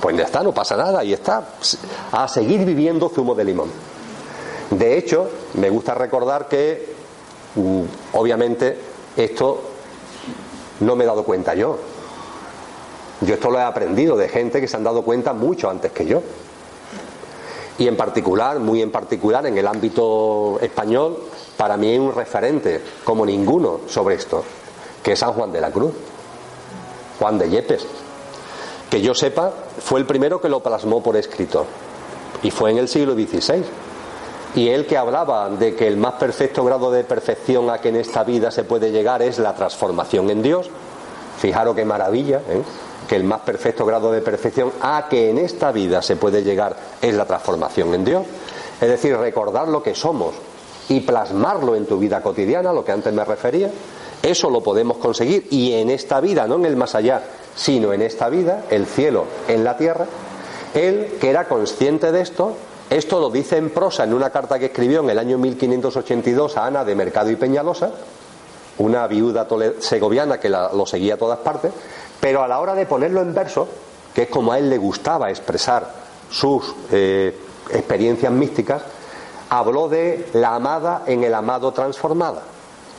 Pues 0.00 0.16
ya 0.16 0.24
está, 0.24 0.42
no 0.42 0.52
pasa 0.52 0.76
nada, 0.76 1.02
y 1.02 1.12
está. 1.12 1.48
A 2.12 2.28
seguir 2.28 2.64
viviendo 2.64 3.08
zumo 3.08 3.34
de 3.34 3.44
limón. 3.44 3.70
De 4.70 4.96
hecho, 4.96 5.28
me 5.54 5.68
gusta 5.68 5.94
recordar 5.94 6.46
que, 6.46 6.94
mm, 7.56 7.82
obviamente, 8.12 8.78
esto 9.16 9.60
no 10.80 10.94
me 10.94 11.04
he 11.04 11.06
dado 11.06 11.24
cuenta 11.24 11.54
yo. 11.54 11.78
Yo 13.20 13.34
esto 13.34 13.50
lo 13.50 13.58
he 13.58 13.62
aprendido 13.62 14.16
de 14.16 14.28
gente 14.28 14.60
que 14.60 14.68
se 14.68 14.76
han 14.76 14.84
dado 14.84 15.02
cuenta 15.02 15.32
mucho 15.32 15.68
antes 15.68 15.92
que 15.92 16.06
yo. 16.06 16.22
Y 17.78 17.88
en 17.88 17.96
particular, 17.96 18.58
muy 18.58 18.82
en 18.82 18.90
particular, 18.90 19.46
en 19.46 19.56
el 19.56 19.66
ámbito 19.66 20.58
español, 20.60 21.18
para 21.56 21.76
mí 21.76 21.88
hay 21.88 21.98
un 21.98 22.14
referente 22.14 22.80
como 23.04 23.24
ninguno 23.24 23.80
sobre 23.86 24.16
esto, 24.16 24.44
que 25.02 25.12
es 25.12 25.18
San 25.18 25.32
Juan 25.32 25.52
de 25.52 25.60
la 25.60 25.70
Cruz, 25.70 25.92
Juan 27.18 27.38
de 27.38 27.48
Yepes. 27.48 27.86
Que 28.90 29.00
yo 29.00 29.14
sepa, 29.14 29.52
fue 29.78 30.00
el 30.00 30.06
primero 30.06 30.40
que 30.40 30.48
lo 30.48 30.60
plasmó 30.60 31.02
por 31.02 31.16
escrito. 31.16 31.64
Y 32.42 32.50
fue 32.50 32.70
en 32.70 32.78
el 32.78 32.88
siglo 32.88 33.12
XVI 33.14 33.62
Y 34.54 34.68
él 34.68 34.86
que 34.86 34.96
hablaba 34.96 35.50
de 35.50 35.74
que 35.74 35.86
el 35.86 35.96
más 35.96 36.14
perfecto 36.14 36.64
grado 36.64 36.90
de 36.90 37.04
perfección 37.04 37.68
a 37.70 37.78
que 37.78 37.90
en 37.90 37.96
esta 37.96 38.24
vida 38.24 38.50
se 38.50 38.64
puede 38.64 38.90
llegar 38.90 39.22
es 39.22 39.38
la 39.38 39.54
transformación 39.54 40.30
en 40.30 40.42
Dios. 40.42 40.68
Fijaros 41.38 41.76
qué 41.76 41.84
maravilla, 41.84 42.42
¿eh? 42.48 42.62
Que 43.08 43.16
el 43.16 43.24
más 43.24 43.40
perfecto 43.40 43.84
grado 43.84 44.12
de 44.12 44.20
perfección 44.20 44.72
a 44.80 45.06
que 45.08 45.30
en 45.30 45.38
esta 45.38 45.72
vida 45.72 46.02
se 46.02 46.16
puede 46.16 46.42
llegar 46.42 46.76
es 47.00 47.14
la 47.14 47.26
transformación 47.26 47.94
en 47.94 48.04
Dios. 48.04 48.26
Es 48.80 48.88
decir, 48.88 49.16
recordar 49.16 49.68
lo 49.68 49.82
que 49.82 49.94
somos 49.94 50.34
y 50.88 51.00
plasmarlo 51.00 51.76
en 51.76 51.86
tu 51.86 51.98
vida 51.98 52.22
cotidiana, 52.22 52.72
lo 52.72 52.84
que 52.84 52.92
antes 52.92 53.12
me 53.12 53.24
refería. 53.24 53.70
Eso 54.22 54.50
lo 54.50 54.62
podemos 54.62 54.98
conseguir 54.98 55.46
y 55.50 55.72
en 55.72 55.90
esta 55.90 56.20
vida, 56.20 56.46
no 56.46 56.56
en 56.56 56.66
el 56.66 56.76
más 56.76 56.94
allá, 56.94 57.22
sino 57.54 57.92
en 57.92 58.02
esta 58.02 58.28
vida, 58.28 58.64
el 58.70 58.86
cielo 58.86 59.24
en 59.48 59.64
la 59.64 59.76
tierra. 59.76 60.06
Él, 60.74 61.16
que 61.20 61.30
era 61.30 61.48
consciente 61.48 62.12
de 62.12 62.20
esto, 62.20 62.54
esto 62.90 63.20
lo 63.20 63.30
dice 63.30 63.56
en 63.56 63.70
prosa 63.70 64.04
en 64.04 64.12
una 64.12 64.30
carta 64.30 64.58
que 64.58 64.66
escribió 64.66 65.00
en 65.00 65.10
el 65.10 65.18
año 65.18 65.38
1582 65.38 66.56
a 66.56 66.66
Ana 66.66 66.84
de 66.84 66.94
Mercado 66.94 67.30
y 67.30 67.36
Peñalosa, 67.36 67.92
una 68.78 69.06
viuda 69.06 69.46
segoviana 69.78 70.40
que 70.40 70.48
lo 70.48 70.86
seguía 70.86 71.14
a 71.14 71.16
todas 71.16 71.38
partes, 71.38 71.70
pero 72.20 72.42
a 72.42 72.48
la 72.48 72.60
hora 72.60 72.74
de 72.74 72.86
ponerlo 72.86 73.22
en 73.22 73.34
verso, 73.34 73.68
que 74.14 74.22
es 74.22 74.28
como 74.28 74.52
a 74.52 74.58
él 74.58 74.68
le 74.68 74.78
gustaba 74.78 75.30
expresar 75.30 75.88
sus 76.30 76.74
eh, 76.92 77.36
experiencias 77.70 78.32
místicas, 78.32 78.82
habló 79.48 79.88
de 79.88 80.28
la 80.34 80.54
amada 80.54 81.02
en 81.06 81.24
el 81.24 81.34
amado 81.34 81.72
transformada. 81.72 82.42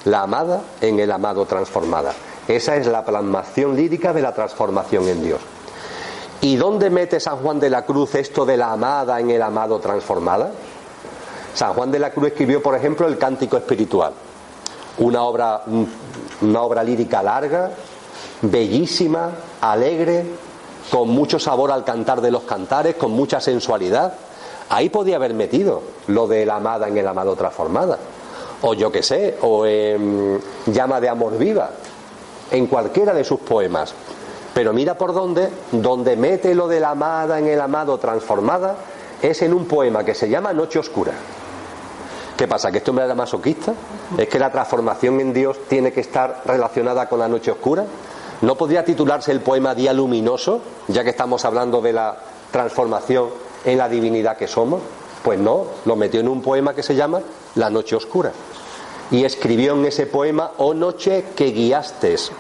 La 0.06 0.24
amada 0.24 0.62
en 0.82 1.00
el 1.00 1.12
amado 1.12 1.46
transformada. 1.46 2.14
Esa 2.48 2.76
es 2.76 2.88
la 2.88 3.06
plasmación 3.06 3.76
lírica 3.76 4.14
de 4.14 4.22
la 4.22 4.34
transformación 4.34 5.08
en 5.08 5.24
Dios. 5.24 5.40
¿Y 6.42 6.56
dónde 6.56 6.90
mete 6.90 7.20
San 7.20 7.38
Juan 7.38 7.60
de 7.60 7.70
la 7.70 7.84
Cruz 7.84 8.16
esto 8.16 8.46
de 8.46 8.58
la 8.58 8.72
amada 8.72 9.20
en 9.20 9.30
el 9.30 9.42
amado 9.44 9.80
transformada? 9.80 10.52
San 11.54 11.74
Juan 11.74 11.92
de 11.92 12.00
la 12.00 12.10
Cruz 12.10 12.30
escribió, 12.30 12.64
por 12.64 12.76
ejemplo, 12.76 13.08
el 13.08 13.20
Cántico 13.20 13.58
Espiritual, 13.58 14.14
una 14.98 15.22
obra, 15.22 15.62
una 16.42 16.62
obra 16.62 16.84
lírica 16.84 17.22
larga, 17.22 17.72
bellísima, 18.42 19.30
alegre, 19.62 20.26
con 20.90 21.10
mucho 21.10 21.40
sabor 21.40 21.72
al 21.72 21.84
cantar 21.84 22.22
de 22.22 22.32
los 22.32 22.44
cantares, 22.44 22.96
con 22.96 23.12
mucha 23.12 23.40
sensualidad. 23.40 24.14
Ahí 24.70 24.90
podía 24.90 25.18
haber 25.18 25.34
metido 25.34 25.82
lo 26.08 26.28
de 26.28 26.46
la 26.46 26.56
amada 26.56 26.88
en 26.88 26.98
el 26.98 27.08
amado 27.08 27.36
transformada, 27.36 27.98
o 28.62 28.74
yo 28.74 28.92
qué 28.92 29.04
sé, 29.04 29.38
o 29.42 29.66
en 29.66 30.40
Llama 30.68 31.02
de 31.02 31.10
Amor 31.10 31.38
Viva, 31.38 31.70
en 32.52 32.68
cualquiera 32.68 33.14
de 33.14 33.24
sus 33.24 33.40
poemas. 33.40 33.94
Pero 34.54 34.74
mira 34.74 34.98
por 34.98 35.14
dónde, 35.14 35.50
donde 35.72 36.18
mete 36.18 36.56
lo 36.56 36.68
de 36.68 36.80
la 36.80 36.92
amada 36.92 37.40
en 37.40 37.48
el 37.48 37.62
amado 37.62 37.98
transformada, 37.98 38.76
es 39.22 39.42
en 39.42 39.54
un 39.54 39.66
poema 39.66 40.04
que 40.04 40.16
se 40.16 40.30
llama 40.30 40.52
Noche 40.52 40.80
Oscura. 40.80 41.14
¿Qué 42.42 42.48
pasa? 42.48 42.72
¿Que 42.72 42.80
este 42.80 42.90
hombre 42.90 43.06
era 43.06 43.14
masoquista? 43.14 43.72
¿Es 44.18 44.28
que 44.28 44.40
la 44.40 44.52
transformación 44.52 45.20
en 45.20 45.32
Dios 45.32 45.60
tiene 45.68 45.94
que 45.94 46.02
estar 46.02 46.42
relacionada 46.44 47.08
con 47.08 47.20
la 47.20 47.28
noche 47.28 47.52
oscura? 47.52 47.86
¿No 48.42 48.56
podría 48.56 48.84
titularse 48.84 49.32
el 49.32 49.42
poema 49.42 49.76
Día 49.76 49.94
Luminoso, 49.94 50.62
ya 50.88 51.04
que 51.04 51.12
estamos 51.12 51.46
hablando 51.46 51.80
de 51.80 51.94
la 51.94 52.18
transformación 52.50 53.30
en 53.66 53.78
la 53.78 53.88
divinidad 53.88 54.36
que 54.36 54.48
somos? 54.48 54.82
Pues 55.24 55.40
no, 55.40 55.66
lo 55.86 55.96
metió 55.96 56.20
en 56.20 56.28
un 56.28 56.42
poema 56.42 56.74
que 56.74 56.82
se 56.82 56.96
llama 56.96 57.22
La 57.54 57.70
Noche 57.70 57.96
Oscura. 57.96 58.32
Y 59.12 59.26
escribió 59.26 59.74
en 59.74 59.86
ese 59.86 60.08
poema, 60.08 60.54
Oh 60.58 60.74
noche 60.74 61.26
que 61.36 61.52
guiastes, 61.52 62.32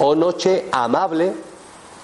oh 0.00 0.16
noche 0.16 0.66
amable, 0.72 1.32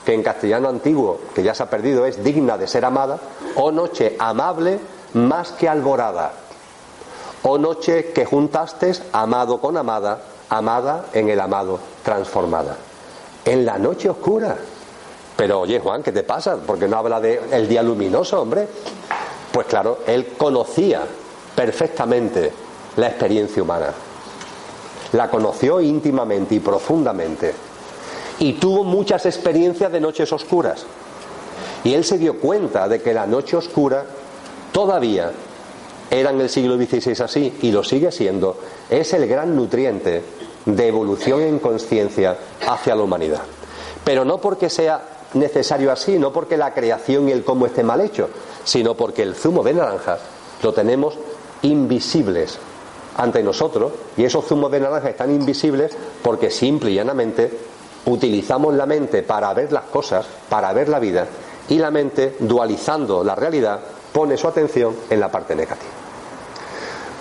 que 0.07 0.15
en 0.15 0.23
castellano 0.23 0.69
antiguo, 0.69 1.19
que 1.35 1.43
ya 1.43 1.57
se 1.57 1.65
ha 1.65 1.71
perdido, 1.71 2.07
es 2.07 2.23
digna 2.23 2.57
de 2.57 2.69
ser 2.69 2.85
amada, 2.85 3.19
oh 3.57 3.73
noche 3.73 4.15
amable 4.21 4.79
más 5.15 5.51
que 5.53 5.69
alborada, 5.69 6.35
oh 7.43 7.59
noche 7.59 8.13
que 8.13 8.27
juntastes 8.27 9.03
amado 9.13 9.61
con 9.61 9.77
amada, 9.77 10.23
amada 10.51 11.07
en 11.15 11.31
el 11.31 11.41
amado 11.41 11.81
transformada. 12.05 12.77
En 13.45 13.65
la 13.65 13.79
noche 13.79 14.09
oscura. 14.09 14.57
Pero 15.37 15.61
oye 15.61 15.81
Juan, 15.81 16.03
¿qué 16.03 16.13
te 16.13 16.23
pasa? 16.23 16.57
Porque 16.65 16.87
no 16.87 16.97
habla 16.97 17.21
del 17.21 17.41
el 17.51 17.69
día 17.69 17.83
luminoso, 17.83 18.41
hombre. 18.41 18.69
Pues 19.53 19.67
claro, 19.67 20.01
él 20.07 20.35
conocía 20.37 21.03
perfectamente 21.55 22.53
la 22.97 23.09
experiencia 23.09 23.63
humana. 23.63 23.93
La 25.13 25.29
conoció 25.29 25.81
íntimamente 25.81 26.55
y 26.55 26.61
profundamente 26.61 27.55
y 28.39 28.55
tuvo 28.55 28.85
muchas 28.85 29.27
experiencias 29.27 29.93
de 29.93 30.01
noches 30.01 30.33
oscuras. 30.33 30.85
Y 31.85 31.95
él 31.95 32.05
se 32.05 32.19
dio 32.19 32.41
cuenta 32.41 32.89
de 32.89 33.01
que 33.01 33.15
la 33.15 33.27
noche 33.27 33.57
oscura 33.57 34.05
todavía 34.73 35.31
era 36.11 36.31
en 36.31 36.41
el 36.41 36.49
siglo 36.49 36.77
XVI 36.77 37.23
así 37.23 37.55
y 37.63 37.73
lo 37.73 37.85
sigue 37.85 38.11
siendo, 38.11 38.59
es 38.91 39.13
el 39.13 39.27
gran 39.27 39.55
nutriente 39.55 40.23
de 40.65 40.89
evolución 40.89 41.43
en 41.43 41.59
conciencia 41.59 42.37
hacia 42.67 42.95
la 42.95 43.03
humanidad. 43.03 43.43
Pero 44.05 44.25
no 44.25 44.39
porque 44.39 44.71
sea 44.71 45.03
necesario 45.35 45.91
así, 45.91 46.19
no 46.19 46.33
porque 46.33 46.57
la 46.57 46.73
creación 46.73 47.29
y 47.29 47.33
el 47.33 47.45
cómo 47.45 47.67
esté 47.67 47.83
mal 47.83 48.01
hecho, 48.01 48.29
sino 48.65 48.95
porque 48.95 49.23
el 49.23 49.35
zumo 49.35 49.63
de 49.63 49.75
naranja 49.75 50.19
lo 50.63 50.73
tenemos 50.73 51.19
invisibles 51.63 52.59
ante 53.17 53.43
nosotros 53.43 53.93
y 54.17 54.25
esos 54.25 54.45
zumos 54.45 54.71
de 54.71 54.81
naranja 54.81 55.11
están 55.11 55.35
invisibles 55.35 55.97
porque 56.23 56.51
simple 56.51 56.91
y 56.91 56.95
llanamente 56.95 57.51
utilizamos 58.07 58.75
la 58.75 58.87
mente 58.87 59.23
para 59.23 59.53
ver 59.55 59.73
las 59.73 59.85
cosas, 59.85 60.27
para 60.49 60.73
ver 60.73 60.89
la 60.89 60.99
vida, 60.99 61.27
y 61.69 61.79
la 61.79 61.91
mente, 61.91 62.37
dualizando 62.41 63.25
la 63.25 63.35
realidad, 63.35 63.81
pone 64.13 64.37
su 64.37 64.47
atención 64.47 64.95
en 65.09 65.21
la 65.21 65.31
parte 65.31 65.55
negativa. 65.55 65.91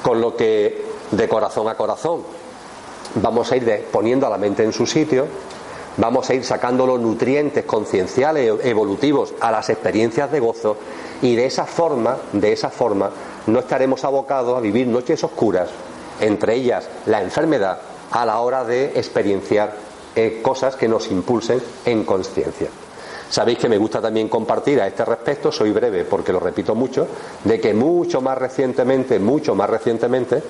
Con 0.01 0.19
lo 0.19 0.35
que, 0.35 0.85
de 1.11 1.29
corazón 1.29 1.69
a 1.69 1.75
corazón, 1.75 2.23
vamos 3.15 3.51
a 3.51 3.57
ir 3.57 3.87
poniendo 3.91 4.27
a 4.27 4.29
la 4.29 4.37
mente 4.37 4.63
en 4.63 4.73
su 4.73 4.85
sitio, 4.85 5.27
vamos 5.97 6.29
a 6.29 6.33
ir 6.33 6.43
sacando 6.43 6.85
los 6.85 6.99
nutrientes 6.99 7.65
concienciales, 7.65 8.53
evolutivos, 8.63 9.33
a 9.39 9.51
las 9.51 9.69
experiencias 9.69 10.31
de 10.31 10.39
gozo, 10.39 10.77
y 11.21 11.35
de 11.35 11.45
esa 11.45 11.65
forma, 11.65 12.17
de 12.31 12.51
esa 12.51 12.69
forma, 12.69 13.09
no 13.47 13.59
estaremos 13.59 14.03
abocados 14.03 14.57
a 14.57 14.61
vivir 14.61 14.87
noches 14.87 15.23
oscuras, 15.23 15.69
entre 16.19 16.55
ellas 16.55 16.87
la 17.05 17.21
enfermedad, 17.21 17.79
a 18.11 18.25
la 18.25 18.39
hora 18.39 18.63
de 18.63 18.85
experienciar 18.95 19.73
eh, 20.15 20.39
cosas 20.41 20.75
que 20.75 20.87
nos 20.87 21.09
impulsen 21.09 21.61
en 21.85 22.03
conciencia. 22.03 22.69
Sabéis 23.29 23.57
que 23.57 23.67
me 23.67 23.79
gusta 23.79 23.99
también 23.99 24.29
compartir 24.29 24.79
a 24.79 24.85
este 24.85 25.03
respecto, 25.03 25.51
soy 25.51 25.71
breve 25.71 26.05
porque 26.05 26.31
lo 26.31 26.39
repito 26.39 26.75
mucho, 26.75 27.07
de 27.43 27.59
que 27.59 27.73
mucho 27.73 28.21
más 28.21 28.37
recientemente, 28.37 29.17
mucho 29.17 29.55
más 29.55 29.67
recientemente, 29.67 30.43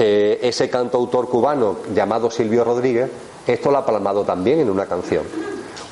eh, 0.00 0.38
ese 0.42 0.70
cantautor 0.70 1.28
cubano 1.28 1.76
llamado 1.94 2.30
Silvio 2.30 2.64
Rodríguez, 2.64 3.10
esto 3.46 3.70
lo 3.70 3.78
ha 3.78 3.86
palmado 3.86 4.24
también 4.24 4.60
en 4.60 4.70
una 4.70 4.86
canción. 4.86 5.24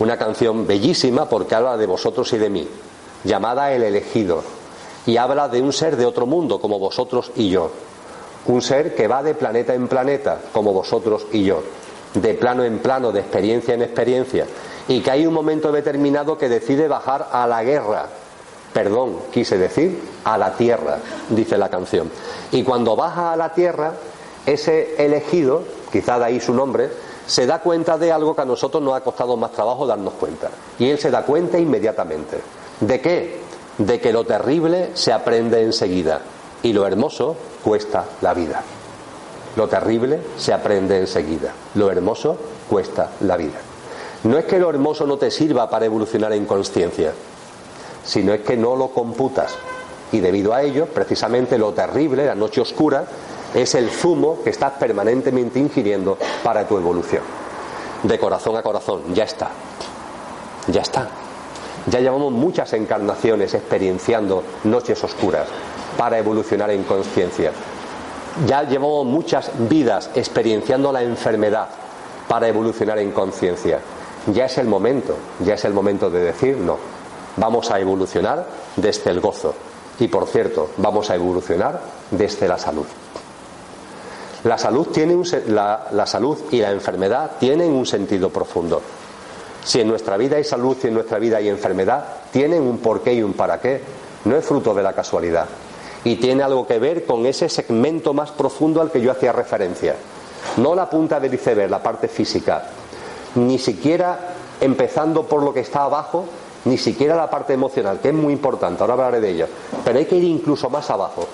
Una 0.00 0.16
canción 0.16 0.66
bellísima 0.66 1.28
porque 1.28 1.54
habla 1.54 1.76
de 1.76 1.86
vosotros 1.86 2.32
y 2.32 2.38
de 2.38 2.50
mí, 2.50 2.66
llamada 3.22 3.72
El 3.72 3.82
elegido, 3.82 4.42
y 5.06 5.16
habla 5.18 5.48
de 5.48 5.60
un 5.60 5.72
ser 5.72 5.96
de 5.96 6.06
otro 6.06 6.26
mundo 6.26 6.60
como 6.60 6.78
vosotros 6.78 7.30
y 7.36 7.50
yo. 7.50 7.70
Un 8.46 8.62
ser 8.62 8.94
que 8.94 9.08
va 9.08 9.22
de 9.22 9.34
planeta 9.34 9.74
en 9.74 9.88
planeta 9.88 10.40
como 10.52 10.72
vosotros 10.72 11.26
y 11.30 11.44
yo 11.44 11.62
de 12.14 12.34
plano 12.34 12.64
en 12.64 12.78
plano, 12.78 13.12
de 13.12 13.20
experiencia 13.20 13.74
en 13.74 13.82
experiencia, 13.82 14.46
y 14.86 15.00
que 15.00 15.10
hay 15.10 15.26
un 15.26 15.34
momento 15.34 15.72
determinado 15.72 16.38
que 16.38 16.48
decide 16.48 16.88
bajar 16.88 17.28
a 17.32 17.46
la 17.46 17.62
guerra. 17.62 18.06
Perdón, 18.78 19.16
quise 19.32 19.58
decir, 19.58 20.00
a 20.22 20.38
la 20.38 20.52
tierra, 20.52 20.98
dice 21.30 21.58
la 21.58 21.68
canción. 21.68 22.08
Y 22.52 22.62
cuando 22.62 22.94
baja 22.94 23.32
a 23.32 23.36
la 23.36 23.52
tierra, 23.52 23.94
ese 24.46 25.04
elegido, 25.04 25.64
quizá 25.90 26.16
de 26.20 26.26
ahí 26.26 26.40
su 26.40 26.54
nombre, 26.54 26.88
se 27.26 27.44
da 27.44 27.58
cuenta 27.58 27.98
de 27.98 28.12
algo 28.12 28.36
que 28.36 28.42
a 28.42 28.44
nosotros 28.44 28.80
nos 28.80 28.94
ha 28.94 29.00
costado 29.00 29.36
más 29.36 29.50
trabajo 29.50 29.84
darnos 29.84 30.14
cuenta. 30.14 30.50
Y 30.78 30.90
él 30.90 30.98
se 31.00 31.10
da 31.10 31.24
cuenta 31.24 31.58
inmediatamente. 31.58 32.38
¿De 32.78 33.00
qué? 33.00 33.40
De 33.78 33.98
que 33.98 34.12
lo 34.12 34.24
terrible 34.24 34.90
se 34.94 35.12
aprende 35.12 35.60
enseguida 35.60 36.20
y 36.62 36.72
lo 36.72 36.86
hermoso 36.86 37.34
cuesta 37.64 38.04
la 38.20 38.32
vida. 38.32 38.62
Lo 39.56 39.66
terrible 39.66 40.20
se 40.36 40.52
aprende 40.52 41.00
enseguida. 41.00 41.52
Lo 41.74 41.90
hermoso 41.90 42.36
cuesta 42.70 43.10
la 43.22 43.36
vida. 43.36 43.58
No 44.22 44.38
es 44.38 44.44
que 44.44 44.60
lo 44.60 44.70
hermoso 44.70 45.04
no 45.04 45.16
te 45.16 45.32
sirva 45.32 45.68
para 45.68 45.86
evolucionar 45.86 46.32
en 46.32 46.46
conciencia, 46.46 47.12
sino 48.08 48.32
es 48.32 48.40
que 48.40 48.56
no 48.56 48.74
lo 48.74 48.88
computas. 48.88 49.54
Y 50.10 50.20
debido 50.20 50.54
a 50.54 50.62
ello, 50.62 50.86
precisamente 50.86 51.58
lo 51.58 51.72
terrible, 51.72 52.24
la 52.24 52.34
noche 52.34 52.62
oscura, 52.62 53.04
es 53.54 53.74
el 53.74 53.90
zumo 53.90 54.42
que 54.42 54.50
estás 54.50 54.72
permanentemente 54.72 55.58
ingiriendo 55.58 56.16
para 56.42 56.66
tu 56.66 56.78
evolución. 56.78 57.22
De 58.02 58.18
corazón 58.18 58.56
a 58.56 58.62
corazón, 58.62 59.02
ya 59.14 59.24
está. 59.24 59.50
Ya 60.68 60.80
está. 60.80 61.08
Ya 61.90 62.00
llevamos 62.00 62.32
muchas 62.32 62.72
encarnaciones 62.72 63.52
experienciando 63.54 64.42
noches 64.64 65.02
oscuras 65.04 65.46
para 65.96 66.18
evolucionar 66.18 66.70
en 66.70 66.84
conciencia 66.84 67.52
ya 68.46 68.62
llevamos 68.62 69.06
muchas 69.06 69.50
vidas 69.68 70.10
experienciando 70.14 70.92
la 70.92 71.02
enfermedad 71.02 71.68
para 72.28 72.48
evolucionar 72.48 72.98
en 72.98 73.10
conciencia. 73.10 73.80
Ya 74.32 74.44
es 74.44 74.58
el 74.58 74.66
momento, 74.66 75.16
ya 75.44 75.54
es 75.54 75.64
el 75.64 75.72
momento 75.72 76.10
de 76.10 76.20
decir 76.20 76.56
no. 76.56 76.76
Vamos 77.36 77.70
a 77.70 77.78
evolucionar 77.78 78.46
desde 78.76 79.10
el 79.10 79.20
gozo, 79.20 79.54
Y 80.00 80.08
por 80.08 80.26
cierto, 80.26 80.70
vamos 80.76 81.10
a 81.10 81.14
evolucionar 81.14 81.80
desde 82.10 82.48
la 82.48 82.58
salud. 82.58 82.86
La 84.44 84.56
salud, 84.56 84.86
tiene 84.88 85.14
un, 85.16 85.26
la, 85.48 86.06
salud 86.06 86.38
y 86.52 86.60
la 86.60 86.70
enfermedad 86.70 87.32
tienen 87.40 87.72
un 87.72 87.84
sentido 87.84 88.30
profundo. 88.30 88.80
Si 89.64 89.80
en 89.80 89.88
nuestra 89.88 90.16
vida 90.16 90.36
hay 90.36 90.44
salud 90.44 90.76
y 90.82 90.86
en 90.86 90.94
nuestra 90.94 91.18
vida 91.18 91.38
hay 91.38 91.48
enfermedad, 91.48 92.04
tienen 92.32 92.62
un 92.62 92.78
porqué 92.78 93.14
y 93.14 93.22
un 93.22 93.32
para 93.32 93.60
qué. 93.60 93.82
No 94.24 94.36
es 94.36 94.44
fruto 94.44 94.74
de 94.74 94.82
la 94.82 94.92
casualidad. 94.92 95.46
Y 96.04 96.16
tiene 96.16 96.44
algo 96.44 96.66
que 96.66 96.78
ver 96.78 97.04
con 97.04 97.26
ese 97.26 97.48
segmento 97.48 98.14
más 98.14 98.30
profundo 98.30 98.80
al 98.80 98.92
que 98.92 99.00
yo 99.00 99.10
hacía 99.10 99.32
referencia. 99.32 99.96
No 100.56 100.74
la 100.74 100.88
punta 100.88 101.18
del 101.18 101.34
iceberg, 101.34 101.70
la 101.70 101.82
parte 101.82 102.06
física. 102.06 102.62
Ni 103.34 103.58
siquiera 103.58 104.34
empezando 104.60 105.24
por 105.24 105.42
lo 105.42 105.52
que 105.52 105.60
está 105.60 105.82
abajo, 105.82 106.24
ni 106.68 106.78
siquiera 106.78 107.16
la 107.16 107.30
parte 107.30 107.54
emocional, 107.54 108.00
que 108.00 108.08
es 108.08 108.14
muy 108.14 108.32
importante, 108.32 108.82
ahora 108.82 108.94
hablaré 108.94 109.20
de 109.20 109.30
ello. 109.30 109.46
Pero 109.84 109.98
hay 109.98 110.04
que 110.04 110.16
ir 110.16 110.24
incluso 110.24 110.70
más 110.70 110.90
abajo 110.90 111.26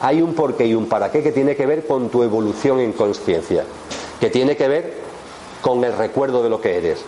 hay 0.00 0.22
un 0.22 0.34
porqué 0.34 0.66
y 0.66 0.74
un 0.74 0.86
para 0.86 1.12
qué 1.12 1.22
que 1.22 1.30
tiene 1.30 1.54
que 1.54 1.66
ver 1.66 1.86
con 1.86 2.08
tu 2.08 2.22
evolución 2.22 2.80
en 2.80 2.92
conciencia, 2.92 3.64
que 4.18 4.30
tiene 4.30 4.56
que 4.56 4.66
ver 4.66 4.94
con 5.60 5.84
el 5.84 5.96
recuerdo 5.96 6.42
de 6.42 6.48
lo 6.48 6.60
que 6.60 6.76
eres. 6.76 7.04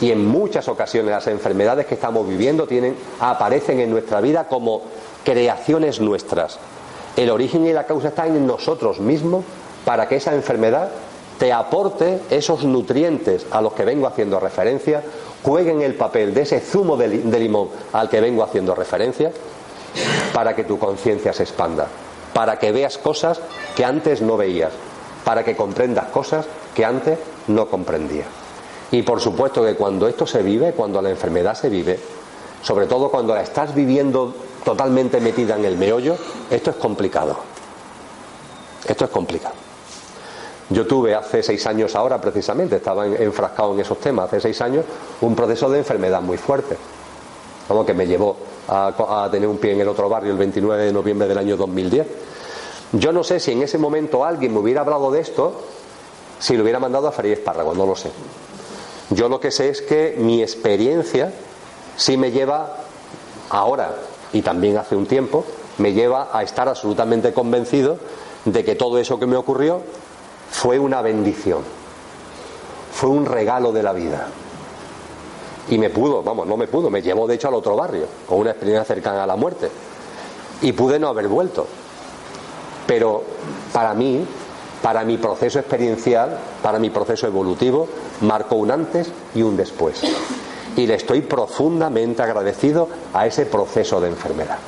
Y 0.00 0.12
en 0.12 0.24
muchas 0.26 0.68
ocasiones 0.68 1.10
las 1.10 1.26
enfermedades 1.26 1.86
que 1.86 1.94
estamos 1.94 2.28
viviendo 2.28 2.66
tienen, 2.66 2.94
aparecen 3.18 3.80
en 3.80 3.90
nuestra 3.90 4.20
vida 4.20 4.46
como 4.46 4.82
creaciones 5.24 6.00
nuestras. 6.00 6.58
El 7.16 7.30
origen 7.30 7.66
y 7.66 7.72
la 7.72 7.86
causa 7.86 8.08
están 8.08 8.36
en 8.36 8.46
nosotros 8.46 9.00
mismos 9.00 9.44
para 9.84 10.06
que 10.06 10.16
esa 10.16 10.34
enfermedad 10.34 10.90
te 11.38 11.52
aporte 11.52 12.20
esos 12.30 12.64
nutrientes 12.64 13.46
a 13.50 13.60
los 13.60 13.72
que 13.72 13.84
vengo 13.84 14.06
haciendo 14.06 14.38
referencia, 14.38 15.02
jueguen 15.42 15.82
el 15.82 15.94
papel 15.94 16.34
de 16.34 16.42
ese 16.42 16.60
zumo 16.60 16.96
de, 16.96 17.08
limón 17.08 17.68
al 17.92 18.08
que 18.08 18.20
vengo 18.20 18.42
haciendo 18.42 18.74
referencia, 18.74 19.32
para 20.32 20.54
que 20.54 20.64
tu 20.64 20.78
conciencia 20.78 21.32
se 21.32 21.42
expanda 21.42 21.88
para 22.32 22.58
que 22.58 22.72
veas 22.72 22.98
cosas 22.98 23.40
que 23.76 23.84
antes 23.84 24.22
no 24.22 24.36
veías, 24.36 24.72
para 25.24 25.44
que 25.44 25.56
comprendas 25.56 26.06
cosas 26.06 26.46
que 26.74 26.84
antes 26.84 27.18
no 27.48 27.66
comprendías. 27.66 28.26
Y 28.90 29.02
por 29.02 29.20
supuesto 29.20 29.64
que 29.64 29.74
cuando 29.74 30.08
esto 30.08 30.26
se 30.26 30.42
vive, 30.42 30.72
cuando 30.72 31.00
la 31.00 31.10
enfermedad 31.10 31.54
se 31.54 31.68
vive, 31.68 31.98
sobre 32.62 32.86
todo 32.86 33.10
cuando 33.10 33.34
la 33.34 33.42
estás 33.42 33.74
viviendo 33.74 34.34
totalmente 34.64 35.20
metida 35.20 35.56
en 35.56 35.64
el 35.64 35.76
meollo, 35.76 36.16
esto 36.50 36.70
es 36.70 36.76
complicado. 36.76 37.36
Esto 38.86 39.04
es 39.04 39.10
complicado. 39.10 39.54
Yo 40.70 40.86
tuve 40.86 41.16
hace 41.16 41.42
seis 41.42 41.66
años 41.66 41.96
ahora, 41.96 42.20
precisamente, 42.20 42.76
estaba 42.76 43.04
enfrascado 43.04 43.74
en 43.74 43.80
esos 43.80 43.98
temas, 43.98 44.26
hace 44.26 44.40
seis 44.40 44.60
años, 44.60 44.84
un 45.20 45.34
proceso 45.34 45.68
de 45.68 45.78
enfermedad 45.78 46.22
muy 46.22 46.36
fuerte, 46.36 46.76
como 47.66 47.84
que 47.84 47.92
me 47.92 48.06
llevó 48.06 48.36
a, 48.68 49.28
tener 49.32 49.48
un 49.48 49.58
pie 49.58 49.72
en 49.72 49.80
el 49.80 49.88
otro 49.88 50.08
barrio 50.08 50.30
el 50.30 50.38
29 50.38 50.84
de 50.84 50.92
noviembre 50.92 51.26
del 51.26 51.38
año 51.38 51.56
2010. 51.56 52.06
Yo 52.92 53.12
no 53.12 53.24
sé 53.24 53.40
si 53.40 53.50
en 53.50 53.62
ese 53.62 53.78
momento 53.78 54.24
alguien 54.24 54.52
me 54.52 54.60
hubiera 54.60 54.82
hablado 54.82 55.10
de 55.10 55.20
esto, 55.20 55.60
si 56.38 56.56
lo 56.56 56.62
hubiera 56.62 56.78
mandado 56.78 57.08
a 57.08 57.12
Freddy 57.12 57.32
Espárrago, 57.32 57.74
no 57.74 57.84
lo 57.84 57.96
sé. 57.96 58.12
Yo 59.10 59.28
lo 59.28 59.40
que 59.40 59.50
sé 59.50 59.70
es 59.70 59.82
que 59.82 60.14
mi 60.18 60.40
experiencia 60.40 61.32
sí 61.96 62.16
me 62.16 62.30
lleva 62.30 62.76
ahora 63.48 63.96
y 64.32 64.42
también 64.42 64.78
hace 64.78 64.94
un 64.94 65.06
tiempo, 65.06 65.44
me 65.78 65.92
lleva 65.92 66.28
a 66.32 66.44
estar 66.44 66.68
absolutamente 66.68 67.32
convencido 67.32 67.98
de 68.44 68.64
que 68.64 68.76
todo 68.76 68.98
eso 68.98 69.18
que 69.18 69.26
me 69.26 69.36
ocurrió 69.36 69.82
fue 70.50 70.78
una 70.78 71.02
bendición, 71.02 71.62
fue 72.92 73.10
un 73.10 73.26
regalo 73.26 73.72
de 73.72 73.82
la 73.82 73.92
vida. 73.92 74.28
Y 75.68 75.78
me 75.78 75.90
pudo, 75.90 76.22
vamos, 76.22 76.46
no 76.46 76.56
me 76.56 76.66
pudo, 76.66 76.90
me 76.90 77.00
llevó 77.00 77.26
de 77.26 77.36
hecho 77.36 77.48
al 77.48 77.54
otro 77.54 77.76
barrio, 77.76 78.06
con 78.26 78.38
una 78.38 78.50
experiencia 78.50 78.84
cercana 78.84 79.22
a 79.24 79.26
la 79.26 79.36
muerte. 79.36 79.70
Y 80.62 80.72
pude 80.72 80.98
no 80.98 81.08
haber 81.08 81.28
vuelto. 81.28 81.66
Pero 82.86 83.22
para 83.72 83.94
mí, 83.94 84.26
para 84.82 85.04
mi 85.04 85.16
proceso 85.16 85.58
experiencial, 85.60 86.38
para 86.62 86.78
mi 86.78 86.90
proceso 86.90 87.26
evolutivo, 87.26 87.88
marcó 88.22 88.56
un 88.56 88.70
antes 88.70 89.12
y 89.34 89.42
un 89.42 89.56
después. 89.56 90.02
Y 90.76 90.86
le 90.86 90.94
estoy 90.94 91.20
profundamente 91.20 92.22
agradecido 92.22 92.88
a 93.14 93.26
ese 93.26 93.46
proceso 93.46 94.00
de 94.00 94.08
enfermedad. 94.08 94.58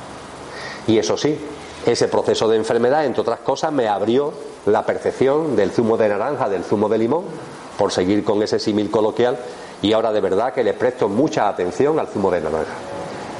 Y 0.87 0.97
eso 0.97 1.17
sí, 1.17 1.37
ese 1.85 2.07
proceso 2.07 2.47
de 2.47 2.57
enfermedad, 2.57 3.05
entre 3.05 3.21
otras 3.21 3.39
cosas, 3.39 3.73
me 3.73 3.87
abrió 3.87 4.33
la 4.65 4.85
percepción 4.85 5.55
del 5.55 5.71
zumo 5.71 5.97
de 5.97 6.09
naranja, 6.09 6.49
del 6.49 6.63
zumo 6.63 6.89
de 6.89 6.97
limón, 6.97 7.23
por 7.77 7.91
seguir 7.91 8.23
con 8.23 8.41
ese 8.43 8.59
símil 8.59 8.89
coloquial, 8.89 9.37
y 9.81 9.93
ahora 9.93 10.11
de 10.11 10.21
verdad 10.21 10.53
que 10.53 10.63
le 10.63 10.73
presto 10.73 11.09
mucha 11.09 11.49
atención 11.49 11.99
al 11.99 12.07
zumo 12.07 12.31
de 12.31 12.41
naranja. 12.41 12.73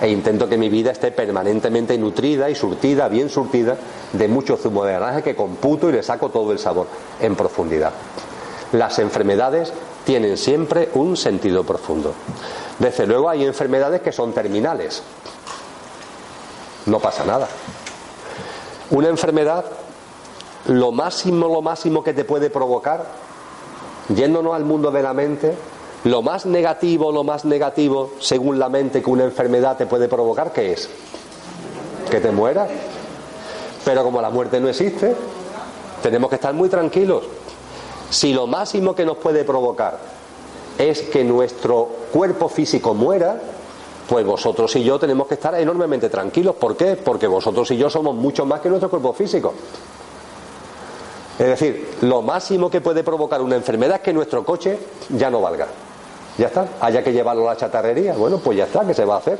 E 0.01 0.09
intento 0.09 0.49
que 0.49 0.57
mi 0.57 0.69
vida 0.69 0.91
esté 0.91 1.11
permanentemente 1.11 1.97
nutrida 1.97 2.49
y 2.49 2.55
surtida, 2.55 3.07
bien 3.07 3.30
surtida, 3.30 3.78
de 4.11 4.28
mucho 4.28 4.57
zumo 4.57 4.84
de 4.84 4.93
naranja 4.93 5.21
que 5.21 5.36
computo 5.36 5.89
y 5.89 5.93
le 5.93 6.03
saco 6.03 6.30
todo 6.30 6.51
el 6.51 6.59
sabor 6.59 6.88
en 7.21 7.36
profundidad. 7.36 7.93
Las 8.74 8.99
enfermedades 8.99 9.71
tienen 10.03 10.38
siempre 10.38 10.89
un 10.95 11.15
sentido 11.15 11.63
profundo. 11.63 12.13
Desde 12.80 13.07
luego 13.07 13.30
hay 13.30 13.45
enfermedades 13.45 14.01
que 14.01 14.11
son 14.11 14.34
terminales. 14.34 15.01
No 16.88 16.99
pasa 16.99 17.24
nada. 17.24 17.47
Una 18.89 19.07
enfermedad, 19.07 19.63
lo 20.68 20.91
máximo, 20.91 21.47
lo 21.47 21.61
máximo 21.61 22.03
que 22.03 22.14
te 22.14 22.24
puede 22.24 22.49
provocar, 22.49 23.05
yéndonos 24.14 24.53
al 24.53 24.64
mundo 24.64 24.91
de 24.91 25.03
la 25.03 25.14
mente, 25.14 25.55
lo 26.05 26.22
más 26.22 26.45
negativo, 26.45 27.11
lo 27.11 27.24
más 27.24 27.45
negativo, 27.45 28.11
según 28.20 28.59
la 28.59 28.70
mente, 28.70 29.01
que 29.01 29.09
una 29.09 29.24
enfermedad 29.24 29.78
te 29.78 29.86
puede 29.86 30.07
provocar, 30.07 30.51
¿qué 30.51 30.74
es? 30.74 30.89
Que 32.09 32.20
te 32.20 32.32
mueras. 32.32 32.70
Pero 33.86 34.03
como 34.03 34.22
la 34.22 34.30
muerte 34.30 34.59
no 34.59 34.70
existe, 34.70 35.16
tenemos 36.01 36.30
que 36.30 36.36
estar 36.36 36.53
muy 36.53 36.70
tranquilos. 36.70 37.24
Si 38.09 38.34
lo 38.34 38.47
máximo 38.47 38.93
que 38.93 39.05
nos 39.05 39.18
puede 39.18 39.43
provocar 39.43 39.97
es 40.78 41.01
que 41.03 41.24
nuestro 41.24 41.88
cuerpo 42.11 42.49
físico 42.49 42.93
muera, 42.93 43.39
pues 44.07 44.26
vosotros 44.26 44.76
y 44.76 44.84
yo 44.84 44.99
tenemos 44.99 45.28
que 45.28 45.36
estar 45.36 45.55
enormemente 45.55 46.09
tranquilos. 46.09 46.55
¿Por 46.55 46.76
qué? 46.76 46.95
Porque 46.95 47.28
vosotros 47.28 47.70
y 47.72 47.78
yo 47.78 47.89
somos 47.89 48.16
mucho 48.16 48.45
más 48.45 48.59
que 48.61 48.70
nuestro 48.70 48.89
cuerpo 48.89 49.14
físico. 49.14 49.53
Es 51.39 51.47
decir, 51.47 51.97
lo 52.01 52.21
máximo 52.21 52.69
que 52.69 52.81
puede 52.81 53.03
provocar 53.03 53.41
una 53.41 53.55
enfermedad 53.55 53.97
es 53.97 54.01
que 54.01 54.13
nuestro 54.13 54.43
coche 54.45 54.77
ya 55.09 55.29
no 55.29 55.41
valga. 55.41 55.67
Ya 56.38 56.47
está, 56.47 56.67
haya 56.79 57.03
que 57.03 57.11
llevarlo 57.11 57.49
a 57.49 57.53
la 57.53 57.59
chatarrería. 57.59 58.13
Bueno, 58.13 58.38
pues 58.38 58.57
ya 58.57 58.65
está, 58.65 58.86
¿qué 58.86 58.93
se 58.93 59.05
va 59.05 59.15
a 59.15 59.17
hacer? 59.17 59.39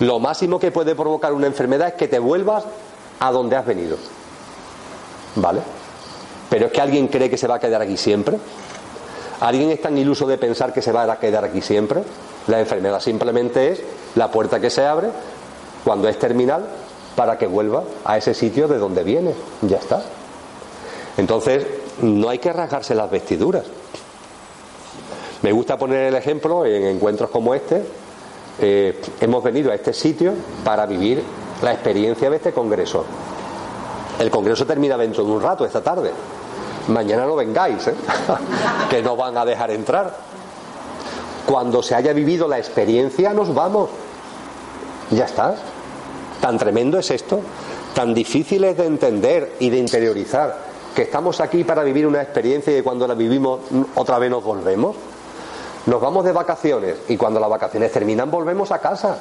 Lo 0.00 0.18
máximo 0.18 0.58
que 0.58 0.70
puede 0.70 0.94
provocar 0.94 1.32
una 1.32 1.46
enfermedad 1.46 1.88
es 1.88 1.94
que 1.94 2.08
te 2.08 2.18
vuelvas 2.18 2.64
a 3.20 3.30
donde 3.30 3.56
has 3.56 3.66
venido. 3.66 3.96
¿Vale? 5.36 5.60
Pero 6.50 6.66
es 6.66 6.72
que 6.72 6.80
alguien 6.80 7.08
cree 7.08 7.30
que 7.30 7.38
se 7.38 7.46
va 7.46 7.56
a 7.56 7.60
quedar 7.60 7.80
aquí 7.82 7.96
siempre. 7.96 8.38
¿Alguien 9.40 9.70
es 9.70 9.80
tan 9.80 9.96
iluso 9.96 10.26
de 10.26 10.38
pensar 10.38 10.72
que 10.72 10.82
se 10.82 10.92
va 10.92 11.10
a 11.10 11.18
quedar 11.18 11.44
aquí 11.44 11.60
siempre? 11.62 12.02
La 12.46 12.60
enfermedad 12.60 13.00
simplemente 13.00 13.72
es 13.72 13.82
la 14.14 14.30
puerta 14.30 14.60
que 14.60 14.70
se 14.70 14.84
abre 14.84 15.08
cuando 15.84 16.08
es 16.08 16.18
terminal 16.18 16.64
para 17.16 17.38
que 17.38 17.46
vuelva 17.46 17.84
a 18.04 18.18
ese 18.18 18.34
sitio 18.34 18.68
de 18.68 18.78
donde 18.78 19.02
viene. 19.02 19.34
Ya 19.62 19.78
está. 19.78 20.02
Entonces, 21.16 21.66
no 22.00 22.28
hay 22.28 22.38
que 22.38 22.52
rasgarse 22.52 22.94
las 22.94 23.10
vestiduras. 23.10 23.64
Me 25.42 25.52
gusta 25.52 25.76
poner 25.76 26.06
el 26.06 26.14
ejemplo 26.14 26.64
en 26.64 26.84
encuentros 26.84 27.30
como 27.30 27.54
este. 27.54 27.82
Eh, 28.60 29.00
hemos 29.20 29.42
venido 29.42 29.72
a 29.72 29.74
este 29.74 29.92
sitio 29.92 30.34
para 30.64 30.86
vivir 30.86 31.22
la 31.62 31.72
experiencia 31.72 32.30
de 32.30 32.36
este 32.36 32.52
congreso. 32.52 33.04
El 34.18 34.30
congreso 34.30 34.66
termina 34.66 34.96
dentro 34.96 35.24
de 35.24 35.30
un 35.30 35.42
rato, 35.42 35.64
esta 35.64 35.82
tarde. 35.82 36.12
Mañana 36.88 37.26
no 37.26 37.34
vengáis, 37.34 37.86
¿eh? 37.88 37.94
que 38.90 39.02
no 39.02 39.16
van 39.16 39.36
a 39.36 39.44
dejar 39.44 39.70
entrar. 39.70 40.16
Cuando 41.46 41.82
se 41.82 41.94
haya 41.94 42.12
vivido 42.12 42.46
la 42.46 42.58
experiencia, 42.58 43.32
nos 43.32 43.52
vamos. 43.52 43.90
Ya 45.10 45.24
está. 45.24 45.56
Tan 46.40 46.58
tremendo 46.58 46.98
es 46.98 47.08
esto, 47.12 47.40
tan 47.94 48.12
difícil 48.12 48.64
es 48.64 48.76
de 48.76 48.86
entender 48.86 49.56
y 49.60 49.70
de 49.70 49.78
interiorizar, 49.78 50.71
que 50.94 51.02
estamos 51.02 51.40
aquí 51.40 51.64
para 51.64 51.82
vivir 51.82 52.06
una 52.06 52.22
experiencia 52.22 52.72
y 52.72 52.76
que 52.76 52.82
cuando 52.82 53.06
la 53.06 53.14
vivimos 53.14 53.60
otra 53.94 54.18
vez 54.18 54.30
nos 54.30 54.44
volvemos. 54.44 54.96
Nos 55.86 56.00
vamos 56.00 56.24
de 56.24 56.32
vacaciones 56.32 56.96
y 57.08 57.16
cuando 57.16 57.40
las 57.40 57.50
vacaciones 57.50 57.90
terminan 57.90 58.30
volvemos 58.30 58.70
a 58.70 58.78
casa. 58.78 59.18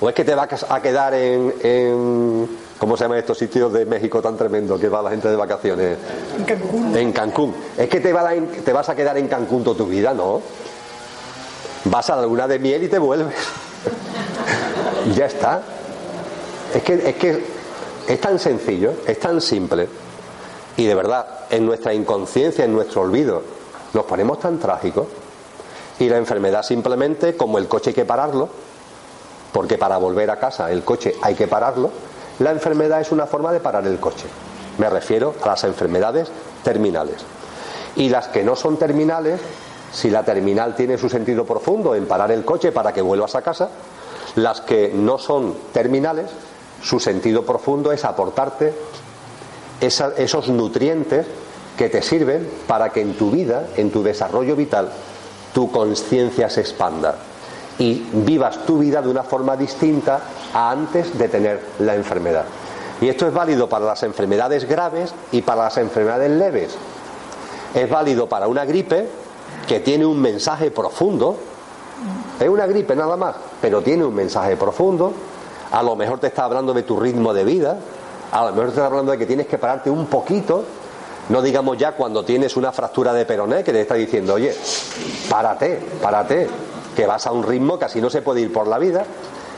¿O 0.00 0.08
es 0.08 0.14
que 0.14 0.24
te 0.24 0.34
vas 0.34 0.66
a 0.68 0.82
quedar 0.82 1.14
en, 1.14 2.48
¿cómo 2.76 2.96
se 2.96 3.04
llaman 3.04 3.18
estos 3.18 3.38
sitios 3.38 3.72
de 3.72 3.86
México 3.86 4.20
tan 4.20 4.36
tremendo 4.36 4.78
que 4.78 4.88
va 4.88 5.00
la 5.00 5.10
gente 5.10 5.28
de 5.28 5.36
vacaciones? 5.36 5.96
En 6.36 6.44
Cancún. 6.44 6.96
En 6.96 7.12
Cancún. 7.12 7.54
Es 7.78 7.88
que 7.88 8.00
te, 8.00 8.12
te 8.64 8.72
vas 8.72 8.88
a 8.88 8.96
quedar 8.96 9.16
en 9.16 9.28
Cancún 9.28 9.62
toda 9.62 9.76
tu 9.76 9.86
vida, 9.86 10.12
¿no? 10.12 10.42
Vas 11.84 12.10
a 12.10 12.16
la 12.16 12.22
luna 12.22 12.48
de 12.48 12.58
miel 12.58 12.82
y 12.82 12.88
te 12.88 12.98
vuelves. 12.98 13.34
ya 15.14 15.26
está. 15.26 15.62
Es 16.74 16.82
que, 16.82 16.94
es 16.94 17.14
que 17.14 17.44
es 18.08 18.20
tan 18.20 18.40
sencillo, 18.40 18.94
es 19.06 19.20
tan 19.20 19.40
simple. 19.40 19.88
Y 20.76 20.86
de 20.86 20.94
verdad, 20.94 21.26
en 21.50 21.66
nuestra 21.66 21.92
inconsciencia, 21.92 22.64
en 22.64 22.72
nuestro 22.72 23.02
olvido, 23.02 23.42
nos 23.92 24.04
ponemos 24.04 24.40
tan 24.40 24.58
trágicos 24.58 25.06
y 25.98 26.08
la 26.08 26.16
enfermedad 26.16 26.62
simplemente, 26.62 27.36
como 27.36 27.58
el 27.58 27.68
coche 27.68 27.90
hay 27.90 27.94
que 27.94 28.04
pararlo, 28.04 28.48
porque 29.52 29.76
para 29.76 29.98
volver 29.98 30.30
a 30.30 30.38
casa 30.38 30.70
el 30.70 30.82
coche 30.82 31.14
hay 31.20 31.34
que 31.34 31.46
pararlo, 31.46 31.90
la 32.38 32.50
enfermedad 32.50 33.00
es 33.00 33.12
una 33.12 33.26
forma 33.26 33.52
de 33.52 33.60
parar 33.60 33.86
el 33.86 34.00
coche. 34.00 34.26
Me 34.78 34.88
refiero 34.88 35.34
a 35.42 35.48
las 35.48 35.64
enfermedades 35.64 36.28
terminales. 36.64 37.16
Y 37.96 38.08
las 38.08 38.28
que 38.28 38.42
no 38.42 38.56
son 38.56 38.78
terminales, 38.78 39.40
si 39.92 40.08
la 40.08 40.24
terminal 40.24 40.74
tiene 40.74 40.96
su 40.96 41.10
sentido 41.10 41.44
profundo 41.44 41.94
en 41.94 42.06
parar 42.06 42.32
el 42.32 42.44
coche 42.44 42.72
para 42.72 42.92
que 42.92 43.02
vuelvas 43.02 43.34
a 43.34 43.42
casa, 43.42 43.68
las 44.36 44.62
que 44.62 44.90
no 44.94 45.18
son 45.18 45.54
terminales, 45.74 46.30
su 46.82 46.98
sentido 46.98 47.44
profundo 47.44 47.92
es 47.92 48.04
aportarte 48.06 48.74
esos 49.82 50.48
nutrientes 50.48 51.26
que 51.76 51.88
te 51.88 52.02
sirven 52.02 52.48
para 52.66 52.90
que 52.90 53.00
en 53.00 53.14
tu 53.14 53.30
vida, 53.30 53.66
en 53.76 53.90
tu 53.90 54.02
desarrollo 54.02 54.56
vital, 54.56 54.90
tu 55.52 55.70
conciencia 55.70 56.48
se 56.48 56.60
expanda 56.60 57.16
y 57.78 58.06
vivas 58.12 58.64
tu 58.64 58.78
vida 58.78 59.02
de 59.02 59.08
una 59.08 59.22
forma 59.22 59.56
distinta 59.56 60.20
a 60.54 60.70
antes 60.70 61.16
de 61.18 61.28
tener 61.28 61.60
la 61.80 61.94
enfermedad. 61.94 62.44
Y 63.00 63.08
esto 63.08 63.26
es 63.26 63.34
válido 63.34 63.68
para 63.68 63.84
las 63.84 64.02
enfermedades 64.04 64.68
graves 64.68 65.12
y 65.32 65.42
para 65.42 65.64
las 65.64 65.76
enfermedades 65.78 66.30
leves. 66.30 66.76
Es 67.74 67.90
válido 67.90 68.28
para 68.28 68.46
una 68.46 68.64
gripe 68.64 69.08
que 69.66 69.80
tiene 69.80 70.06
un 70.06 70.20
mensaje 70.20 70.70
profundo. 70.70 71.36
Es 72.38 72.48
una 72.48 72.66
gripe 72.66 72.94
nada 72.94 73.16
más, 73.16 73.34
pero 73.60 73.82
tiene 73.82 74.04
un 74.04 74.14
mensaje 74.14 74.56
profundo. 74.56 75.12
A 75.72 75.82
lo 75.82 75.96
mejor 75.96 76.20
te 76.20 76.28
está 76.28 76.44
hablando 76.44 76.72
de 76.72 76.82
tu 76.82 77.00
ritmo 77.00 77.34
de 77.34 77.44
vida. 77.44 77.78
A 78.32 78.46
lo 78.46 78.50
mejor 78.50 78.64
te 78.64 78.70
está 78.70 78.86
hablando 78.86 79.12
de 79.12 79.18
que 79.18 79.26
tienes 79.26 79.46
que 79.46 79.58
pararte 79.58 79.90
un 79.90 80.06
poquito. 80.06 80.64
No 81.28 81.42
digamos 81.42 81.78
ya 81.78 81.92
cuando 81.92 82.24
tienes 82.24 82.56
una 82.56 82.72
fractura 82.72 83.12
de 83.12 83.26
peroné 83.26 83.62
que 83.62 83.72
te 83.72 83.82
está 83.82 83.94
diciendo, 83.94 84.34
oye, 84.34 84.54
párate, 85.28 85.78
párate, 86.00 86.48
que 86.96 87.06
vas 87.06 87.26
a 87.26 87.32
un 87.32 87.42
ritmo 87.42 87.78
que 87.78 87.84
así 87.84 88.00
no 88.00 88.10
se 88.10 88.22
puede 88.22 88.40
ir 88.40 88.52
por 88.52 88.66
la 88.66 88.78
vida, 88.78 89.04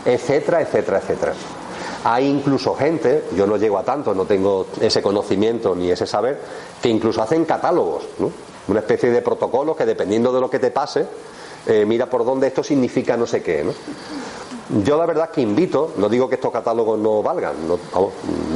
etcétera, 0.04 0.60
etcétera, 0.60 0.98
etcétera. 0.98 1.32
Hay 2.04 2.26
incluso 2.28 2.74
gente, 2.74 3.24
yo 3.34 3.46
no 3.46 3.56
llego 3.56 3.78
a 3.78 3.82
tanto, 3.82 4.12
no 4.12 4.26
tengo 4.26 4.66
ese 4.80 5.00
conocimiento 5.00 5.74
ni 5.74 5.90
ese 5.90 6.06
saber, 6.06 6.38
que 6.82 6.88
incluso 6.88 7.22
hacen 7.22 7.44
catálogos, 7.44 8.04
¿no? 8.18 8.30
una 8.68 8.80
especie 8.80 9.10
de 9.10 9.22
protocolo 9.22 9.74
que 9.74 9.86
dependiendo 9.86 10.32
de 10.32 10.40
lo 10.40 10.50
que 10.50 10.58
te 10.58 10.70
pase, 10.70 11.06
eh, 11.66 11.84
mira 11.86 12.06
por 12.06 12.24
dónde 12.24 12.48
esto 12.48 12.62
significa 12.62 13.16
no 13.16 13.26
sé 13.26 13.42
qué. 13.42 13.64
¿no? 13.64 13.72
Yo 14.82 14.96
la 14.96 15.04
verdad 15.04 15.30
que 15.30 15.42
invito, 15.42 15.92
no 15.98 16.08
digo 16.08 16.28
que 16.28 16.36
estos 16.36 16.50
catálogos 16.50 16.98
no 16.98 17.22
valgan, 17.22 17.54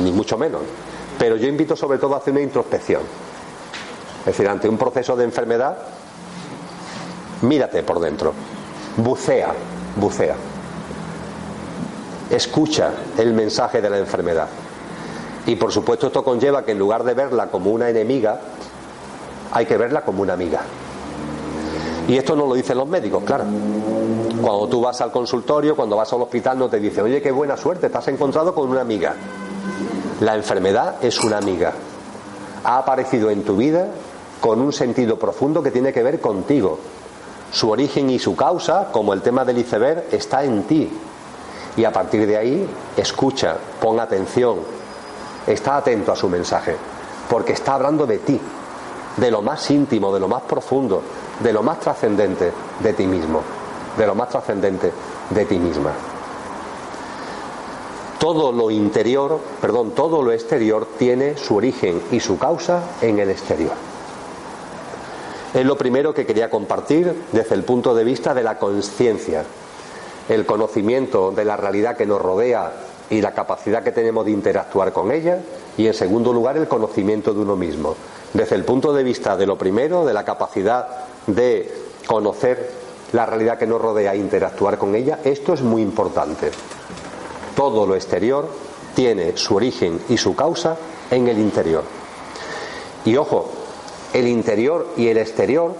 ni 0.02 0.10
mucho 0.10 0.38
menos, 0.38 0.62
pero 1.18 1.36
yo 1.36 1.46
invito 1.46 1.76
sobre 1.76 1.98
todo 1.98 2.14
a 2.14 2.18
hacer 2.18 2.32
una 2.32 2.42
introspección. 2.42 3.02
Es 4.20 4.26
decir, 4.26 4.48
ante 4.48 4.68
un 4.68 4.78
proceso 4.78 5.16
de 5.16 5.24
enfermedad, 5.24 5.76
mírate 7.42 7.82
por 7.82 8.00
dentro, 8.00 8.32
bucea, 8.96 9.52
bucea. 9.96 10.36
Escucha 12.30 12.92
el 13.18 13.34
mensaje 13.34 13.80
de 13.82 13.90
la 13.90 13.98
enfermedad. 13.98 14.48
Y 15.46 15.56
por 15.56 15.72
supuesto 15.72 16.08
esto 16.08 16.24
conlleva 16.24 16.64
que 16.64 16.72
en 16.72 16.78
lugar 16.78 17.04
de 17.04 17.14
verla 17.14 17.46
como 17.46 17.70
una 17.70 17.88
enemiga, 17.88 18.40
hay 19.52 19.66
que 19.66 19.76
verla 19.76 20.02
como 20.02 20.22
una 20.22 20.34
amiga. 20.34 20.60
Y 22.08 22.16
esto 22.16 22.34
no 22.34 22.46
lo 22.46 22.54
dicen 22.54 22.78
los 22.78 22.88
médicos, 22.88 23.22
claro. 23.22 23.44
Cuando 24.40 24.66
tú 24.66 24.80
vas 24.80 24.98
al 25.02 25.12
consultorio, 25.12 25.76
cuando 25.76 25.94
vas 25.94 26.10
al 26.12 26.22
hospital, 26.22 26.58
no 26.58 26.68
te 26.68 26.80
dicen, 26.80 27.04
oye, 27.04 27.20
qué 27.20 27.30
buena 27.30 27.56
suerte, 27.56 27.86
estás 27.86 28.08
encontrado 28.08 28.54
con 28.54 28.70
una 28.70 28.80
amiga. 28.80 29.14
La 30.20 30.34
enfermedad 30.34 30.96
es 31.04 31.22
una 31.22 31.36
amiga. 31.36 31.74
Ha 32.64 32.78
aparecido 32.78 33.28
en 33.30 33.44
tu 33.44 33.56
vida 33.56 33.88
con 34.40 34.60
un 34.60 34.72
sentido 34.72 35.18
profundo 35.18 35.62
que 35.62 35.70
tiene 35.70 35.92
que 35.92 36.02
ver 36.02 36.18
contigo. 36.18 36.78
Su 37.52 37.70
origen 37.70 38.08
y 38.08 38.18
su 38.18 38.34
causa, 38.34 38.88
como 38.90 39.12
el 39.12 39.20
tema 39.20 39.44
del 39.44 39.58
iceberg, 39.58 40.06
está 40.10 40.44
en 40.44 40.62
ti. 40.62 40.90
Y 41.76 41.84
a 41.84 41.92
partir 41.92 42.26
de 42.26 42.38
ahí, 42.38 42.68
escucha, 42.96 43.56
pon 43.80 44.00
atención, 44.00 44.60
está 45.46 45.76
atento 45.76 46.10
a 46.10 46.16
su 46.16 46.28
mensaje, 46.28 46.74
porque 47.28 47.52
está 47.52 47.74
hablando 47.74 48.06
de 48.06 48.18
ti, 48.18 48.40
de 49.18 49.30
lo 49.30 49.42
más 49.42 49.70
íntimo, 49.70 50.12
de 50.12 50.20
lo 50.20 50.28
más 50.28 50.42
profundo, 50.42 51.02
de 51.40 51.52
lo 51.52 51.62
más 51.62 51.80
trascendente 51.80 52.52
de 52.80 52.92
ti 52.92 53.06
mismo, 53.06 53.42
de 53.96 54.06
lo 54.06 54.14
más 54.14 54.28
trascendente 54.28 54.92
de 55.30 55.44
ti 55.44 55.58
misma. 55.58 55.92
Todo 58.18 58.50
lo 58.50 58.70
interior, 58.70 59.38
perdón, 59.60 59.92
todo 59.92 60.22
lo 60.22 60.32
exterior 60.32 60.88
tiene 60.98 61.36
su 61.36 61.54
origen 61.54 62.02
y 62.10 62.18
su 62.18 62.36
causa 62.36 62.82
en 63.00 63.20
el 63.20 63.30
exterior. 63.30 63.74
Es 65.54 65.64
lo 65.64 65.78
primero 65.78 66.12
que 66.12 66.26
quería 66.26 66.50
compartir 66.50 67.24
desde 67.32 67.54
el 67.54 67.62
punto 67.62 67.94
de 67.94 68.04
vista 68.04 68.34
de 68.34 68.42
la 68.42 68.58
conciencia, 68.58 69.44
el 70.28 70.44
conocimiento 70.44 71.30
de 71.30 71.44
la 71.44 71.56
realidad 71.56 71.96
que 71.96 72.06
nos 72.06 72.20
rodea 72.20 72.72
y 73.08 73.22
la 73.22 73.32
capacidad 73.32 73.82
que 73.82 73.92
tenemos 73.92 74.26
de 74.26 74.32
interactuar 74.32 74.92
con 74.92 75.10
ella, 75.10 75.38
y 75.78 75.86
en 75.86 75.94
segundo 75.94 76.32
lugar 76.32 76.56
el 76.56 76.68
conocimiento 76.68 77.32
de 77.32 77.40
uno 77.40 77.56
mismo. 77.56 77.94
Desde 78.34 78.56
el 78.56 78.64
punto 78.64 78.92
de 78.92 79.04
vista 79.04 79.36
de 79.36 79.46
lo 79.46 79.56
primero, 79.56 80.04
de 80.04 80.12
la 80.12 80.24
capacidad 80.24 80.86
de 81.28 81.72
conocer 82.06 82.70
la 83.12 83.26
realidad 83.26 83.58
que 83.58 83.66
nos 83.66 83.80
rodea 83.80 84.14
e 84.14 84.18
interactuar 84.18 84.78
con 84.78 84.94
ella, 84.94 85.20
esto 85.24 85.54
es 85.54 85.62
muy 85.62 85.82
importante. 85.82 86.50
Todo 87.54 87.86
lo 87.86 87.94
exterior 87.94 88.48
tiene 88.94 89.36
su 89.36 89.54
origen 89.54 90.00
y 90.08 90.16
su 90.16 90.34
causa 90.34 90.76
en 91.10 91.28
el 91.28 91.38
interior. 91.38 91.84
Y 93.04 93.16
ojo, 93.16 93.48
el 94.12 94.26
interior 94.26 94.88
y 94.96 95.08
el 95.08 95.18
exterior 95.18 95.72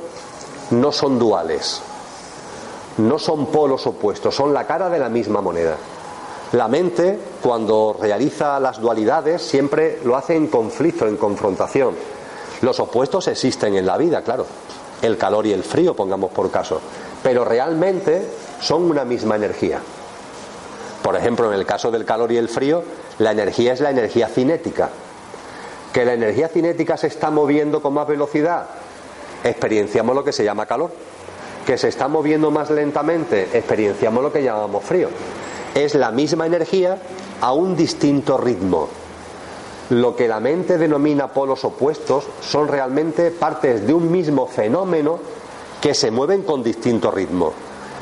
no 0.71 0.93
son 0.93 1.19
duales, 1.19 1.81
no 2.99 3.19
son 3.19 3.47
polos 3.47 3.87
opuestos, 3.87 4.35
son 4.35 4.55
la 4.55 4.67
cara 4.67 4.89
de 4.89 4.99
la 4.99 5.09
misma 5.09 5.41
moneda. 5.41 5.77
La 6.53 6.69
mente, 6.69 7.19
cuando 7.43 7.97
realiza 8.01 8.59
las 8.59 8.81
dualidades, 8.81 9.43
siempre 9.43 10.01
lo 10.05 10.17
hace 10.17 10.35
en 10.35 10.47
conflicto, 10.47 11.07
en 11.07 11.17
confrontación. 11.17 11.95
Los 12.63 12.81
opuestos 12.81 13.29
existen 13.29 13.75
en 13.77 13.85
la 13.85 13.99
vida, 13.99 14.23
claro, 14.23 14.47
el 15.03 15.17
calor 15.17 15.47
y 15.47 15.53
el 15.53 15.63
frío, 15.63 15.95
pongamos 15.95 16.31
por 16.31 16.51
caso, 16.51 16.81
pero 17.23 17.45
realmente 17.45 18.27
son 18.61 18.91
una 18.91 19.05
misma 19.05 19.37
energía. 19.37 19.81
Por 21.03 21.17
ejemplo, 21.17 21.53
en 21.53 21.59
el 21.59 21.67
caso 21.67 21.91
del 21.91 22.05
calor 22.05 22.33
y 22.33 22.37
el 22.37 22.49
frío, 22.49 22.83
la 23.19 23.33
energía 23.33 23.73
es 23.73 23.81
la 23.81 23.91
energía 23.91 24.29
cinética, 24.29 24.91
que 25.93 26.05
la 26.05 26.15
energía 26.15 26.49
cinética 26.49 26.97
se 26.97 27.07
está 27.07 27.31
moviendo 27.31 27.81
con 27.81 27.95
más 27.95 28.07
velocidad, 28.07 28.67
experienciamos 29.45 30.15
lo 30.15 30.25
que 30.25 30.33
se 30.33 30.45
llama 30.45 30.67
calor. 30.67 30.91
Que 31.67 31.77
se 31.77 31.89
está 31.89 32.09
moviendo 32.09 32.51
más 32.51 32.71
lentamente, 32.71 33.49
experienciamos 33.53 34.23
lo 34.23 34.33
que 34.33 34.43
llamamos 34.43 34.83
frío. 34.85 35.11
Es 35.75 35.95
la 35.95 36.11
misma 36.11 36.47
energía 36.47 36.97
a 37.43 37.53
un 37.53 37.77
distinto 37.77 38.39
ritmo. 38.39 38.89
Lo 39.91 40.15
que 40.15 40.29
la 40.29 40.41
mente 40.41 40.79
denomina 40.79 41.29
polos 41.29 41.65
opuestos 41.65 42.27
son 42.41 42.69
realmente 42.69 43.31
partes 43.31 43.87
de 43.87 43.95
un 43.95 44.11
mismo 44.11 44.47
fenómeno 44.47 45.19
que 45.81 45.95
se 45.95 46.11
mueven 46.11 46.43
con 46.43 46.63
distinto 46.63 47.11
ritmo. 47.11 47.53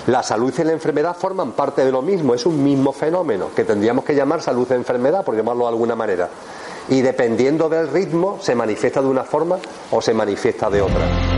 La 0.07 0.23
salud 0.23 0.55
y 0.57 0.65
la 0.65 0.73
enfermedad 0.73 1.17
forman 1.17 1.53
parte 1.53 1.85
de 1.85 1.93
lo 1.93 2.03
mismo, 2.03 2.35
es 2.35 2.47
un 2.47 2.63
mismo 2.63 2.93
fenómeno 2.93 3.49
que 3.55 3.65
tendríamos 3.65 4.05
que 4.05 4.15
llamar 4.15 4.41
salud 4.41 4.71
e 4.71 4.75
enfermedad, 4.75 5.25
por 5.25 5.37
llamarlo 5.37 5.65
de 5.65 5.71
alguna 5.71 5.97
manera 5.97 6.29
y 6.89 7.03
dependiendo 7.03 7.69
del 7.69 7.89
ritmo 7.89 8.39
se 8.41 8.55
manifiesta 8.55 9.01
de 9.01 9.09
una 9.09 9.25
forma 9.25 9.59
o 9.91 10.01
se 10.01 10.15
manifiesta 10.15 10.71
de 10.71 10.83
otra. 10.83 11.36